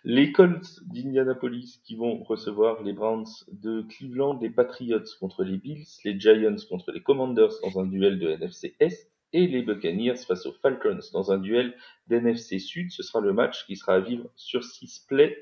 [0.03, 5.85] Les Colts d'Indianapolis qui vont recevoir les Browns de Cleveland, les Patriots contre les Bills,
[6.07, 10.47] les Giants contre les Commanders dans un duel de NFC Est, et les Buccaneers face
[10.47, 11.77] aux Falcons dans un duel
[12.07, 12.91] d'NFC Sud.
[12.91, 15.37] Ce sera le match qui sera à vivre sur 6 plays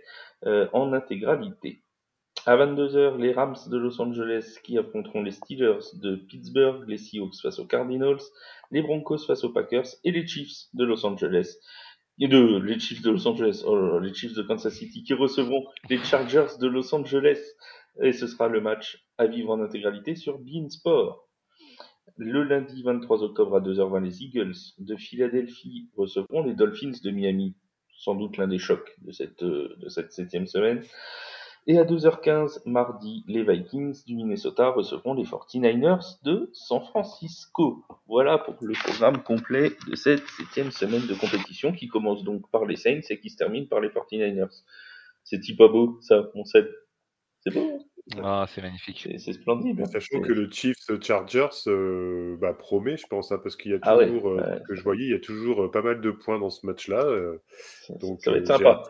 [0.44, 1.82] euh, en intégralité.
[2.44, 7.40] À 22h, les Rams de Los Angeles qui affronteront les Steelers de Pittsburgh, les Seahawks
[7.42, 8.20] face aux Cardinals,
[8.70, 11.56] les Broncos face aux Packers et les Chiefs de Los Angeles.
[12.20, 15.66] Et de, les Chiefs de Los Angeles, oh les Chiefs de Kansas City qui recevront
[15.90, 17.40] les Chargers de Los Angeles.
[18.00, 21.25] Et ce sera le match à vivre en intégralité sur Beansport.
[22.18, 27.54] Le lundi 23 octobre à 2h20, les Eagles de Philadelphie recevront les Dolphins de Miami,
[27.94, 30.82] sans doute l'un des chocs de cette, euh, de cette septième semaine.
[31.66, 37.84] Et à 2h15, mardi, les Vikings du Minnesota recevront les 49ers de San Francisco.
[38.06, 42.64] Voilà pour le programme complet de cette septième semaine de compétition qui commence donc par
[42.64, 44.62] les Saints et qui se termine par les 49ers.
[45.22, 46.66] C'est-il pas beau, ça, on sait.
[47.40, 47.78] C'est beau.
[48.22, 49.08] Ah, c'est magnifique.
[49.18, 49.80] C'est splendide.
[49.80, 49.86] Hein.
[49.86, 53.78] Sachant que le Chiefs Chargers euh, bah, promet, je pense, hein, parce qu'il y a
[53.82, 56.38] ah toujours, euh, que je voyais, il y a toujours euh, pas mal de points
[56.38, 57.04] dans ce match-là.
[58.00, 58.82] donc, ça va être sympa.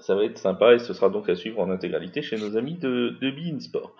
[0.00, 2.76] Ça, va être sympa et ce sera donc à suivre en intégralité chez nos amis
[2.76, 3.96] de, de Beansport.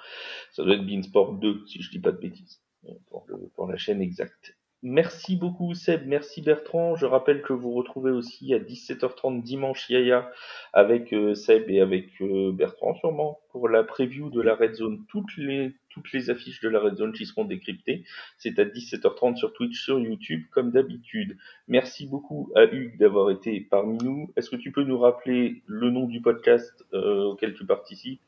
[0.52, 2.60] Ça doit être Beansport 2, si je dis pas de bêtises,
[3.08, 4.57] pour, pour la chaîne exacte.
[4.84, 6.94] Merci beaucoup Seb, merci Bertrand.
[6.94, 10.30] Je rappelle que vous retrouvez aussi à 17h30 dimanche Yaya
[10.72, 15.04] avec euh, Seb et avec euh, Bertrand sûrement pour la preview de la Red Zone.
[15.08, 18.04] Toutes les, toutes les affiches de la Red Zone qui seront décryptées.
[18.36, 21.36] C'est à 17h30 sur Twitch, sur YouTube comme d'habitude.
[21.66, 24.32] Merci beaucoup à Hugues d'avoir été parmi nous.
[24.36, 28.20] Est-ce que tu peux nous rappeler le nom du podcast euh, auquel tu participes?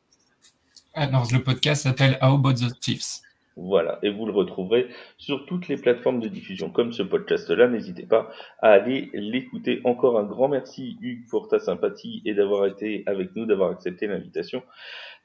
[0.95, 3.23] Alors le podcast s'appelle How About the Chiefs.
[3.63, 4.89] Voilà, et vous le retrouverez
[5.19, 7.69] sur toutes les plateformes de diffusion comme ce podcast-là.
[7.69, 8.31] N'hésitez pas
[8.61, 9.83] à aller l'écouter.
[9.85, 14.07] Encore un grand merci Hugues pour ta sympathie et d'avoir été avec nous, d'avoir accepté
[14.07, 14.63] l'invitation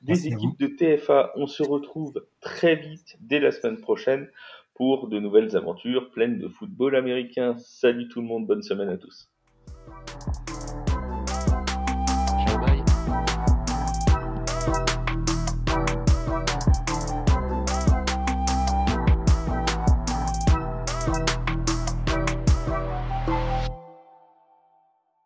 [0.01, 1.31] des équipes de TFA.
[1.37, 4.27] On se retrouve très vite dès la semaine prochaine
[4.73, 7.55] pour de nouvelles aventures pleines de football américain.
[7.57, 9.29] Salut tout le monde, bonne semaine à tous.